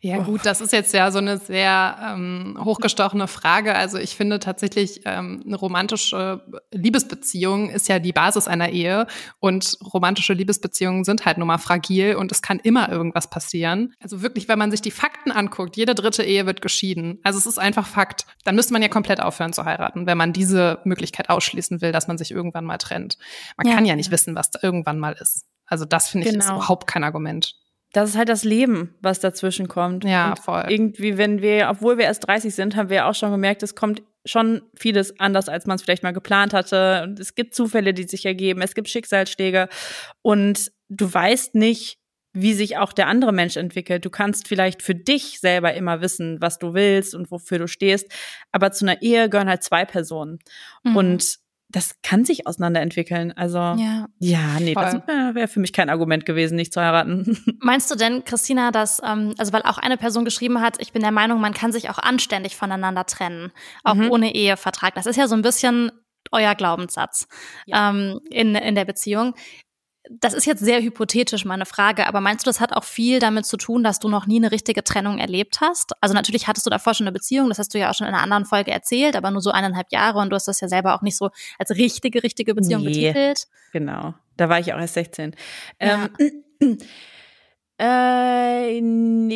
Ja 0.01 0.17
gut, 0.19 0.45
das 0.45 0.61
ist 0.61 0.73
jetzt 0.73 0.93
ja 0.93 1.11
so 1.11 1.19
eine 1.19 1.37
sehr 1.37 1.97
ähm, 2.13 2.57
hochgestochene 2.63 3.27
Frage. 3.27 3.75
Also 3.75 3.97
ich 3.97 4.15
finde 4.15 4.39
tatsächlich, 4.39 5.01
ähm, 5.05 5.43
eine 5.45 5.55
romantische 5.55 6.43
Liebesbeziehung 6.71 7.69
ist 7.69 7.87
ja 7.87 7.99
die 7.99 8.13
Basis 8.13 8.47
einer 8.47 8.69
Ehe 8.69 9.07
und 9.39 9.77
romantische 9.93 10.33
Liebesbeziehungen 10.33 11.03
sind 11.03 11.25
halt 11.25 11.37
nun 11.37 11.47
mal 11.47 11.57
fragil 11.57 12.15
und 12.15 12.31
es 12.31 12.41
kann 12.41 12.59
immer 12.59 12.89
irgendwas 12.89 13.29
passieren. 13.29 13.93
Also 14.01 14.21
wirklich, 14.21 14.47
wenn 14.47 14.59
man 14.59 14.71
sich 14.71 14.81
die 14.81 14.91
Fakten 14.91 15.31
anguckt, 15.31 15.77
jede 15.77 15.95
dritte 15.95 16.23
Ehe 16.23 16.45
wird 16.45 16.61
geschieden. 16.61 17.19
Also 17.23 17.37
es 17.37 17.45
ist 17.45 17.59
einfach 17.59 17.85
Fakt. 17.85 18.25
Dann 18.43 18.55
müsste 18.55 18.73
man 18.73 18.81
ja 18.81 18.87
komplett 18.87 19.21
aufhören 19.21 19.53
zu 19.53 19.65
heiraten, 19.65 20.07
wenn 20.07 20.17
man 20.17 20.33
diese 20.33 20.79
Möglichkeit 20.83 21.29
ausschließen 21.29 21.81
will, 21.81 21.91
dass 21.91 22.07
man 22.07 22.17
sich 22.17 22.31
irgendwann 22.31 22.65
mal 22.65 22.77
trennt. 22.77 23.17
Man 23.57 23.67
ja. 23.67 23.75
kann 23.75 23.85
ja 23.85 23.95
nicht 23.95 24.11
wissen, 24.11 24.35
was 24.35 24.51
da 24.51 24.59
irgendwann 24.61 24.99
mal 24.99 25.13
ist. 25.13 25.45
Also 25.65 25.85
das 25.85 26.09
finde 26.09 26.27
ich 26.27 26.33
genau. 26.33 26.45
ist 26.45 26.51
überhaupt 26.51 26.87
kein 26.87 27.03
Argument 27.03 27.55
das 27.93 28.11
ist 28.11 28.17
halt 28.17 28.29
das 28.29 28.43
Leben, 28.43 28.95
was 29.01 29.19
dazwischen 29.19 29.67
kommt. 29.67 30.05
Ja, 30.05 30.29
und 30.29 30.39
voll. 30.39 30.65
Irgendwie, 30.69 31.17
wenn 31.17 31.41
wir, 31.41 31.69
obwohl 31.69 31.97
wir 31.97 32.05
erst 32.05 32.27
30 32.27 32.53
sind, 32.55 32.75
haben 32.75 32.89
wir 32.89 33.07
auch 33.07 33.15
schon 33.15 33.31
gemerkt, 33.31 33.63
es 33.63 33.75
kommt 33.75 34.01
schon 34.25 34.61
vieles 34.75 35.19
anders, 35.19 35.49
als 35.49 35.65
man 35.65 35.75
es 35.75 35.81
vielleicht 35.81 36.03
mal 36.03 36.13
geplant 36.13 36.53
hatte. 36.53 37.03
Und 37.03 37.19
es 37.19 37.35
gibt 37.35 37.53
Zufälle, 37.55 37.93
die 37.93 38.03
sich 38.03 38.25
ergeben, 38.25 38.61
es 38.61 38.75
gibt 38.75 38.87
Schicksalsschläge 38.89 39.67
und 40.21 40.71
du 40.89 41.11
weißt 41.11 41.55
nicht, 41.55 41.97
wie 42.33 42.53
sich 42.53 42.77
auch 42.77 42.93
der 42.93 43.07
andere 43.07 43.33
Mensch 43.33 43.57
entwickelt. 43.57 44.05
Du 44.05 44.09
kannst 44.09 44.47
vielleicht 44.47 44.81
für 44.81 44.95
dich 44.95 45.39
selber 45.39 45.73
immer 45.73 45.99
wissen, 45.99 46.39
was 46.39 46.59
du 46.59 46.73
willst 46.73 47.13
und 47.13 47.29
wofür 47.29 47.59
du 47.59 47.67
stehst, 47.67 48.09
aber 48.53 48.71
zu 48.71 48.85
einer 48.85 49.01
Ehe 49.01 49.27
gehören 49.29 49.49
halt 49.49 49.63
zwei 49.63 49.83
Personen. 49.83 50.39
Mhm. 50.83 50.95
Und 50.95 51.40
das 51.71 52.01
kann 52.01 52.25
sich 52.25 52.47
auseinanderentwickeln. 52.47 53.31
Also 53.31 53.57
ja, 53.57 54.07
ja 54.19 54.59
nee, 54.59 54.73
Voll. 54.73 54.83
das 54.83 54.93
wäre 55.07 55.35
wär 55.35 55.47
für 55.47 55.59
mich 55.59 55.73
kein 55.73 55.89
Argument 55.89 56.25
gewesen, 56.25 56.55
nicht 56.55 56.73
zu 56.73 56.81
heiraten. 56.81 57.37
Meinst 57.61 57.89
du 57.89 57.95
denn, 57.95 58.23
Christina, 58.25 58.71
dass, 58.71 59.01
ähm, 59.03 59.33
also 59.37 59.53
weil 59.53 59.63
auch 59.63 59.77
eine 59.77 59.97
Person 59.97 60.25
geschrieben 60.25 60.61
hat, 60.61 60.81
ich 60.81 60.91
bin 60.91 61.01
der 61.01 61.11
Meinung, 61.11 61.39
man 61.39 61.53
kann 61.53 61.71
sich 61.71 61.89
auch 61.89 61.97
anständig 61.97 62.55
voneinander 62.55 63.05
trennen, 63.05 63.51
auch 63.83 63.95
mhm. 63.95 64.11
ohne 64.11 64.35
Ehevertrag. 64.35 64.95
Das 64.95 65.05
ist 65.05 65.15
ja 65.15 65.27
so 65.27 65.35
ein 65.35 65.41
bisschen 65.41 65.91
euer 66.31 66.55
Glaubenssatz 66.55 67.27
ja. 67.65 67.89
ähm, 67.89 68.19
in, 68.29 68.55
in 68.55 68.75
der 68.75 68.85
Beziehung 68.85 69.33
das 70.09 70.33
ist 70.33 70.45
jetzt 70.45 70.63
sehr 70.63 70.81
hypothetisch 70.81 71.45
meine 71.45 71.65
Frage, 71.65 72.07
aber 72.07 72.21
meinst 72.21 72.45
du, 72.45 72.49
das 72.49 72.59
hat 72.59 72.73
auch 72.73 72.83
viel 72.83 73.19
damit 73.19 73.45
zu 73.45 73.57
tun, 73.57 73.83
dass 73.83 73.99
du 73.99 74.09
noch 74.09 74.25
nie 74.25 74.37
eine 74.37 74.51
richtige 74.51 74.83
Trennung 74.83 75.19
erlebt 75.19 75.61
hast? 75.61 75.91
Also 76.01 76.15
natürlich 76.15 76.47
hattest 76.47 76.65
du 76.65 76.69
davor 76.69 76.93
schon 76.93 77.05
eine 77.05 77.11
Beziehung, 77.11 77.49
das 77.49 77.59
hast 77.59 77.73
du 77.73 77.79
ja 77.79 77.89
auch 77.89 77.93
schon 77.93 78.07
in 78.07 78.13
einer 78.13 78.23
anderen 78.23 78.45
Folge 78.45 78.71
erzählt, 78.71 79.15
aber 79.15 79.29
nur 79.29 79.41
so 79.41 79.51
eineinhalb 79.51 79.91
Jahre 79.91 80.19
und 80.19 80.31
du 80.31 80.35
hast 80.35 80.47
das 80.47 80.59
ja 80.59 80.67
selber 80.67 80.95
auch 80.95 81.01
nicht 81.01 81.17
so 81.17 81.29
als 81.59 81.71
richtige, 81.71 82.23
richtige 82.23 82.55
Beziehung 82.55 82.81
nee, 82.81 82.89
betitelt. 82.89 83.47
Genau, 83.73 84.15
da 84.37 84.49
war 84.49 84.59
ich 84.59 84.73
auch 84.73 84.79
erst 84.79 84.95
16. 84.95 85.35
Ja. 85.79 86.09
Ähm, 86.59 86.77
äh, 87.79 88.79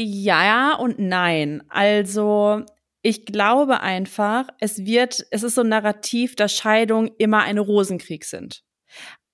ja 0.02 0.76
und 0.76 0.98
nein. 0.98 1.64
Also 1.70 2.64
ich 3.04 3.26
glaube 3.26 3.82
einfach, 3.82 4.48
es 4.60 4.84
wird, 4.84 5.28
es 5.30 5.44
ist 5.44 5.56
so 5.56 5.62
ein 5.62 5.70
Narrativ, 5.70 6.36
dass 6.36 6.54
Scheidungen 6.54 7.12
immer 7.20 7.44
eine 7.44 7.62
Rosenkrieg 7.62 8.26
sind. 8.26 8.64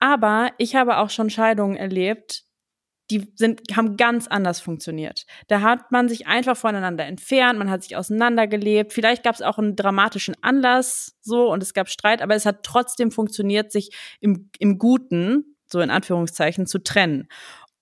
Aber 0.02 0.50
ich 0.58 0.76
habe 0.76 0.98
auch 0.98 1.12
schon 1.12 1.30
Scheidungen 1.30 1.78
erlebt, 1.78 2.44
die 3.12 3.32
sind, 3.36 3.62
haben 3.76 3.98
ganz 3.98 4.28
anders 4.28 4.60
funktioniert. 4.60 5.26
Da 5.48 5.62
hat 5.62 5.92
man 5.92 6.10
sich 6.10 6.28
einfach 6.28 6.58
voneinander 6.58 7.06
entfernt, 7.06 7.60
man 7.60 7.70
hat 7.70 7.84
sich 7.84 7.96
auseinandergelebt. 7.96 8.94
Vielleicht 8.94 9.24
gab 9.24 9.36
es 9.36 9.42
auch 9.42 9.60
einen 9.60 9.76
dramatischen 9.76 10.36
Anlass 10.42 11.18
so 11.22 11.52
und 11.52 11.62
es 11.62 11.74
gab 11.74 11.88
Streit, 11.88 12.22
aber 12.22 12.36
es 12.36 12.46
hat 12.46 12.64
trotzdem 12.64 13.12
funktioniert, 13.12 13.72
sich 13.72 13.96
im, 14.22 14.50
im 14.58 14.80
Guten, 14.80 15.56
so 15.68 15.82
in 15.82 15.92
Anführungszeichen, 15.92 16.66
zu 16.66 16.80
trennen. 16.80 17.28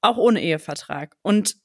Auch 0.02 0.18
ohne 0.18 0.42
Ehevertrag. 0.42 1.16
Und 1.22 1.56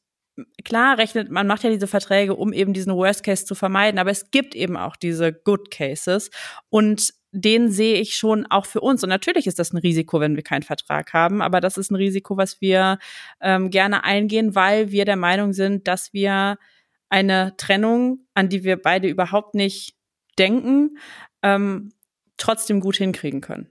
klar 0.65 0.99
rechnet, 0.99 1.31
man 1.31 1.47
macht 1.47 1.65
ja 1.65 1.71
diese 1.71 1.87
Verträge, 1.89 2.37
um 2.37 2.53
eben 2.53 2.75
diesen 2.75 2.95
Worst 2.95 3.25
Case 3.25 3.45
zu 3.45 3.55
vermeiden, 3.57 3.99
aber 3.99 4.11
es 4.11 4.31
gibt 4.31 4.55
eben 4.55 4.77
auch 4.77 4.95
diese 4.95 5.33
Good 5.33 5.71
Cases. 5.73 6.31
Und 6.69 7.13
den 7.35 7.70
sehe 7.70 7.97
ich 7.97 8.16
schon 8.16 8.47
auch 8.47 8.64
für 8.64 8.80
uns. 8.80 9.03
Und 9.03 9.09
natürlich 9.09 9.47
ist 9.49 9.59
das 9.59 9.72
ein 9.72 9.78
Risiko, 9.78 10.20
wenn 10.20 10.37
wir 10.37 10.45
keinen 10.45 10.62
Vertrag 10.62 11.12
haben, 11.12 11.43
aber 11.43 11.61
das 11.61 11.76
ist 11.76 11.91
ein 11.91 11.97
Risiko, 11.97 12.37
was 12.37 12.61
wir 12.61 12.99
ähm, 13.41 13.70
gerne 13.70 14.05
eingehen, 14.05 14.55
weil 14.55 14.93
wir 14.93 15.05
der 15.05 15.16
Meinung 15.16 15.53
sind, 15.53 15.89
dass 15.89 16.12
wir 16.12 16.59
eine 17.09 17.57
Trennung, 17.57 18.20
an 18.35 18.49
die 18.49 18.62
wir 18.62 18.80
beide 18.80 19.09
überhaupt 19.09 19.55
nicht 19.55 19.97
denken, 20.39 20.99
ähm, 21.43 21.93
trotzdem 22.37 22.80
gut 22.80 22.97
hinkriegen 22.97 23.41
können. 23.41 23.68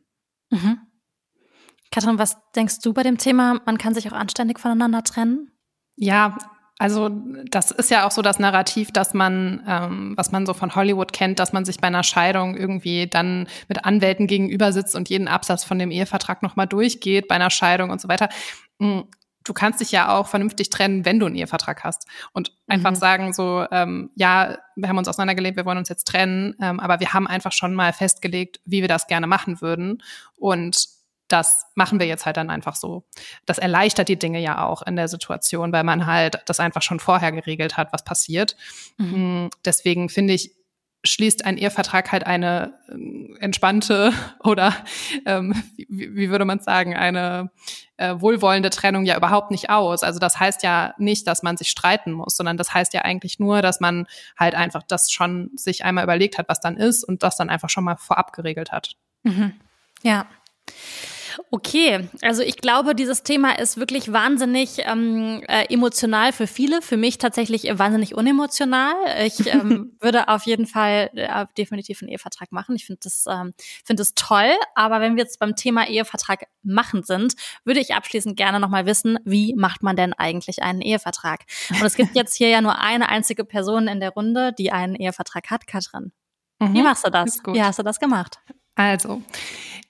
Mhm. 0.49 0.79
Katrin, 1.89 2.19
was 2.19 2.37
denkst 2.55 2.79
du 2.79 2.93
bei 2.93 3.03
dem 3.03 3.17
Thema, 3.17 3.61
man 3.65 3.77
kann 3.77 3.93
sich 3.93 4.07
auch 4.09 4.15
anständig 4.15 4.59
voneinander 4.59 5.03
trennen? 5.03 5.51
Ja, 5.95 6.37
also 6.83 7.09
das 7.49 7.71
ist 7.71 7.89
ja 7.91 8.05
auch 8.05 8.11
so 8.11 8.21
das 8.21 8.39
Narrativ, 8.39 8.91
dass 8.91 9.13
man, 9.13 9.63
ähm, 9.65 10.17
was 10.17 10.33
man 10.33 10.45
so 10.45 10.53
von 10.53 10.75
Hollywood 10.75 11.13
kennt, 11.13 11.39
dass 11.39 11.53
man 11.53 11.63
sich 11.63 11.77
bei 11.77 11.87
einer 11.87 12.03
Scheidung 12.03 12.57
irgendwie 12.57 13.07
dann 13.07 13.47
mit 13.69 13.85
Anwälten 13.85 14.27
gegenüber 14.27 14.73
sitzt 14.73 14.93
und 14.93 15.07
jeden 15.07 15.29
Absatz 15.29 15.63
von 15.63 15.79
dem 15.79 15.91
Ehevertrag 15.91 16.43
nochmal 16.43 16.67
durchgeht 16.67 17.29
bei 17.29 17.35
einer 17.35 17.51
Scheidung 17.51 17.89
und 17.89 18.01
so 18.01 18.09
weiter. 18.09 18.27
Hm, 18.81 19.05
du 19.45 19.53
kannst 19.53 19.79
dich 19.79 19.93
ja 19.93 20.13
auch 20.13 20.27
vernünftig 20.27 20.69
trennen, 20.71 21.05
wenn 21.05 21.21
du 21.21 21.25
einen 21.25 21.35
Ehevertrag 21.35 21.85
hast. 21.85 22.05
Und 22.33 22.51
einfach 22.67 22.91
mhm. 22.91 22.95
sagen 22.95 23.31
so, 23.31 23.65
ähm, 23.71 24.09
ja, 24.15 24.57
wir 24.75 24.89
haben 24.89 24.97
uns 24.97 25.07
auseinandergelebt, 25.07 25.55
wir 25.55 25.65
wollen 25.65 25.77
uns 25.77 25.87
jetzt 25.87 26.03
trennen, 26.03 26.53
ähm, 26.61 26.81
aber 26.81 26.99
wir 26.99 27.13
haben 27.13 27.27
einfach 27.27 27.53
schon 27.53 27.75
mal 27.75 27.93
festgelegt, 27.93 28.59
wie 28.65 28.81
wir 28.81 28.89
das 28.89 29.07
gerne 29.07 29.25
machen 29.27 29.61
würden. 29.61 30.03
Und 30.35 30.85
das 31.33 31.65
machen 31.73 31.99
wir 31.99 32.05
jetzt 32.05 32.27
halt 32.27 32.37
dann 32.37 32.51
einfach 32.51 32.75
so. 32.75 33.03
Das 33.47 33.57
erleichtert 33.57 34.07
die 34.07 34.19
Dinge 34.19 34.39
ja 34.39 34.63
auch 34.63 34.83
in 34.83 34.95
der 34.95 35.07
Situation, 35.07 35.73
weil 35.73 35.83
man 35.83 36.05
halt 36.05 36.37
das 36.45 36.59
einfach 36.59 36.83
schon 36.83 36.99
vorher 36.99 37.31
geregelt 37.31 37.75
hat, 37.75 37.91
was 37.91 38.03
passiert. 38.03 38.55
Mhm. 38.97 39.45
Mm, 39.45 39.49
deswegen 39.65 40.09
finde 40.09 40.33
ich, 40.33 40.51
schließt 41.03 41.43
ein 41.43 41.57
Ehevertrag 41.57 42.11
halt 42.11 42.27
eine 42.27 42.75
äh, 42.87 43.39
entspannte 43.39 44.13
oder 44.43 44.75
ähm, 45.25 45.55
wie, 45.75 46.15
wie, 46.15 46.29
würde 46.29 46.45
man 46.45 46.59
sagen, 46.59 46.95
eine 46.95 47.49
äh, 47.97 48.13
wohlwollende 48.19 48.69
Trennung 48.69 49.03
ja 49.03 49.17
überhaupt 49.17 49.49
nicht 49.49 49.71
aus. 49.71 50.03
Also 50.03 50.19
das 50.19 50.39
heißt 50.39 50.61
ja 50.61 50.93
nicht, 50.99 51.25
dass 51.25 51.41
man 51.41 51.57
sich 51.57 51.71
streiten 51.71 52.11
muss, 52.11 52.37
sondern 52.37 52.57
das 52.57 52.75
heißt 52.75 52.93
ja 52.93 53.01
eigentlich 53.01 53.39
nur, 53.39 53.63
dass 53.63 53.79
man 53.79 54.05
halt 54.37 54.53
einfach 54.53 54.83
das 54.83 55.11
schon 55.11 55.49
sich 55.55 55.83
einmal 55.83 56.03
überlegt 56.03 56.37
hat, 56.37 56.47
was 56.47 56.59
dann 56.59 56.77
ist 56.77 57.03
und 57.03 57.23
das 57.23 57.37
dann 57.37 57.49
einfach 57.49 57.69
schon 57.69 57.83
mal 57.83 57.97
vorab 57.97 58.33
geregelt 58.33 58.71
hat. 58.71 58.91
Mhm. 59.23 59.53
Ja. 60.03 60.27
Okay, 61.51 62.09
also 62.21 62.41
ich 62.41 62.57
glaube, 62.57 62.95
dieses 62.95 63.23
Thema 63.23 63.57
ist 63.57 63.77
wirklich 63.77 64.11
wahnsinnig 64.11 64.79
ähm, 64.79 65.43
äh, 65.47 65.65
emotional 65.73 66.33
für 66.33 66.47
viele, 66.47 66.81
für 66.81 66.97
mich 66.97 67.17
tatsächlich 67.17 67.63
wahnsinnig 67.77 68.15
unemotional. 68.15 68.93
Ich 69.25 69.47
ähm, 69.47 69.95
würde 69.99 70.27
auf 70.27 70.45
jeden 70.45 70.65
Fall 70.65 71.09
äh, 71.13 71.45
definitiv 71.57 72.01
einen 72.01 72.09
Ehevertrag 72.09 72.51
machen. 72.51 72.75
Ich 72.75 72.85
finde 72.85 73.01
das, 73.03 73.25
ähm, 73.29 73.53
finde 73.85 74.01
das 74.01 74.13
toll. 74.15 74.51
Aber 74.75 75.01
wenn 75.01 75.15
wir 75.15 75.23
jetzt 75.23 75.39
beim 75.39 75.55
Thema 75.55 75.87
Ehevertrag 75.87 76.47
machen 76.63 77.03
sind, 77.03 77.33
würde 77.65 77.79
ich 77.79 77.93
abschließend 77.93 78.37
gerne 78.37 78.59
nochmal 78.59 78.85
wissen, 78.85 79.19
wie 79.25 79.53
macht 79.55 79.83
man 79.83 79.95
denn 79.95 80.13
eigentlich 80.13 80.63
einen 80.63 80.81
Ehevertrag? 80.81 81.41
Und 81.69 81.83
es 81.83 81.95
gibt 81.95 82.15
jetzt 82.15 82.35
hier 82.35 82.49
ja 82.49 82.61
nur 82.61 82.79
eine 82.79 83.09
einzige 83.09 83.45
Person 83.45 83.87
in 83.87 83.99
der 83.99 84.11
Runde, 84.11 84.53
die 84.53 84.71
einen 84.71 84.95
Ehevertrag 84.95 85.49
hat, 85.49 85.67
Katrin. 85.67 86.11
Mhm, 86.59 86.73
wie 86.73 86.81
machst 86.81 87.05
du 87.05 87.09
das? 87.09 87.39
Wie 87.45 87.61
hast 87.61 87.79
du 87.79 87.83
das 87.83 87.99
gemacht? 87.99 88.39
Also, 88.75 89.21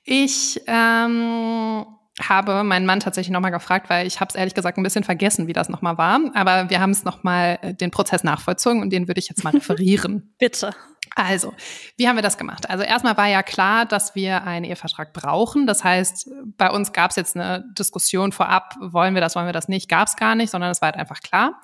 ich 0.04 0.62
ähm, 0.68 1.86
habe 2.22 2.64
meinen 2.64 2.86
Mann 2.86 3.00
tatsächlich 3.00 3.32
nochmal 3.32 3.52
gefragt, 3.52 3.90
weil 3.90 4.06
ich 4.06 4.20
habe 4.20 4.30
es 4.30 4.36
ehrlich 4.36 4.54
gesagt 4.54 4.78
ein 4.78 4.84
bisschen 4.84 5.04
vergessen, 5.04 5.48
wie 5.48 5.54
das 5.54 5.70
nochmal 5.70 5.98
war. 5.98 6.20
Aber 6.36 6.70
wir 6.70 6.80
haben 6.80 6.92
es 6.92 7.04
nochmal 7.04 7.60
äh, 7.62 7.74
den 7.74 7.92
Prozess 7.92 8.24
nachvollzogen 8.24 8.82
und 8.82 8.92
den 8.92 9.08
würde 9.08 9.20
ich 9.20 9.30
jetzt 9.30 9.44
mal 9.44 9.50
referieren. 9.54 10.36
Bitte. 10.38 10.72
Also, 11.16 11.54
wie 11.96 12.08
haben 12.08 12.16
wir 12.16 12.24
das 12.24 12.38
gemacht? 12.38 12.70
Also 12.70 12.84
erstmal 12.84 13.18
war 13.18 13.28
ja 13.28 13.44
klar, 13.44 13.86
dass 13.86 14.16
wir 14.16 14.44
einen 14.46 14.66
Ehevertrag 14.66 15.14
brauchen. 15.14 15.68
Das 15.68 15.84
heißt, 15.84 16.30
bei 16.58 16.72
uns 16.72 16.92
gab 16.92 17.12
es 17.12 17.18
jetzt 17.18 17.36
eine 17.36 17.64
Diskussion 17.78 18.32
vorab, 18.32 18.76
wollen 18.80 19.14
wir 19.14 19.22
das, 19.22 19.36
wollen 19.36 19.46
wir 19.46 19.54
das 19.54 19.68
nicht, 19.68 19.90
gab 19.90 20.08
es 20.08 20.16
gar 20.16 20.34
nicht, 20.34 20.50
sondern 20.50 20.72
es 20.72 20.82
war 20.82 20.88
halt 20.88 21.00
einfach 21.00 21.20
klar. 21.20 21.62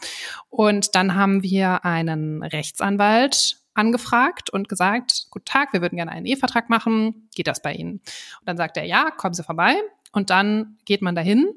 Und 0.50 0.94
dann 0.94 1.16
haben 1.16 1.42
wir 1.42 1.84
einen 1.84 2.44
Rechtsanwalt 2.44 3.59
angefragt 3.80 4.50
und 4.50 4.70
gesagt, 4.70 5.28
guten 5.32 5.46
Tag, 5.46 5.74
wir 5.74 5.82
würden 5.82 5.96
gerne 5.96 6.12
einen 6.12 6.26
Ehevertrag 6.26 6.70
machen, 6.70 7.30
geht 7.34 7.48
das 7.48 7.62
bei 7.62 7.74
Ihnen? 7.74 7.94
Und 7.94 8.46
dann 8.46 8.58
sagt 8.58 8.78
er, 8.78 8.84
ja, 8.84 9.12
kommen 9.12 9.34
Sie 9.34 9.44
vorbei. 9.44 9.76
Und 10.12 10.30
dann 10.30 10.78
geht 10.86 11.02
man 11.02 11.16
dahin 11.16 11.48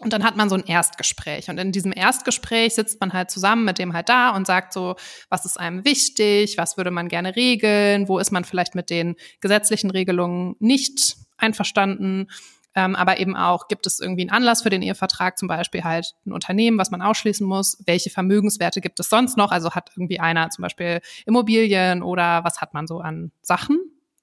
und 0.00 0.12
dann 0.12 0.24
hat 0.24 0.36
man 0.36 0.48
so 0.48 0.56
ein 0.56 0.64
Erstgespräch. 0.64 1.48
Und 1.48 1.58
in 1.58 1.70
diesem 1.70 1.92
Erstgespräch 1.92 2.74
sitzt 2.74 3.00
man 3.00 3.12
halt 3.12 3.30
zusammen 3.30 3.64
mit 3.64 3.78
dem 3.78 3.92
halt 3.92 4.08
da 4.08 4.30
und 4.30 4.46
sagt 4.46 4.72
so, 4.72 4.96
was 5.28 5.44
ist 5.44 5.58
einem 5.58 5.84
wichtig, 5.84 6.58
was 6.58 6.76
würde 6.76 6.90
man 6.90 7.08
gerne 7.08 7.36
regeln, 7.36 8.08
wo 8.08 8.18
ist 8.18 8.32
man 8.32 8.44
vielleicht 8.44 8.74
mit 8.74 8.90
den 8.90 9.14
gesetzlichen 9.40 9.90
Regelungen 9.90 10.56
nicht 10.58 11.16
einverstanden 11.36 12.28
ähm, 12.74 12.96
aber 12.96 13.18
eben 13.20 13.36
auch, 13.36 13.68
gibt 13.68 13.86
es 13.86 14.00
irgendwie 14.00 14.22
einen 14.22 14.30
Anlass 14.30 14.62
für 14.62 14.70
den 14.70 14.82
Ehevertrag, 14.82 15.38
zum 15.38 15.48
Beispiel 15.48 15.84
halt 15.84 16.14
ein 16.26 16.32
Unternehmen, 16.32 16.78
was 16.78 16.90
man 16.90 17.02
ausschließen 17.02 17.46
muss? 17.46 17.78
Welche 17.86 18.10
Vermögenswerte 18.10 18.80
gibt 18.80 18.98
es 19.00 19.08
sonst 19.08 19.36
noch? 19.36 19.52
Also 19.52 19.70
hat 19.72 19.90
irgendwie 19.96 20.20
einer 20.20 20.50
zum 20.50 20.62
Beispiel 20.62 21.00
Immobilien 21.26 22.02
oder 22.02 22.44
was 22.44 22.60
hat 22.60 22.74
man 22.74 22.86
so 22.86 23.00
an 23.00 23.30
Sachen? 23.42 23.78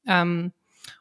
Ähm, 0.06 0.52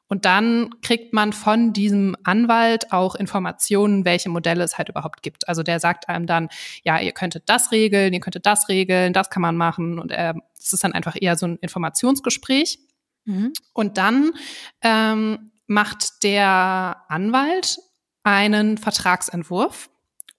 Und 0.09 0.25
dann 0.25 0.71
kriegt 0.83 1.13
man 1.13 1.33
von 1.33 1.73
diesem 1.73 2.17
Anwalt 2.25 2.93
auch 2.93 3.15
Informationen, 3.15 4.05
welche 4.05 4.29
Modelle 4.29 4.65
es 4.65 4.77
halt 4.77 4.89
überhaupt 4.89 5.23
gibt. 5.23 5.49
Also 5.49 5.63
der 5.63 5.79
sagt 5.79 6.09
einem 6.09 6.27
dann, 6.27 6.49
ja, 6.83 6.99
ihr 6.99 7.13
könntet 7.13 7.45
das 7.49 7.71
regeln, 7.71 8.13
ihr 8.13 8.21
könntet 8.21 8.45
das 8.45 8.69
regeln, 8.69 9.13
das 9.13 9.31
kann 9.31 9.41
man 9.41 9.57
machen. 9.57 10.01
Und 10.01 10.11
es 10.11 10.19
äh, 10.19 10.35
ist 10.59 10.83
dann 10.83 10.93
einfach 10.93 11.17
eher 11.19 11.37
so 11.37 11.47
ein 11.47 11.57
Informationsgespräch. 11.59 12.81
Mhm. 13.25 13.53
Und 13.73 13.99
dann 13.99 14.33
ähm, 14.83 15.50
macht 15.71 16.25
der 16.25 17.05
Anwalt 17.09 17.79
einen 18.25 18.77
Vertragsentwurf 18.77 19.89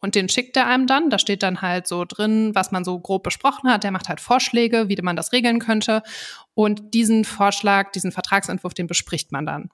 und 0.02 0.16
den 0.16 0.28
schickt 0.28 0.58
er 0.58 0.68
einem 0.68 0.88
dann. 0.88 1.10
Da 1.10 1.20
steht 1.20 1.42
dann 1.42 1.62
halt 1.62 1.88
so 1.88 2.04
drin, 2.06 2.52
was 2.54 2.74
man 2.74 2.84
so 2.84 3.00
grob 3.00 3.24
besprochen 3.24 3.72
hat. 3.72 3.86
Der 3.86 3.92
macht 3.92 4.10
halt 4.10 4.20
Vorschläge, 4.20 4.90
wie 4.90 5.02
man 5.02 5.16
das 5.16 5.32
regeln 5.32 5.60
könnte. 5.60 6.04
Und 6.54 6.94
diesen 6.94 7.24
Vorschlag, 7.24 7.94
diesen 7.94 8.12
Vertragsentwurf, 8.12 8.74
den 8.74 8.88
bespricht 8.88 9.32
man 9.32 9.46
dann. 9.46 9.70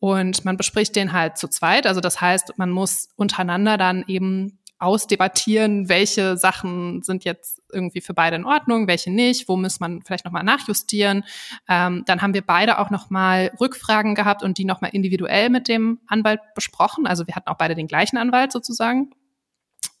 Und 0.00 0.46
man 0.46 0.56
bespricht 0.56 0.96
den 0.96 1.12
halt 1.12 1.36
zu 1.36 1.48
zweit. 1.48 1.86
Also 1.86 2.00
das 2.00 2.22
heißt, 2.22 2.54
man 2.56 2.70
muss 2.70 3.10
untereinander 3.16 3.76
dann 3.76 4.02
eben 4.06 4.60
ausdebattieren, 4.78 5.88
welche 5.88 6.36
Sachen 6.36 7.02
sind 7.02 7.24
jetzt 7.24 7.62
irgendwie 7.72 8.00
für 8.00 8.14
beide 8.14 8.36
in 8.36 8.44
Ordnung, 8.44 8.86
welche 8.86 9.10
nicht, 9.10 9.48
wo 9.48 9.56
muss 9.56 9.80
man 9.80 10.02
vielleicht 10.02 10.24
nochmal 10.24 10.44
nachjustieren. 10.44 11.24
Ähm, 11.68 12.02
dann 12.06 12.22
haben 12.22 12.34
wir 12.34 12.42
beide 12.42 12.78
auch 12.78 12.90
nochmal 12.90 13.52
Rückfragen 13.60 14.14
gehabt 14.14 14.42
und 14.42 14.58
die 14.58 14.64
nochmal 14.64 14.90
individuell 14.92 15.50
mit 15.50 15.68
dem 15.68 16.00
Anwalt 16.06 16.40
besprochen. 16.54 17.06
Also 17.06 17.26
wir 17.26 17.34
hatten 17.34 17.48
auch 17.48 17.58
beide 17.58 17.74
den 17.74 17.86
gleichen 17.86 18.18
Anwalt 18.18 18.52
sozusagen. 18.52 19.10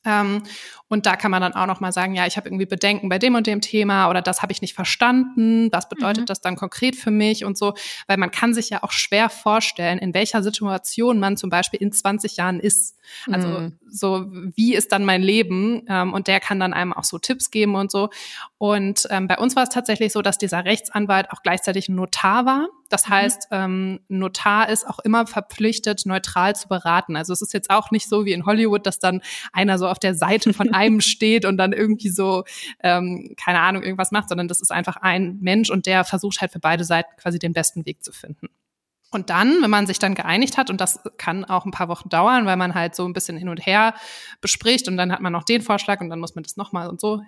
Ähm, 0.06 0.42
und 0.88 1.04
da 1.04 1.16
kann 1.16 1.32
man 1.32 1.42
dann 1.42 1.54
auch 1.54 1.66
noch 1.66 1.80
mal 1.80 1.92
sagen, 1.92 2.14
ja, 2.14 2.26
ich 2.26 2.36
habe 2.36 2.48
irgendwie 2.48 2.66
Bedenken 2.66 3.08
bei 3.08 3.18
dem 3.18 3.34
und 3.34 3.46
dem 3.46 3.60
Thema 3.60 4.08
oder 4.08 4.22
das 4.22 4.40
habe 4.40 4.52
ich 4.52 4.62
nicht 4.62 4.74
verstanden. 4.74 5.68
Was 5.72 5.88
bedeutet 5.88 6.22
mhm. 6.22 6.26
das 6.26 6.40
dann 6.40 6.54
konkret 6.54 6.94
für 6.94 7.10
mich 7.10 7.44
und 7.44 7.58
so? 7.58 7.74
Weil 8.06 8.16
man 8.16 8.30
kann 8.30 8.54
sich 8.54 8.70
ja 8.70 8.82
auch 8.84 8.92
schwer 8.92 9.28
vorstellen, 9.28 9.98
in 9.98 10.14
welcher 10.14 10.42
Situation 10.44 11.18
man 11.18 11.36
zum 11.36 11.50
Beispiel 11.50 11.82
in 11.82 11.90
20 11.90 12.36
Jahren 12.36 12.60
ist. 12.60 12.96
Also 13.30 13.48
mhm. 13.48 13.78
so, 13.88 14.26
wie 14.54 14.74
ist 14.74 14.92
dann 14.92 15.04
mein 15.04 15.22
Leben? 15.22 15.82
Ähm, 15.88 16.12
und 16.12 16.28
der 16.28 16.38
kann 16.38 16.60
dann 16.60 16.72
einem 16.72 16.92
auch 16.92 17.04
so 17.04 17.18
Tipps 17.18 17.50
geben 17.50 17.74
und 17.74 17.90
so. 17.90 18.10
Und 18.58 19.06
ähm, 19.10 19.28
bei 19.28 19.36
uns 19.36 19.54
war 19.54 19.64
es 19.64 19.68
tatsächlich 19.68 20.12
so, 20.12 20.22
dass 20.22 20.38
dieser 20.38 20.64
Rechtsanwalt 20.64 21.30
auch 21.30 21.42
gleichzeitig 21.42 21.90
ein 21.90 21.94
Notar 21.94 22.46
war. 22.46 22.68
Das 22.88 23.06
mhm. 23.06 23.12
heißt, 23.12 23.48
ähm, 23.50 24.00
Notar 24.08 24.70
ist 24.70 24.88
auch 24.88 24.98
immer 25.00 25.26
verpflichtet, 25.26 26.06
neutral 26.06 26.56
zu 26.56 26.66
beraten. 26.66 27.16
Also 27.16 27.34
es 27.34 27.42
ist 27.42 27.52
jetzt 27.52 27.68
auch 27.68 27.90
nicht 27.90 28.08
so 28.08 28.24
wie 28.24 28.32
in 28.32 28.46
Hollywood, 28.46 28.86
dass 28.86 28.98
dann 28.98 29.20
einer 29.52 29.78
so 29.78 29.86
auf 29.86 29.98
der 29.98 30.14
Seite 30.14 30.54
von 30.54 30.72
einem 30.74 31.02
steht 31.02 31.44
und 31.44 31.58
dann 31.58 31.74
irgendwie 31.74 32.08
so, 32.08 32.44
ähm, 32.82 33.34
keine 33.36 33.60
Ahnung, 33.60 33.82
irgendwas 33.82 34.10
macht, 34.10 34.30
sondern 34.30 34.48
das 34.48 34.60
ist 34.60 34.72
einfach 34.72 34.96
ein 34.96 35.36
Mensch 35.40 35.68
und 35.68 35.84
der 35.84 36.04
versucht 36.04 36.40
halt 36.40 36.52
für 36.52 36.60
beide 36.60 36.84
Seiten 36.84 37.10
quasi 37.18 37.38
den 37.38 37.52
besten 37.52 37.84
Weg 37.84 38.02
zu 38.02 38.12
finden. 38.12 38.48
Und 39.10 39.30
dann, 39.30 39.62
wenn 39.62 39.70
man 39.70 39.86
sich 39.86 39.98
dann 39.98 40.14
geeinigt 40.14 40.56
hat, 40.56 40.70
und 40.70 40.80
das 40.80 41.00
kann 41.16 41.44
auch 41.44 41.64
ein 41.64 41.70
paar 41.70 41.88
Wochen 41.88 42.08
dauern, 42.08 42.46
weil 42.46 42.56
man 42.56 42.74
halt 42.74 42.94
so 42.94 43.04
ein 43.06 43.12
bisschen 43.12 43.36
hin 43.36 43.48
und 43.48 43.64
her 43.64 43.94
bespricht 44.40 44.88
und 44.88 44.96
dann 44.96 45.12
hat 45.12 45.20
man 45.20 45.32
noch 45.32 45.44
den 45.44 45.62
Vorschlag 45.62 46.00
und 46.00 46.08
dann 46.08 46.20
muss 46.20 46.34
man 46.34 46.42
das 46.42 46.56
nochmal 46.56 46.88
und 46.88 47.00
so. 47.00 47.22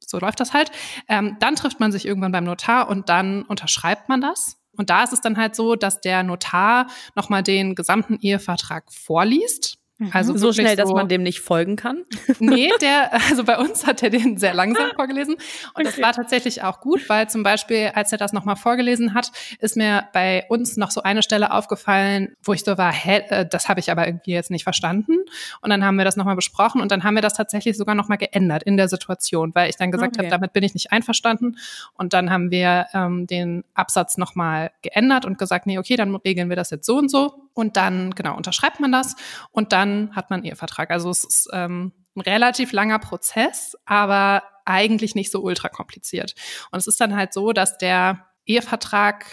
So 0.00 0.18
läuft 0.18 0.40
das 0.40 0.52
halt. 0.52 0.70
Ähm, 1.08 1.36
dann 1.40 1.56
trifft 1.56 1.80
man 1.80 1.92
sich 1.92 2.06
irgendwann 2.06 2.32
beim 2.32 2.44
Notar 2.44 2.88
und 2.88 3.08
dann 3.08 3.42
unterschreibt 3.42 4.08
man 4.08 4.20
das. 4.20 4.56
Und 4.76 4.90
da 4.90 5.02
ist 5.02 5.12
es 5.12 5.20
dann 5.20 5.36
halt 5.36 5.56
so, 5.56 5.74
dass 5.74 6.00
der 6.00 6.22
Notar 6.22 6.86
nochmal 7.14 7.42
den 7.42 7.74
gesamten 7.74 8.18
Ehevertrag 8.20 8.92
vorliest. 8.92 9.78
Also 10.10 10.36
so 10.36 10.52
schnell, 10.52 10.76
so, 10.76 10.82
dass 10.82 10.92
man 10.92 11.08
dem 11.08 11.22
nicht 11.22 11.40
folgen 11.40 11.76
kann? 11.76 12.04
Nee, 12.38 12.70
der, 12.82 13.14
also 13.30 13.44
bei 13.44 13.56
uns 13.58 13.86
hat 13.86 14.02
er 14.02 14.10
den 14.10 14.36
sehr 14.36 14.52
langsam 14.52 14.90
vorgelesen. 14.94 15.34
Und 15.34 15.40
okay. 15.74 15.84
das 15.84 16.02
war 16.02 16.12
tatsächlich 16.12 16.62
auch 16.62 16.80
gut, 16.80 17.08
weil 17.08 17.30
zum 17.30 17.42
Beispiel, 17.42 17.92
als 17.94 18.12
er 18.12 18.18
das 18.18 18.34
nochmal 18.34 18.56
vorgelesen 18.56 19.14
hat, 19.14 19.32
ist 19.58 19.74
mir 19.74 20.04
bei 20.12 20.44
uns 20.50 20.76
noch 20.76 20.90
so 20.90 21.02
eine 21.02 21.22
Stelle 21.22 21.50
aufgefallen, 21.50 22.36
wo 22.42 22.52
ich 22.52 22.62
so 22.62 22.76
war, 22.76 22.92
hä, 22.92 23.22
äh, 23.28 23.46
das 23.48 23.70
habe 23.70 23.80
ich 23.80 23.90
aber 23.90 24.06
irgendwie 24.06 24.32
jetzt 24.32 24.50
nicht 24.50 24.64
verstanden. 24.64 25.16
Und 25.62 25.70
dann 25.70 25.82
haben 25.82 25.96
wir 25.96 26.04
das 26.04 26.16
nochmal 26.16 26.36
besprochen 26.36 26.82
und 26.82 26.92
dann 26.92 27.02
haben 27.02 27.14
wir 27.14 27.22
das 27.22 27.32
tatsächlich 27.32 27.78
sogar 27.78 27.94
nochmal 27.94 28.18
geändert 28.18 28.64
in 28.64 28.76
der 28.76 28.88
Situation, 28.88 29.54
weil 29.54 29.70
ich 29.70 29.76
dann 29.76 29.90
gesagt 29.90 30.16
okay. 30.16 30.26
habe, 30.26 30.30
damit 30.30 30.52
bin 30.52 30.62
ich 30.62 30.74
nicht 30.74 30.92
einverstanden. 30.92 31.56
Und 31.94 32.12
dann 32.12 32.30
haben 32.30 32.50
wir 32.50 32.86
ähm, 32.92 33.26
den 33.26 33.64
Absatz 33.72 34.18
nochmal 34.18 34.72
geändert 34.82 35.24
und 35.24 35.38
gesagt, 35.38 35.66
nee, 35.66 35.78
okay, 35.78 35.96
dann 35.96 36.14
regeln 36.16 36.50
wir 36.50 36.56
das 36.56 36.68
jetzt 36.68 36.84
so 36.84 36.98
und 36.98 37.10
so. 37.10 37.45
Und 37.56 37.78
dann, 37.78 38.14
genau, 38.14 38.36
unterschreibt 38.36 38.80
man 38.80 38.92
das 38.92 39.16
und 39.50 39.72
dann 39.72 40.14
hat 40.14 40.28
man 40.28 40.44
Ehevertrag. 40.44 40.90
Also 40.90 41.08
es 41.08 41.24
ist 41.24 41.48
ähm, 41.54 41.92
ein 42.14 42.20
relativ 42.20 42.72
langer 42.72 42.98
Prozess, 42.98 43.78
aber 43.86 44.42
eigentlich 44.66 45.14
nicht 45.14 45.32
so 45.32 45.40
ultra 45.40 45.70
kompliziert. 45.70 46.34
Und 46.70 46.78
es 46.78 46.86
ist 46.86 47.00
dann 47.00 47.16
halt 47.16 47.32
so, 47.32 47.54
dass 47.54 47.78
der 47.78 48.26
Ehevertrag 48.44 49.24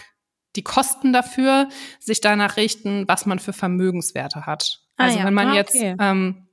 die 0.56 0.64
Kosten 0.64 1.12
dafür 1.12 1.68
sich 2.00 2.22
danach 2.22 2.56
richten, 2.56 3.06
was 3.06 3.26
man 3.26 3.40
für 3.40 3.52
Vermögenswerte 3.52 4.46
hat. 4.46 4.80
Ah, 4.96 5.04
also 5.04 5.18
ja. 5.18 5.26
wenn 5.26 5.34
man 5.34 5.48
ah, 5.48 5.54
jetzt 5.54 5.76
ähm, 5.76 6.43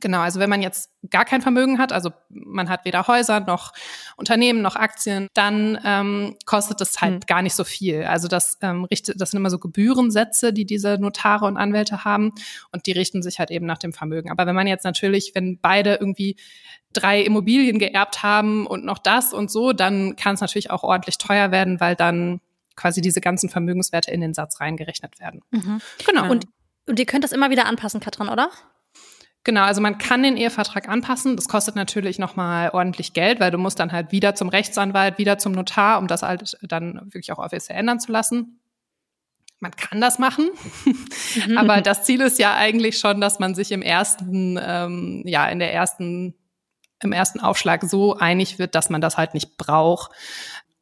Genau, 0.00 0.20
also 0.20 0.38
wenn 0.38 0.50
man 0.50 0.62
jetzt 0.62 0.90
gar 1.10 1.24
kein 1.24 1.42
Vermögen 1.42 1.78
hat, 1.78 1.92
also 1.92 2.10
man 2.28 2.68
hat 2.68 2.84
weder 2.84 3.06
Häuser 3.06 3.40
noch 3.40 3.72
Unternehmen 4.16 4.62
noch 4.62 4.76
Aktien, 4.76 5.28
dann 5.34 5.78
ähm, 5.84 6.36
kostet 6.44 6.80
es 6.80 7.00
halt 7.00 7.14
hm. 7.14 7.20
gar 7.26 7.42
nicht 7.42 7.54
so 7.54 7.64
viel. 7.64 8.04
Also 8.04 8.28
das 8.28 8.58
ähm, 8.60 8.84
richtet, 8.84 9.20
das 9.20 9.30
sind 9.30 9.40
immer 9.40 9.50
so 9.50 9.58
Gebührensätze, 9.58 10.52
die 10.52 10.66
diese 10.66 10.98
Notare 10.98 11.46
und 11.46 11.56
Anwälte 11.56 12.04
haben 12.04 12.32
und 12.70 12.86
die 12.86 12.92
richten 12.92 13.22
sich 13.22 13.38
halt 13.38 13.50
eben 13.50 13.66
nach 13.66 13.78
dem 13.78 13.92
Vermögen. 13.92 14.30
Aber 14.30 14.46
wenn 14.46 14.54
man 14.54 14.66
jetzt 14.66 14.84
natürlich, 14.84 15.32
wenn 15.34 15.58
beide 15.60 15.94
irgendwie 15.94 16.36
drei 16.92 17.22
Immobilien 17.22 17.78
geerbt 17.78 18.22
haben 18.22 18.66
und 18.66 18.84
noch 18.84 18.98
das 18.98 19.32
und 19.32 19.50
so, 19.50 19.72
dann 19.72 20.16
kann 20.16 20.34
es 20.34 20.40
natürlich 20.40 20.70
auch 20.70 20.82
ordentlich 20.82 21.18
teuer 21.18 21.50
werden, 21.50 21.80
weil 21.80 21.96
dann 21.96 22.40
quasi 22.76 23.00
diese 23.00 23.20
ganzen 23.20 23.48
Vermögenswerte 23.48 24.10
in 24.10 24.20
den 24.20 24.34
Satz 24.34 24.60
reingerechnet 24.60 25.18
werden. 25.18 25.40
Mhm. 25.50 25.80
Genau. 26.06 26.30
Und, 26.30 26.46
und 26.86 26.98
ihr 26.98 27.06
könnt 27.06 27.24
das 27.24 27.32
immer 27.32 27.50
wieder 27.50 27.66
anpassen, 27.66 28.00
Katrin, 28.00 28.28
oder? 28.28 28.50
Genau, 29.48 29.62
also 29.62 29.80
man 29.80 29.96
kann 29.96 30.22
den 30.22 30.36
Ehevertrag 30.36 30.90
anpassen. 30.90 31.34
Das 31.34 31.48
kostet 31.48 31.74
natürlich 31.74 32.18
nochmal 32.18 32.68
ordentlich 32.74 33.14
Geld, 33.14 33.40
weil 33.40 33.50
du 33.50 33.56
musst 33.56 33.80
dann 33.80 33.92
halt 33.92 34.12
wieder 34.12 34.34
zum 34.34 34.50
Rechtsanwalt, 34.50 35.16
wieder 35.16 35.38
zum 35.38 35.52
Notar, 35.52 36.00
um 36.00 36.06
das 36.06 36.22
halt 36.22 36.58
dann 36.60 37.00
wirklich 37.06 37.32
auch 37.32 37.38
offiziell 37.38 37.78
ändern 37.78 37.98
zu 37.98 38.12
lassen. 38.12 38.60
Man 39.58 39.70
kann 39.70 40.02
das 40.02 40.18
machen, 40.18 40.50
mhm. 41.46 41.56
aber 41.56 41.80
das 41.80 42.04
Ziel 42.04 42.20
ist 42.20 42.38
ja 42.38 42.56
eigentlich 42.56 42.98
schon, 42.98 43.22
dass 43.22 43.38
man 43.38 43.54
sich 43.54 43.72
im 43.72 43.80
ersten, 43.80 44.60
ähm, 44.62 45.22
ja, 45.24 45.48
in 45.48 45.60
der 45.60 45.72
ersten, 45.72 46.34
im 47.02 47.12
ersten 47.12 47.40
Aufschlag 47.40 47.84
so 47.84 48.18
einig 48.18 48.58
wird, 48.58 48.74
dass 48.74 48.90
man 48.90 49.00
das 49.00 49.16
halt 49.16 49.32
nicht 49.32 49.56
braucht 49.56 50.10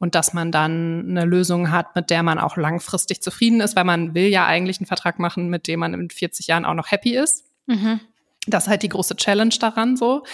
und 0.00 0.16
dass 0.16 0.32
man 0.32 0.50
dann 0.50 1.06
eine 1.08 1.24
Lösung 1.24 1.70
hat, 1.70 1.94
mit 1.94 2.10
der 2.10 2.24
man 2.24 2.40
auch 2.40 2.56
langfristig 2.56 3.22
zufrieden 3.22 3.60
ist, 3.60 3.76
weil 3.76 3.84
man 3.84 4.16
will 4.16 4.26
ja 4.26 4.44
eigentlich 4.44 4.80
einen 4.80 4.86
Vertrag 4.86 5.20
machen, 5.20 5.50
mit 5.50 5.68
dem 5.68 5.78
man 5.78 5.94
in 5.94 6.10
40 6.10 6.48
Jahren 6.48 6.64
auch 6.64 6.74
noch 6.74 6.90
happy 6.90 7.16
ist. 7.16 7.44
Mhm. 7.66 8.00
Das 8.47 8.64
ist 8.64 8.68
halt 8.68 8.82
die 8.82 8.88
große 8.88 9.16
Challenge 9.16 9.55
daran 9.61 9.97
so. 9.97 10.24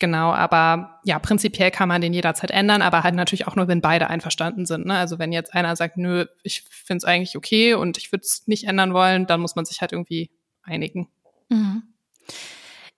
Genau, 0.00 0.32
aber 0.32 1.00
ja, 1.04 1.18
prinzipiell 1.20 1.70
kann 1.70 1.88
man 1.88 2.00
den 2.00 2.12
jederzeit 2.12 2.50
ändern, 2.50 2.82
aber 2.82 3.04
halt 3.04 3.14
natürlich 3.14 3.46
auch 3.46 3.54
nur, 3.54 3.68
wenn 3.68 3.80
beide 3.80 4.10
einverstanden 4.10 4.66
sind. 4.66 4.86
Ne? 4.86 4.98
Also 4.98 5.20
wenn 5.20 5.32
jetzt 5.32 5.54
einer 5.54 5.76
sagt, 5.76 5.96
nö, 5.96 6.26
ich 6.42 6.62
finde 6.68 6.98
es 6.98 7.04
eigentlich 7.04 7.36
okay 7.36 7.74
und 7.74 7.96
ich 7.96 8.10
würde 8.10 8.22
es 8.22 8.46
nicht 8.46 8.64
ändern 8.64 8.92
wollen, 8.92 9.26
dann 9.26 9.40
muss 9.40 9.54
man 9.54 9.64
sich 9.64 9.80
halt 9.80 9.92
irgendwie 9.92 10.30
einigen. 10.64 11.08
Mhm. 11.48 11.84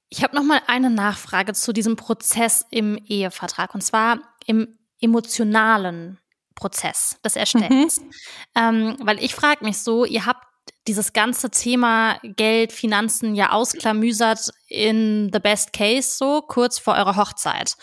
Ich 0.09 0.23
habe 0.23 0.35
noch 0.35 0.45
mal 0.45 0.61
eine 0.67 0.89
Nachfrage 0.89 1.53
zu 1.53 1.73
diesem 1.73 1.97
Prozess 1.97 2.65
im 2.71 2.97
Ehevertrag 3.07 3.75
und 3.75 3.83
zwar 3.83 4.21
im 4.47 4.79
emotionalen 5.01 6.19
Prozess 6.55 7.21
des 7.23 7.37
Erstellens. 7.37 8.01
Mhm. 8.01 8.11
Ähm, 8.55 8.97
weil 9.01 9.23
ich 9.23 9.35
frage 9.35 9.65
mich 9.65 9.79
so, 9.79 10.05
ihr 10.05 10.25
habt 10.25 10.46
dieses 10.87 11.13
ganze 11.13 11.51
Thema 11.51 12.19
Geld, 12.23 12.73
Finanzen 12.73 13.35
ja 13.35 13.51
ausklamüsert 13.51 14.51
in 14.69 15.31
the 15.33 15.41
best 15.41 15.73
case 15.73 16.17
so 16.17 16.43
kurz 16.43 16.79
vor 16.79 16.95
eurer 16.95 17.17
Hochzeit. 17.17 17.77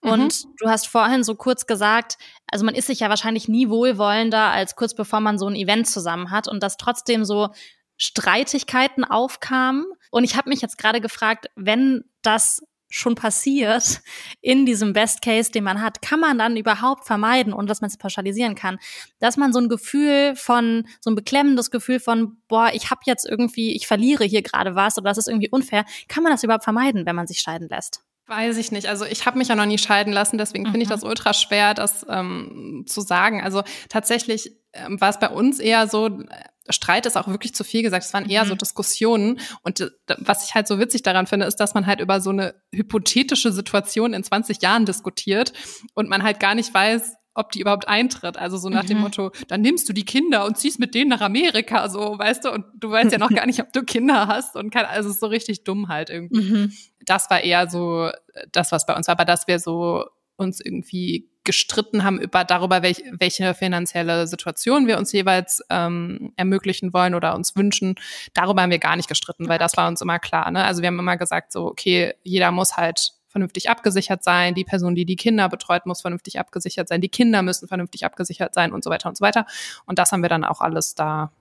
Und 0.00 0.44
mhm. 0.44 0.54
du 0.58 0.68
hast 0.68 0.86
vorhin 0.86 1.24
so 1.24 1.34
kurz 1.34 1.66
gesagt, 1.66 2.16
also 2.50 2.64
man 2.64 2.74
ist 2.74 2.86
sich 2.86 3.00
ja 3.00 3.08
wahrscheinlich 3.08 3.48
nie 3.48 3.68
wohlwollender 3.68 4.50
als 4.50 4.76
kurz 4.76 4.94
bevor 4.94 5.20
man 5.20 5.38
so 5.38 5.46
ein 5.46 5.54
Event 5.54 5.88
zusammen 5.88 6.30
hat 6.30 6.48
und 6.48 6.62
dass 6.62 6.76
trotzdem 6.76 7.24
so 7.24 7.48
Streitigkeiten 7.96 9.04
aufkamen. 9.04 9.84
Und 10.10 10.24
ich 10.24 10.36
habe 10.36 10.48
mich 10.48 10.60
jetzt 10.62 10.78
gerade 10.78 11.00
gefragt, 11.00 11.46
wenn 11.54 12.04
das 12.22 12.62
schon 12.90 13.14
passiert 13.14 14.02
in 14.42 14.66
diesem 14.66 14.92
Best 14.92 15.22
Case, 15.22 15.50
den 15.50 15.64
man 15.64 15.80
hat, 15.80 16.02
kann 16.02 16.20
man 16.20 16.36
dann 16.36 16.56
überhaupt 16.56 17.06
vermeiden 17.06 17.52
und 17.52 17.70
dass 17.70 17.80
man 17.80 17.88
es 17.88 17.96
pauschalisieren 17.96 18.54
kann, 18.54 18.78
dass 19.20 19.36
man 19.36 19.52
so 19.52 19.60
ein 19.60 19.68
Gefühl 19.68 20.34
von, 20.36 20.86
so 21.00 21.10
ein 21.10 21.14
beklemmendes 21.14 21.70
Gefühl 21.70 22.00
von, 22.00 22.36
boah, 22.48 22.70
ich 22.74 22.90
habe 22.90 23.00
jetzt 23.06 23.26
irgendwie, 23.26 23.74
ich 23.74 23.86
verliere 23.86 24.24
hier 24.24 24.42
gerade 24.42 24.74
was 24.74 24.98
oder 24.98 25.08
das 25.08 25.18
ist 25.18 25.28
irgendwie 25.28 25.50
unfair, 25.50 25.84
kann 26.08 26.22
man 26.22 26.32
das 26.32 26.42
überhaupt 26.42 26.64
vermeiden, 26.64 27.06
wenn 27.06 27.16
man 27.16 27.28
sich 27.28 27.40
scheiden 27.40 27.68
lässt? 27.68 28.02
Weiß 28.30 28.58
ich 28.58 28.70
nicht. 28.70 28.86
Also 28.86 29.04
ich 29.04 29.26
habe 29.26 29.38
mich 29.38 29.48
ja 29.48 29.56
noch 29.56 29.66
nie 29.66 29.76
scheiden 29.76 30.12
lassen, 30.12 30.38
deswegen 30.38 30.62
mhm. 30.62 30.70
finde 30.70 30.84
ich 30.84 30.88
mhm. 30.88 30.92
das 30.92 31.02
ultra 31.02 31.34
schwer, 31.34 31.74
das 31.74 32.06
ähm, 32.08 32.84
zu 32.86 33.00
sagen. 33.00 33.42
Also 33.42 33.64
tatsächlich 33.88 34.52
ähm, 34.72 35.00
war 35.00 35.10
es 35.10 35.18
bei 35.18 35.28
uns 35.28 35.58
eher 35.58 35.88
so, 35.88 36.20
Streit 36.68 37.06
ist 37.06 37.16
auch 37.16 37.26
wirklich 37.26 37.56
zu 37.56 37.64
viel 37.64 37.82
gesagt. 37.82 38.04
Es 38.04 38.14
waren 38.14 38.30
eher 38.30 38.44
mhm. 38.44 38.50
so 38.50 38.54
Diskussionen. 38.54 39.40
Und 39.64 39.80
äh, 39.80 39.90
was 40.18 40.44
ich 40.44 40.54
halt 40.54 40.68
so 40.68 40.78
witzig 40.78 41.02
daran 41.02 41.26
finde, 41.26 41.46
ist, 41.46 41.56
dass 41.56 41.74
man 41.74 41.86
halt 41.86 41.98
über 41.98 42.20
so 42.20 42.30
eine 42.30 42.54
hypothetische 42.72 43.50
Situation 43.50 44.14
in 44.14 44.22
20 44.22 44.62
Jahren 44.62 44.86
diskutiert 44.86 45.52
und 45.94 46.08
man 46.08 46.22
halt 46.22 46.38
gar 46.38 46.54
nicht 46.54 46.72
weiß, 46.72 47.16
ob 47.34 47.52
die 47.52 47.60
überhaupt 47.60 47.88
eintritt. 47.88 48.36
Also 48.36 48.56
so 48.56 48.68
nach 48.68 48.82
mhm. 48.84 48.88
dem 48.88 48.98
Motto, 48.98 49.30
dann 49.48 49.60
nimmst 49.60 49.88
du 49.88 49.92
die 49.92 50.04
Kinder 50.04 50.44
und 50.44 50.58
ziehst 50.58 50.78
mit 50.78 50.94
denen 50.94 51.10
nach 51.10 51.20
Amerika, 51.20 51.88
so, 51.88 52.18
weißt 52.18 52.44
du, 52.44 52.52
und 52.52 52.64
du 52.74 52.90
weißt 52.90 53.12
ja 53.12 53.18
noch 53.18 53.30
gar 53.30 53.46
nicht, 53.46 53.60
ob 53.60 53.72
du 53.72 53.82
Kinder 53.82 54.26
hast 54.26 54.56
und 54.56 54.70
kann, 54.70 54.84
also 54.86 55.10
so 55.10 55.26
richtig 55.26 55.64
dumm 55.64 55.88
halt 55.88 56.10
irgendwie. 56.10 56.40
Mhm. 56.40 56.72
Das 57.04 57.30
war 57.30 57.42
eher 57.42 57.68
so 57.68 58.10
das, 58.52 58.72
was 58.72 58.86
bei 58.86 58.96
uns 58.96 59.06
war, 59.06 59.12
aber 59.12 59.24
dass 59.24 59.46
wir 59.46 59.58
so 59.58 60.04
uns 60.36 60.60
irgendwie 60.60 61.28
gestritten 61.44 62.04
haben 62.04 62.20
über 62.20 62.44
darüber, 62.44 62.82
welch, 62.82 63.02
welche 63.12 63.54
finanzielle 63.54 64.26
Situation 64.26 64.86
wir 64.86 64.98
uns 64.98 65.12
jeweils 65.12 65.62
ähm, 65.70 66.32
ermöglichen 66.36 66.92
wollen 66.92 67.14
oder 67.14 67.34
uns 67.34 67.56
wünschen. 67.56 67.94
Darüber 68.34 68.62
haben 68.62 68.70
wir 68.70 68.78
gar 68.78 68.96
nicht 68.96 69.08
gestritten, 69.08 69.48
weil 69.48 69.58
das 69.58 69.76
war 69.76 69.88
uns 69.88 70.00
immer 70.00 70.18
klar. 70.18 70.50
Ne? 70.50 70.62
Also 70.64 70.82
wir 70.82 70.88
haben 70.88 70.98
immer 70.98 71.16
gesagt, 71.16 71.52
so 71.52 71.66
okay, 71.66 72.14
jeder 72.22 72.50
muss 72.50 72.76
halt 72.76 73.12
vernünftig 73.30 73.70
abgesichert 73.70 74.22
sein, 74.24 74.54
die 74.54 74.64
Person, 74.64 74.94
die 74.94 75.06
die 75.06 75.16
Kinder 75.16 75.48
betreut, 75.48 75.86
muss 75.86 76.02
vernünftig 76.02 76.38
abgesichert 76.38 76.88
sein, 76.88 77.00
die 77.00 77.08
Kinder 77.08 77.42
müssen 77.42 77.68
vernünftig 77.68 78.04
abgesichert 78.04 78.54
sein 78.54 78.72
und 78.72 78.84
so 78.84 78.90
weiter 78.90 79.08
und 79.08 79.16
so 79.16 79.24
weiter. 79.24 79.46
Und 79.86 79.98
das 79.98 80.12
haben 80.12 80.22
wir 80.22 80.28
dann 80.28 80.44
auch 80.44 80.60
alles 80.60 80.94
da 80.94 81.32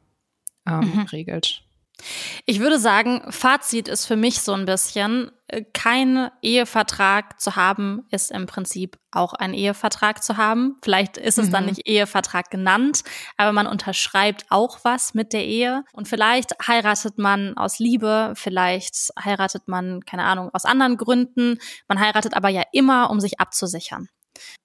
ähm, 0.68 0.80
mhm. 0.80 1.06
geregelt. 1.06 1.64
Ich 2.46 2.60
würde 2.60 2.80
sagen, 2.80 3.22
Fazit 3.30 3.88
ist 3.88 4.06
für 4.06 4.16
mich 4.16 4.42
so 4.42 4.54
ein 4.54 4.66
bisschen, 4.66 5.32
äh, 5.48 5.64
kein 5.74 6.30
Ehevertrag 6.42 7.40
zu 7.40 7.56
haben, 7.56 8.06
ist 8.12 8.32
im 8.32 8.46
Prinzip 8.46 8.98
auch 9.12 9.34
ein 9.34 9.54
Ehevertrag 9.54 10.24
zu 10.24 10.38
haben. 10.38 10.78
Vielleicht 10.82 11.18
ist 11.18 11.38
es 11.38 11.48
mhm. 11.48 11.52
dann 11.52 11.66
nicht 11.66 11.88
Ehevertrag 11.88 12.50
genannt, 12.52 13.04
aber 13.38 13.52
man 13.52 13.68
unterschreibt 13.68 14.46
auch 14.50 14.80
was 14.84 15.14
mit 15.14 15.34
der 15.34 15.46
Ehe. 15.46 15.84
Und 15.94 16.08
vielleicht 16.08 16.54
heiratet 16.68 17.18
man 17.18 17.58
aus 17.58 17.80
Liebe, 17.80 18.34
vielleicht 18.36 19.10
heiratet 19.24 19.68
man, 19.68 20.02
keine 20.06 20.24
Ahnung, 20.24 20.50
aus 20.54 20.66
anderen 20.66 20.98
Gründen. 20.98 21.58
Man 21.88 22.00
heiratet 22.00 22.36
aber 22.36 22.50
ja 22.50 22.64
immer, 22.72 23.10
um 23.10 23.20
sich 23.20 23.40
abzusichern 23.40 24.08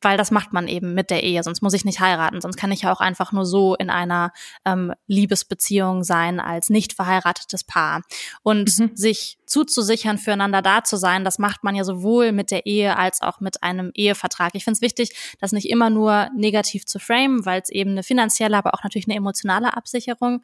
weil 0.00 0.16
das 0.16 0.30
macht 0.30 0.52
man 0.52 0.68
eben 0.68 0.94
mit 0.94 1.10
der 1.10 1.22
Ehe, 1.22 1.42
sonst 1.42 1.62
muss 1.62 1.74
ich 1.74 1.84
nicht 1.84 2.00
heiraten, 2.00 2.40
sonst 2.40 2.56
kann 2.56 2.72
ich 2.72 2.82
ja 2.82 2.92
auch 2.92 3.00
einfach 3.00 3.32
nur 3.32 3.46
so 3.46 3.74
in 3.74 3.90
einer 3.90 4.32
ähm, 4.64 4.92
Liebesbeziehung 5.06 6.04
sein 6.04 6.40
als 6.40 6.68
nicht 6.70 6.92
verheiratetes 6.92 7.64
Paar. 7.64 8.02
Und 8.42 8.78
mhm. 8.78 8.96
sich 8.96 9.38
zuzusichern, 9.46 10.18
füreinander 10.18 10.62
da 10.62 10.84
zu 10.84 10.96
sein, 10.96 11.24
das 11.24 11.38
macht 11.38 11.64
man 11.64 11.74
ja 11.74 11.84
sowohl 11.84 12.32
mit 12.32 12.50
der 12.50 12.66
Ehe 12.66 12.96
als 12.96 13.20
auch 13.20 13.40
mit 13.40 13.62
einem 13.62 13.90
Ehevertrag. 13.94 14.52
Ich 14.54 14.64
finde 14.64 14.76
es 14.76 14.82
wichtig, 14.82 15.36
das 15.40 15.52
nicht 15.52 15.68
immer 15.68 15.90
nur 15.90 16.28
negativ 16.36 16.86
zu 16.86 16.98
framen, 16.98 17.44
weil 17.46 17.60
es 17.60 17.70
eben 17.70 17.90
eine 17.90 18.02
finanzielle, 18.02 18.56
aber 18.56 18.74
auch 18.74 18.82
natürlich 18.82 19.06
eine 19.06 19.16
emotionale 19.16 19.76
Absicherung 19.76 20.42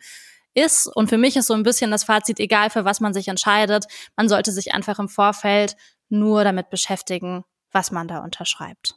ist. 0.54 0.86
Und 0.86 1.08
für 1.08 1.18
mich 1.18 1.36
ist 1.36 1.46
so 1.46 1.54
ein 1.54 1.62
bisschen 1.62 1.90
das 1.90 2.04
Fazit, 2.04 2.40
egal 2.40 2.70
für 2.70 2.84
was 2.84 3.00
man 3.00 3.14
sich 3.14 3.28
entscheidet, 3.28 3.86
man 4.16 4.28
sollte 4.28 4.52
sich 4.52 4.74
einfach 4.74 4.98
im 4.98 5.08
Vorfeld 5.08 5.76
nur 6.08 6.44
damit 6.44 6.70
beschäftigen, 6.70 7.44
was 7.72 7.90
man 7.90 8.08
da 8.08 8.18
unterschreibt. 8.18 8.96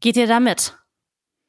Geht 0.00 0.16
ihr 0.16 0.26
da 0.26 0.40
mit? 0.40 0.76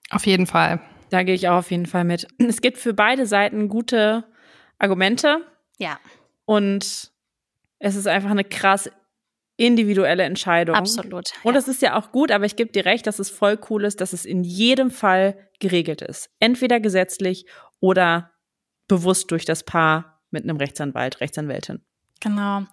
Auf 0.09 0.25
jeden 0.25 0.47
Fall. 0.47 0.81
Da 1.09 1.23
gehe 1.23 1.35
ich 1.35 1.47
auch 1.47 1.57
auf 1.57 1.71
jeden 1.71 1.85
Fall 1.85 2.03
mit. 2.03 2.27
Es 2.39 2.61
gibt 2.61 2.77
für 2.77 2.93
beide 2.93 3.25
Seiten 3.25 3.69
gute 3.69 4.25
Argumente. 4.79 5.41
Ja. 5.77 5.99
Und 6.45 7.11
es 7.79 7.95
ist 7.95 8.07
einfach 8.07 8.31
eine 8.31 8.43
krass 8.43 8.89
individuelle 9.57 10.23
Entscheidung. 10.23 10.75
Absolut. 10.75 11.31
Und 11.43 11.53
das 11.55 11.67
ist 11.67 11.81
ja 11.81 11.97
auch 11.97 12.11
gut, 12.11 12.31
aber 12.31 12.45
ich 12.45 12.55
gebe 12.55 12.71
dir 12.71 12.85
recht, 12.85 13.07
dass 13.07 13.19
es 13.19 13.29
voll 13.29 13.59
cool 13.69 13.85
ist, 13.85 14.01
dass 14.01 14.13
es 14.13 14.23
in 14.23 14.43
jedem 14.43 14.91
Fall 14.91 15.49
geregelt 15.59 16.01
ist. 16.01 16.29
Entweder 16.39 16.79
gesetzlich 16.79 17.47
oder 17.79 18.31
bewusst 18.87 19.31
durch 19.31 19.45
das 19.45 19.63
Paar 19.63 20.21
mit 20.29 20.43
einem 20.43 20.57
Rechtsanwalt, 20.57 21.21
Rechtsanwältin. 21.21 21.83
Genau. 22.19 22.63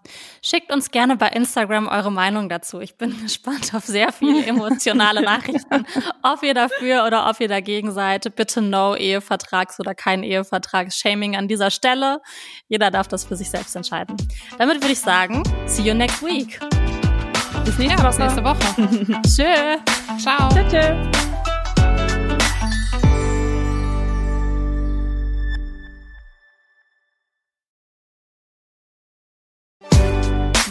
Schickt 0.43 0.73
uns 0.73 0.91
gerne 0.91 1.17
bei 1.17 1.29
Instagram 1.29 1.89
eure 1.89 2.11
Meinung 2.11 2.49
dazu. 2.49 2.81
Ich 2.81 2.97
bin 2.97 3.21
gespannt 3.23 3.75
auf 3.75 3.85
sehr 3.85 4.13
viele 4.13 4.45
emotionale 4.47 5.23
Nachrichten. 5.23 5.87
ob 6.23 6.43
ihr 6.43 6.55
dafür 6.55 7.05
oder 7.07 7.29
ob 7.29 7.41
ihr 7.41 7.49
dagegen 7.49 7.93
seid. 7.93 8.35
Bitte 8.37 8.63
no 8.63 8.95
Ehevertrags- 8.95 9.81
oder 9.81 9.95
kein 9.95 10.23
Ehevertrags-Shaming 10.23 11.37
an 11.37 11.49
dieser 11.49 11.71
Stelle. 11.71 12.21
Jeder 12.69 12.91
darf 12.91 13.09
das 13.09 13.25
für 13.25 13.37
sich 13.37 13.51
selbst 13.51 13.77
entscheiden. 13.77 14.17
Damit 14.59 14.77
würde 14.77 14.93
ich 14.93 15.01
sagen, 15.01 15.43
see 15.67 15.83
you 15.83 15.95
next 15.95 16.23
week. 16.23 16.61
Bis 17.65 17.79
nächste, 17.79 18.03
ja, 18.03 18.09
bis 18.09 18.19
nächste 18.19 18.45
Woche. 18.45 19.21
Tschö. 19.23 19.79
Ciao. 20.19 20.49
Tschö, 20.51 20.69
tschö. 20.69 21.34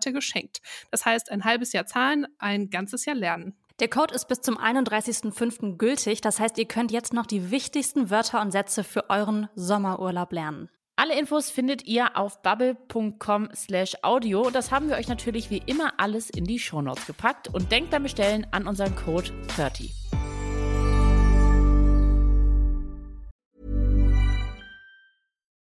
geschenkt. 0.00 0.60
Das 0.90 1.04
heißt, 1.04 1.30
ein 1.30 1.44
halbes 1.44 1.72
Jahr 1.72 1.86
zahlen, 1.86 2.26
ein 2.38 2.70
ganzes 2.70 3.04
Jahr 3.04 3.16
lernen. 3.16 3.54
Der 3.80 3.88
Code 3.88 4.14
ist 4.14 4.28
bis 4.28 4.42
zum 4.42 4.58
31.05. 4.58 5.76
gültig. 5.76 6.20
Das 6.20 6.38
heißt, 6.38 6.58
ihr 6.58 6.66
könnt 6.66 6.92
jetzt 6.92 7.14
noch 7.14 7.26
die 7.26 7.50
wichtigsten 7.50 8.10
Wörter 8.10 8.40
und 8.40 8.50
Sätze 8.50 8.84
für 8.84 9.08
euren 9.08 9.48
Sommerurlaub 9.54 10.32
lernen. 10.32 10.68
Alle 10.96 11.18
Infos 11.18 11.50
findet 11.50 11.86
ihr 11.86 12.14
auf 12.18 12.42
bubble.com 12.42 13.48
slash 13.54 13.96
audio. 14.02 14.50
Das 14.50 14.70
haben 14.70 14.90
wir 14.90 14.96
euch 14.96 15.08
natürlich 15.08 15.48
wie 15.48 15.62
immer 15.64 15.94
alles 15.96 16.28
in 16.28 16.44
die 16.44 16.58
Shownotes 16.58 17.06
gepackt 17.06 17.48
und 17.48 17.72
denkt 17.72 17.90
beim 17.90 18.02
Bestellen 18.02 18.46
an 18.50 18.66
unseren 18.66 18.94
Code 18.96 19.30
30. 19.56 19.99